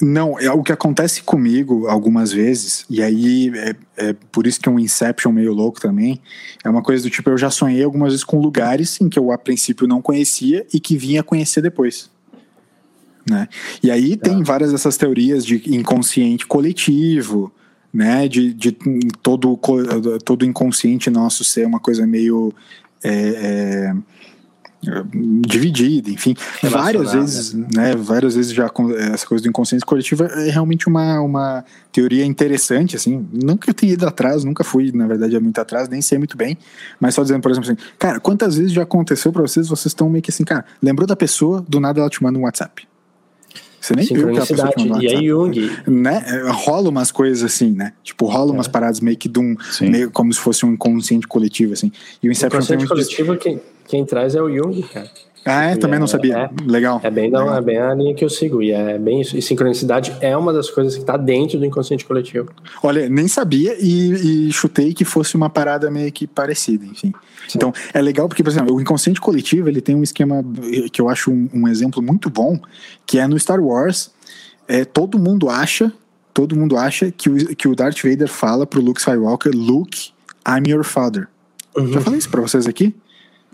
[0.00, 4.68] Não, é o que acontece comigo algumas vezes, e aí é, é, por isso que
[4.68, 6.20] é um Inception meio louco também.
[6.64, 9.32] É uma coisa do tipo, eu já sonhei algumas vezes com lugares em que eu
[9.32, 12.10] a princípio não conhecia e que vinha conhecer depois.
[13.28, 13.48] Né?
[13.82, 17.52] E aí tem várias dessas teorias de inconsciente coletivo,
[17.92, 18.28] né?
[18.28, 18.72] De, de
[19.22, 19.58] todo,
[20.24, 22.52] todo inconsciente nosso ser uma coisa meio.
[23.02, 23.94] É, é,
[24.80, 27.96] dividida, enfim, várias vezes, né?
[27.96, 28.70] Várias vezes já
[29.12, 33.26] essa coisa do inconsciente coletivo é realmente uma, uma teoria interessante, assim.
[33.32, 36.36] Nunca eu tenha ido atrás, nunca fui, na verdade, é muito atrás, nem sei muito
[36.36, 36.56] bem.
[37.00, 39.68] Mas só dizendo, por exemplo, assim, cara, quantas vezes já aconteceu para vocês?
[39.68, 42.42] Vocês estão meio que assim, cara, lembrou da pessoa, do nada ela te manda um
[42.42, 42.86] WhatsApp.
[43.80, 45.70] Você nem viu que a pessoa te mandou E aí, Jung.
[45.86, 46.24] Né?
[46.50, 47.92] Rola umas coisas assim, né?
[48.02, 48.54] Tipo, rola é.
[48.54, 49.56] umas paradas meio que de um.
[49.80, 51.90] Meio como se fosse um inconsciente coletivo, assim.
[52.22, 55.10] E o Inception inconsciente coletivo, quem, quem traz é o Jung, cara.
[55.44, 55.76] Ah, é?
[55.76, 56.36] Também é, não sabia.
[56.36, 57.00] É, Legal.
[57.02, 58.62] É bem, não, é bem a linha que eu sigo.
[58.62, 59.36] E é bem isso.
[59.36, 62.50] E sincronicidade é uma das coisas que está dentro do inconsciente coletivo.
[62.82, 67.14] Olha, nem sabia e, e, chutei que fosse uma parada meio que parecida, enfim.
[67.48, 67.56] Sim.
[67.56, 70.44] Então, é legal porque, por exemplo, o inconsciente coletivo ele tem um esquema
[70.92, 72.58] que eu acho um, um exemplo muito bom,
[73.06, 74.10] que é no Star Wars.
[74.66, 75.90] É, todo mundo acha,
[76.34, 80.10] todo mundo acha que o, que o Darth Vader fala pro Luke Skywalker, Luke,
[80.46, 81.26] I'm your father.
[81.74, 81.92] Uhum.
[81.92, 82.94] Já falei isso pra vocês aqui?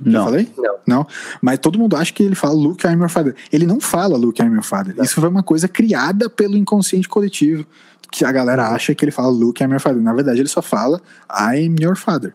[0.00, 0.12] Não.
[0.12, 0.52] Já falei?
[0.56, 0.74] Não.
[0.86, 1.06] Não.
[1.40, 3.34] Mas todo mundo acha que ele fala Luke, I'm your father.
[3.52, 4.94] Ele não fala Luke, I'm your father.
[4.96, 5.04] Não.
[5.04, 7.64] Isso foi uma coisa criada pelo inconsciente coletivo.
[8.10, 10.02] Que a galera acha que ele fala Luke, I'm your father.
[10.02, 11.00] Na verdade, ele só fala
[11.30, 12.34] I'm your father.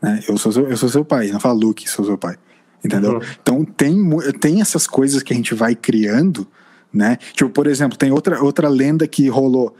[0.00, 0.20] Né?
[0.28, 1.26] Eu, sou seu, eu sou seu pai.
[1.26, 2.36] Ele não fala Luke, sou seu pai.
[2.84, 3.14] Entendeu?
[3.14, 3.20] Uhum.
[3.42, 3.96] Então tem,
[4.40, 6.46] tem essas coisas que a gente vai criando,
[6.92, 7.18] né?
[7.34, 9.74] Tipo, por exemplo, tem outra, outra lenda que rolou.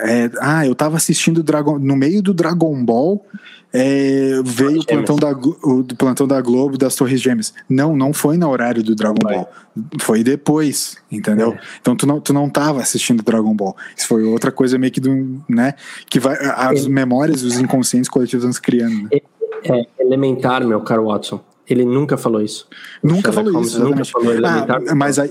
[0.00, 3.24] É, ah, eu tava assistindo Dragon, no meio do Dragon Ball
[3.72, 7.52] é, veio o plantão, da, o plantão da Globo das Torres Gêmeas.
[7.68, 9.34] Não, não foi no horário do Dragon foi.
[9.34, 9.52] Ball.
[10.00, 11.52] Foi depois, entendeu?
[11.52, 11.60] É.
[11.80, 13.76] Então tu não, tu não tava assistindo Dragon Ball.
[13.96, 15.74] Isso foi outra coisa meio que do, né?
[16.08, 16.90] Que vai, as Ele...
[16.90, 19.02] memórias, os inconscientes coletivos vão se criando.
[19.02, 19.20] Né?
[19.64, 21.40] É elementar, meu caro Watson.
[21.68, 22.66] Ele nunca falou isso.
[23.02, 23.78] Nunca falou isso.
[23.84, 24.80] Nunca falou elementar.
[24.88, 25.30] Ah, mas aí,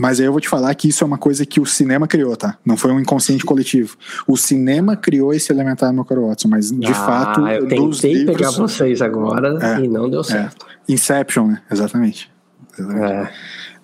[0.00, 2.34] mas aí eu vou te falar que isso é uma coisa que o cinema criou,
[2.34, 2.56] tá?
[2.64, 3.98] Não foi um inconsciente coletivo.
[4.26, 7.46] O cinema criou esse elementar Coro Watson, mas de ah, fato.
[7.46, 10.64] Eu tentei livros, pegar vocês agora é, e não deu certo.
[10.88, 10.92] É.
[10.94, 11.62] Inception, né?
[11.70, 12.32] Exatamente.
[12.78, 13.28] Exatamente.
[13.28, 13.32] É.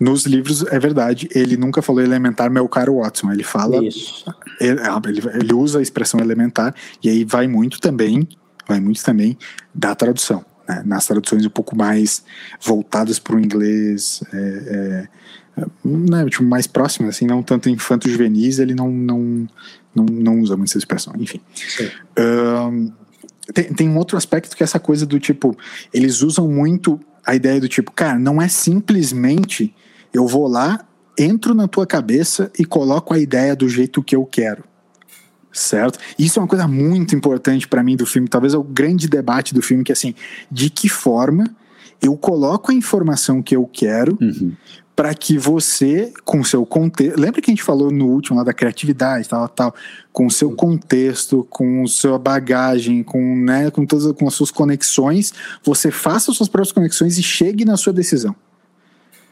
[0.00, 3.30] Nos livros, é verdade, ele nunca falou elementar, meu caro Watson.
[3.30, 3.84] Ele fala.
[3.84, 4.24] Isso.
[4.58, 6.74] Ele, ah, ele, ele usa a expressão elementar,
[7.04, 8.26] e aí vai muito também,
[8.66, 9.36] vai muito também
[9.74, 10.42] da tradução.
[10.66, 10.82] Né?
[10.86, 12.24] Nas traduções um pouco mais
[12.64, 14.22] voltadas para o inglês.
[14.32, 15.08] É, é,
[15.84, 19.48] né, tipo, mais próximo, assim, não tanto infanto juvenis, ele não, não,
[19.94, 21.40] não, não usa muito essa expressão, enfim.
[22.18, 22.92] Um,
[23.54, 25.56] tem, tem um outro aspecto que é essa coisa do tipo,
[25.92, 29.74] eles usam muito a ideia do tipo, cara, não é simplesmente
[30.12, 30.86] eu vou lá,
[31.18, 34.64] entro na tua cabeça e coloco a ideia do jeito que eu quero.
[35.52, 35.98] Certo?
[36.18, 39.54] Isso é uma coisa muito importante para mim do filme, talvez é o grande debate
[39.54, 40.14] do filme, que é assim,
[40.50, 41.44] de que forma
[42.02, 44.52] eu coloco a informação que eu quero, uhum
[44.96, 47.20] para que você, com seu contexto.
[47.20, 49.74] Lembra que a gente falou no último lá da criatividade, tal, tal,
[50.10, 55.34] com o seu contexto, com sua bagagem, com, né, com todas com as suas conexões,
[55.62, 58.34] você faça as suas próprias conexões e chegue na sua decisão.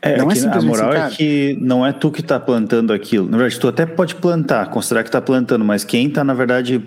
[0.02, 2.92] É, não é, é a moral assim, é que não é tu que está plantando
[2.92, 3.26] aquilo.
[3.26, 6.86] Na verdade, tu até pode plantar, considerar que está plantando, mas quem está, na verdade,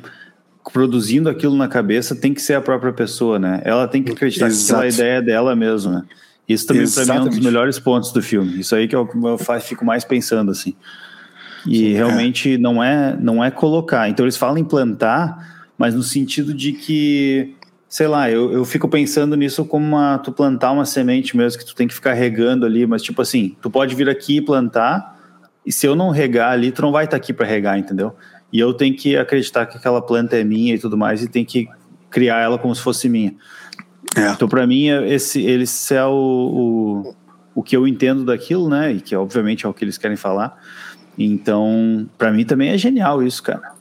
[0.71, 3.59] produzindo aquilo na cabeça tem que ser a própria pessoa, né?
[3.65, 4.65] Ela tem que acreditar Exato.
[4.65, 6.03] que aquela ideia é dela mesmo, né?
[6.47, 8.59] Isso também mim é um dos melhores pontos do filme.
[8.59, 10.75] Isso aí que eu, eu fico mais pensando assim.
[11.65, 12.57] E Sim, realmente é.
[12.57, 14.07] não é não é colocar.
[14.07, 17.55] Então eles falam em plantar, mas no sentido de que,
[17.89, 21.65] sei lá, eu, eu fico pensando nisso como uma, tu plantar uma semente mesmo que
[21.65, 25.17] tu tem que ficar regando ali, mas tipo assim, tu pode vir aqui e plantar,
[25.65, 28.15] e se eu não regar ali, tu não vai estar tá aqui para regar, entendeu?
[28.53, 31.43] E eu tenho que acreditar que aquela planta é minha e tudo mais, e tem
[31.43, 31.67] que
[32.09, 33.35] criar ela como se fosse minha.
[34.17, 34.31] É.
[34.31, 37.15] Então, para mim, esse, esse é o, o,
[37.55, 38.93] o que eu entendo daquilo, né?
[38.93, 40.59] E que, obviamente, é o que eles querem falar.
[41.17, 43.71] Então, para mim também é genial isso, cara.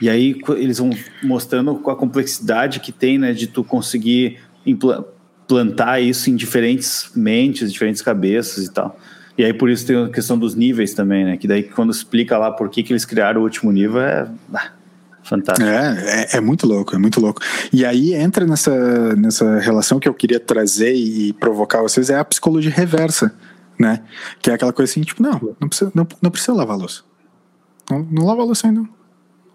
[0.00, 0.90] E aí eles vão
[1.22, 8.02] mostrando a complexidade que tem, né, de tu conseguir implantar isso em diferentes mentes, diferentes
[8.02, 8.98] cabeças e tal.
[9.38, 11.36] E aí por isso tem a questão dos níveis também, né?
[11.36, 14.28] Que daí quando explica lá por que, que eles criaram o último nível é
[15.26, 15.68] Fantástico.
[15.68, 17.40] É, é, é, muito louco, é muito louco.
[17.72, 22.24] E aí entra nessa, nessa relação que eu queria trazer e provocar vocês, é a
[22.24, 23.34] psicologia reversa,
[23.76, 24.04] né?
[24.40, 27.02] Que é aquela coisa assim, tipo, não, não precisa, não, não precisa lavar a louça.
[27.90, 28.88] Não, não lava a louça ainda.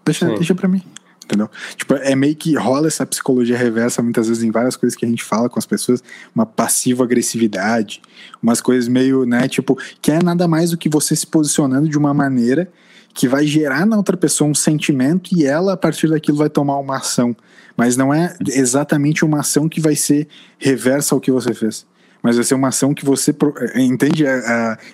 [0.04, 0.82] Deixa, deixa pra mim.
[1.24, 1.48] Entendeu?
[1.74, 5.08] Tipo, é meio que rola essa psicologia reversa muitas vezes em várias coisas que a
[5.08, 6.04] gente fala com as pessoas,
[6.34, 8.02] uma passiva agressividade,
[8.42, 11.96] umas coisas meio, né, tipo, que é nada mais do que você se posicionando de
[11.96, 12.70] uma maneira
[13.14, 16.78] que vai gerar na outra pessoa um sentimento e ela, a partir daquilo, vai tomar
[16.78, 17.36] uma ação.
[17.76, 20.28] Mas não é exatamente uma ação que vai ser
[20.58, 21.86] reversa ao que você fez.
[22.22, 23.34] Mas vai ser uma ação que você.
[23.74, 24.24] Eh, entende?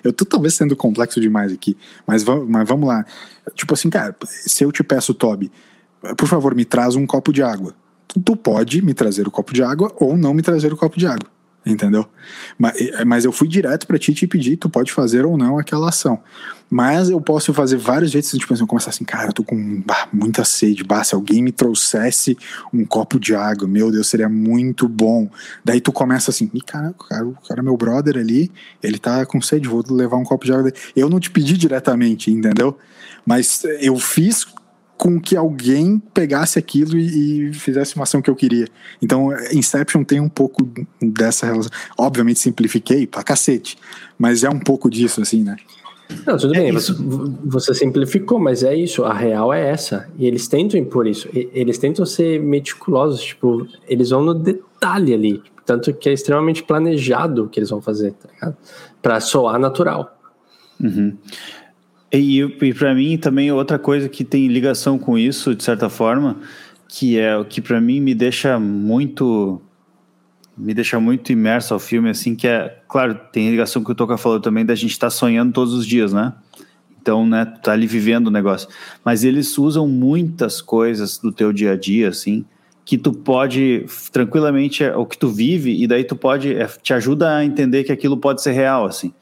[0.03, 1.77] eu tô talvez sendo complexo demais aqui.
[2.05, 3.05] Mas, mas vamos lá.
[3.53, 5.51] Tipo assim, cara, se eu te peço, Toby,
[6.17, 7.73] por favor, me traz um copo de água.
[8.07, 11.05] Tu pode me trazer o copo de água ou não me trazer o copo de
[11.05, 11.29] água
[11.69, 12.05] entendeu?
[12.57, 12.75] Mas,
[13.05, 16.21] mas eu fui direto para ti te pedir, tu pode fazer ou não aquela ação.
[16.69, 19.81] Mas eu posso fazer vários jeitos, tipo assim, eu começar assim, cara, eu tô com
[19.81, 22.37] bah, muita sede, bah, se alguém me trouxesse
[22.71, 25.27] um copo de água, meu Deus, seria muito bom.
[25.65, 28.51] Daí tu começa assim, e cara, cara, cara, meu brother ali,
[28.83, 30.71] ele tá com sede, vou levar um copo de água.
[30.95, 32.77] Eu não te pedi diretamente, entendeu?
[33.25, 34.45] Mas eu fiz
[34.99, 38.67] com que alguém pegasse aquilo e, e, fizesse uma ação que eu queria.
[39.01, 40.69] Então, Inception tem um pouco
[41.01, 41.71] dessa relação.
[41.97, 43.77] Obviamente simplifiquei pra cacete,
[44.17, 45.55] mas é um pouco disso, assim, né?
[46.27, 46.93] Não, tudo é bem, você,
[47.45, 50.09] você, simplificou, mas é isso, a real é essa.
[50.17, 55.41] E eles tentam impor isso, eles tentam ser meticulosos, tipo, eles vão no detalhe ali,
[55.65, 58.57] tanto que é extremamente planejado o que eles vão fazer, tá ligado?
[59.01, 60.19] Pra soar natural.
[60.77, 61.15] Uhum.
[62.11, 66.37] E, e para mim também outra coisa que tem ligação com isso, de certa forma,
[66.87, 69.61] que é o que para mim me deixa muito
[70.57, 73.91] me deixa muito imerso ao filme, assim, que é, claro, tem ligação com o que
[73.93, 76.33] o Toca falou também da gente estar tá sonhando todos os dias, né?
[77.01, 78.67] Então, né, tu tá ali vivendo o negócio.
[79.05, 82.43] Mas eles usam muitas coisas do teu dia a dia, assim,
[82.83, 86.93] que tu pode tranquilamente, é o que tu vive, e daí tu pode, é, te
[86.93, 89.13] ajuda a entender que aquilo pode ser real, assim.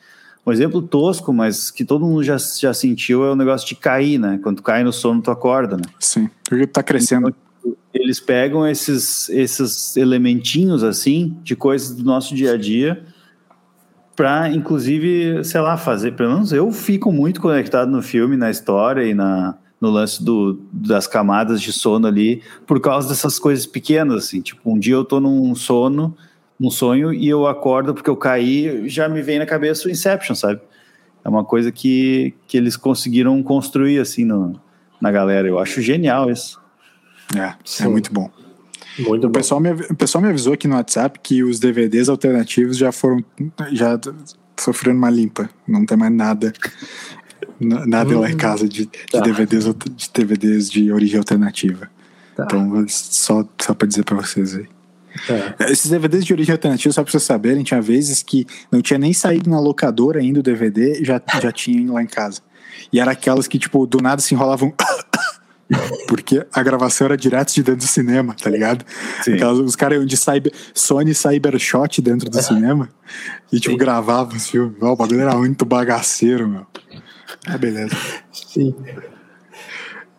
[0.47, 4.17] Um exemplo tosco, mas que todo mundo já, já sentiu é o negócio de cair,
[4.17, 4.39] né?
[4.41, 5.83] Quando cai no sono, tu acorda, né?
[5.99, 7.27] Sim, porque tá crescendo.
[7.59, 13.03] Então, eles pegam esses, esses elementinhos, assim, de coisas do nosso dia a dia,
[14.15, 16.13] para inclusive, sei lá, fazer.
[16.13, 20.61] Pelo menos eu fico muito conectado no filme, na história e na, no lance do,
[20.71, 24.39] das camadas de sono ali, por causa dessas coisas pequenas, assim.
[24.39, 26.15] Tipo, um dia eu tô num sono
[26.59, 30.35] um sonho e eu acordo porque eu caí, já me vem na cabeça o Inception,
[30.35, 30.59] sabe?
[31.23, 34.59] É uma coisa que, que eles conseguiram construir assim no,
[34.99, 35.47] na galera.
[35.47, 36.59] Eu acho genial isso.
[37.35, 37.85] É, é Sim.
[37.85, 38.31] é muito bom.
[38.99, 42.77] Muito o, Pessoal me, o pessoal me avisou aqui no WhatsApp que os DVDs alternativos
[42.77, 43.23] já foram.
[43.71, 43.99] já
[44.57, 45.49] sofrendo uma limpa.
[45.67, 46.51] Não tem mais nada.
[47.59, 48.37] Nada hum, lá em hum.
[48.37, 49.19] casa de, de tá.
[49.19, 51.89] DVDs, de DVDs de origem alternativa.
[52.35, 52.43] Tá.
[52.45, 54.67] Então, só, só para dizer para vocês aí.
[55.29, 55.71] É.
[55.71, 59.13] Esses DVDs de origem alternativa, só pra vocês saberem, tinha vezes que não tinha nem
[59.13, 62.41] saído na locadora ainda o DVD, já, já tinha lá em casa.
[62.91, 64.73] E era aquelas que, tipo, do nada se enrolavam.
[66.07, 68.85] Porque a gravação era direto de dentro do cinema, tá ligado?
[69.19, 72.89] Aquelas, os caras iam de cyber, Sony Cybershot dentro do cinema
[73.51, 74.77] e, tipo, gravavam os filmes.
[74.81, 76.65] o bagulho era muito bagaceiro, meu.
[77.45, 77.95] Ah, beleza.
[78.31, 78.73] Sim.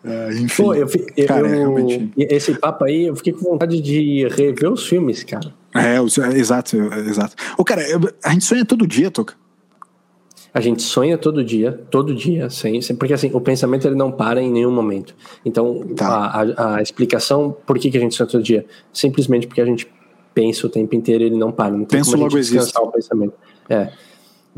[0.05, 0.63] Uh, enfim.
[0.63, 2.11] Pô, eu, eu, cara, eu, realmente...
[2.17, 5.53] Esse papo aí, eu fiquei com vontade de rever os filmes, cara.
[5.75, 7.35] É, é exato, exato.
[7.57, 7.83] Ô, cara,
[8.25, 9.35] a gente sonha todo dia, Toca?
[10.53, 14.11] A gente sonha todo dia, todo dia, sem, sem, porque assim, o pensamento ele não
[14.11, 15.15] para em nenhum momento.
[15.45, 16.09] Então, tá.
[16.09, 19.65] a, a, a, explicação por que, que a gente sonha todo dia, simplesmente porque a
[19.65, 19.87] gente
[20.35, 21.71] pensa o tempo inteiro e ele não para.
[21.71, 22.77] Não tem Penso como logo existe.
[22.79, 23.35] o pensamento.
[23.69, 23.91] É.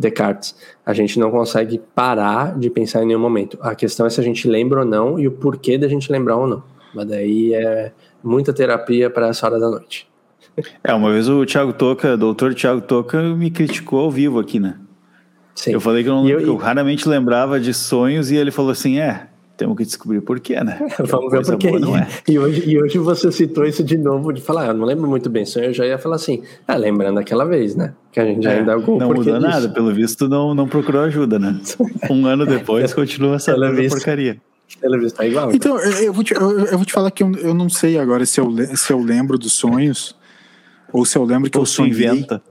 [0.00, 0.54] Descartes.
[0.84, 3.58] A gente não consegue parar de pensar em nenhum momento.
[3.60, 6.36] A questão é se a gente lembra ou não e o porquê da gente lembrar
[6.36, 6.62] ou não.
[6.94, 10.08] Mas daí é muita terapia para essa hora da noite.
[10.82, 14.76] É, uma vez o Thiago Toca, doutor Thiago Toca, me criticou ao vivo aqui, né?
[15.54, 15.72] Sim.
[15.72, 18.98] Eu falei que eu, não, eu, eu raramente lembrava de sonhos e ele falou assim:
[18.98, 19.28] é,
[19.60, 20.78] temos que descobrir por quê, né?
[21.04, 21.68] Vamos ver por quê.
[21.68, 22.32] É.
[22.32, 25.06] e, hoje, e hoje você citou isso de novo, de falar, ah, eu não lembro
[25.06, 27.92] muito bem, sonho, eu já ia falar assim, ah, lembrando aquela vez, né?
[28.10, 31.38] Que a gente já é, ainda Não muda nada, pelo visto não, não procurou ajuda,
[31.38, 31.60] né?
[32.10, 34.40] Um ano depois continua essa porcaria.
[34.80, 35.52] Pelo visto tá igual.
[35.52, 37.98] Então, então eu, vou te, eu, eu, vou te falar que eu, eu não sei
[37.98, 40.16] agora se eu, se eu lembro dos sonhos
[40.92, 41.90] ou se eu lembro que ou eu sonhei.
[41.90, 42.42] inventa.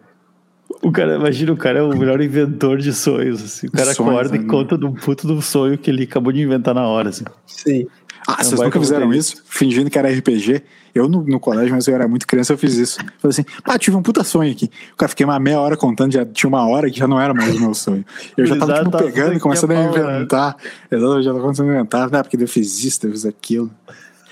[0.81, 3.43] O cara, imagina, o cara é o melhor inventor de sonhos.
[3.43, 3.67] Assim.
[3.67, 4.43] O cara sonhos, acorda né?
[4.43, 7.09] e conta do puto do sonho que ele acabou de inventar na hora.
[7.09, 7.25] Assim.
[7.45, 7.87] Sim.
[8.27, 9.41] Ah, vocês nunca fizeram isso?
[9.45, 10.61] Fingindo que era RPG?
[10.93, 12.99] Eu no, no, colégio, mas eu era muito criança, eu fiz isso.
[13.19, 14.69] Falei assim, pá, tive um puta sonho aqui.
[14.93, 17.33] O cara fiquei uma meia hora contando, já tinha uma hora que já não era
[17.33, 18.05] mais o meu sonho.
[18.37, 19.85] Eu já tava, tipo, pegando e começando a né?
[19.85, 20.57] inventar.
[20.91, 22.23] Exato, eu já tava começando a inventar, né?
[22.23, 23.69] Porque eu fiz isso, eu fiz aquilo.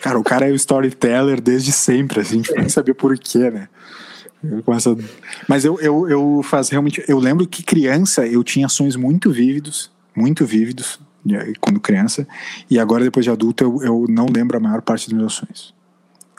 [0.01, 3.49] Cara, o cara é o storyteller desde sempre, assim, a gente nem sabia por quê,
[3.49, 3.67] né?
[4.51, 4.63] Eu
[5.47, 7.03] Mas eu, eu, eu faz realmente.
[7.07, 10.99] Eu lembro que criança eu tinha sonhos muito vívidos, muito vívidos,
[11.59, 12.27] quando criança,
[12.69, 15.73] e agora, depois de adulto, eu, eu não lembro a maior parte dos meus sonhos.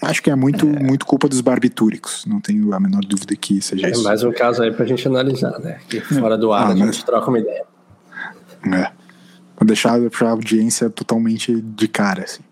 [0.02, 0.82] Acho que é muito, é.
[0.82, 4.00] muito culpa dos barbitúricos, não tenho a menor dúvida que seja é isso.
[4.00, 5.80] É mais um caso aí pra gente analisar, né?
[5.88, 7.02] Que fora do ar ah, a gente mas...
[7.02, 7.64] troca uma ideia.
[8.64, 8.90] É.
[9.64, 12.42] deixar, deixar a audiência totalmente de cara, assim.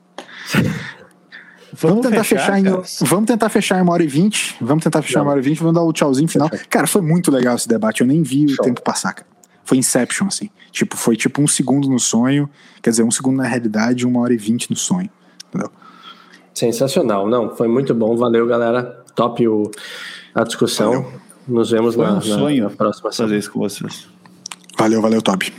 [1.78, 4.57] Vamos, tentar fechar, fechar em, vamos tentar fechar em uma hora e vinte.
[4.61, 5.59] Vamos tentar fechar em uma hora e vinte.
[5.59, 6.51] Vamos dar o tchauzinho final.
[6.70, 8.01] Cara, foi muito legal esse debate.
[8.01, 8.65] Eu nem vi Show.
[8.65, 9.27] o tempo passar, cara.
[9.65, 10.48] Foi Inception, assim.
[10.70, 12.48] Tipo, foi tipo um segundo no sonho.
[12.82, 15.11] Quer dizer, um segundo na realidade, uma hora e vinte no sonho.
[15.48, 15.70] Entendeu?
[16.55, 17.28] Sensacional.
[17.28, 18.16] Não, foi muito bom.
[18.16, 19.05] Valeu, galera.
[19.15, 19.70] Top o,
[20.35, 20.93] a discussão.
[20.93, 21.27] Valeu.
[21.48, 24.09] Nos vemos foi na, um sonho na, próxima fazer isso com vocês.
[24.78, 25.53] Valeu, valeu, Top.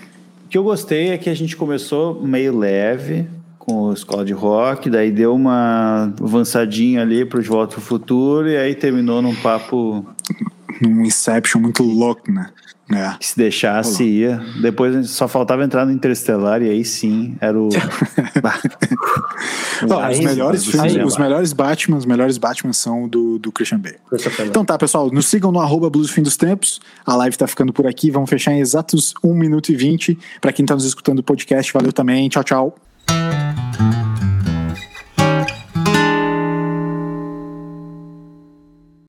[0.46, 3.28] O que eu gostei é que a gente começou meio leve,
[3.68, 8.56] com escola de rock, daí deu uma avançadinha ali para De Volta pro Futuro e
[8.56, 10.06] aí terminou num papo.
[10.82, 12.50] Num Inception muito louco, né?
[12.90, 13.16] É.
[13.20, 14.40] Se deixasse, ia.
[14.62, 17.68] Depois só faltava entrar no Interstellar e aí sim era o.
[19.86, 23.98] Não, os, melhores filmes, os melhores Batman, os melhores Batman são do, do Christian Bale.
[24.48, 26.80] Então tá, pessoal, nos sigam no arroba Blues Fim dos Tempos.
[27.06, 28.10] A live tá ficando por aqui.
[28.10, 30.18] Vamos fechar em exatos 1 minuto e 20.
[30.40, 32.30] Pra quem tá nos escutando o podcast, valeu também.
[32.30, 32.76] Tchau, tchau.
[33.80, 34.07] Mm-hmm.